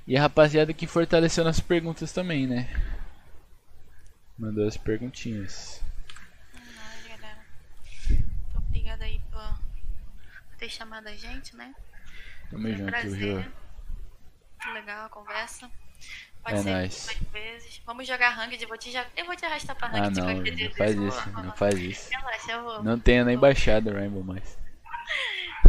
[0.06, 2.68] E a rapaziada que fortaleceu nas perguntas também, né?
[4.38, 5.82] Mandou as perguntinhas.
[6.54, 7.38] Ai, galera.
[8.08, 9.58] Muito obrigada aí por,
[10.58, 11.74] ter chamado a gente, né?
[12.50, 13.42] Tamo Foi um junto, prazer.
[13.42, 13.52] Ju.
[14.64, 15.70] Muito legal a conversa.
[16.42, 17.82] Pode É ser duas vezes.
[17.84, 20.54] Vamos jogar Ranked, eu vou te, eu vou te arrastar pra Ah, Ranked não, qualquer
[20.54, 22.10] dia não faz isso, não faz isso.
[22.10, 22.82] Relaxa, eu vou.
[22.82, 24.56] Não tenho nem baixado o Rainbow mais.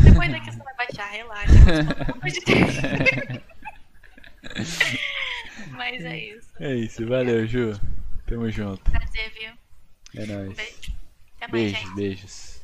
[0.02, 1.54] Depois daqui você vai baixar, relaxa.
[5.72, 6.50] Mas é isso.
[6.60, 7.80] É isso, valeu, Ju.
[8.26, 8.90] Tamo junto.
[8.92, 9.52] Prazer, viu?
[10.22, 10.56] É nóis.
[10.56, 10.94] Beijo.
[11.38, 11.96] Até mais, Beijos, gente.
[11.96, 12.59] beijos.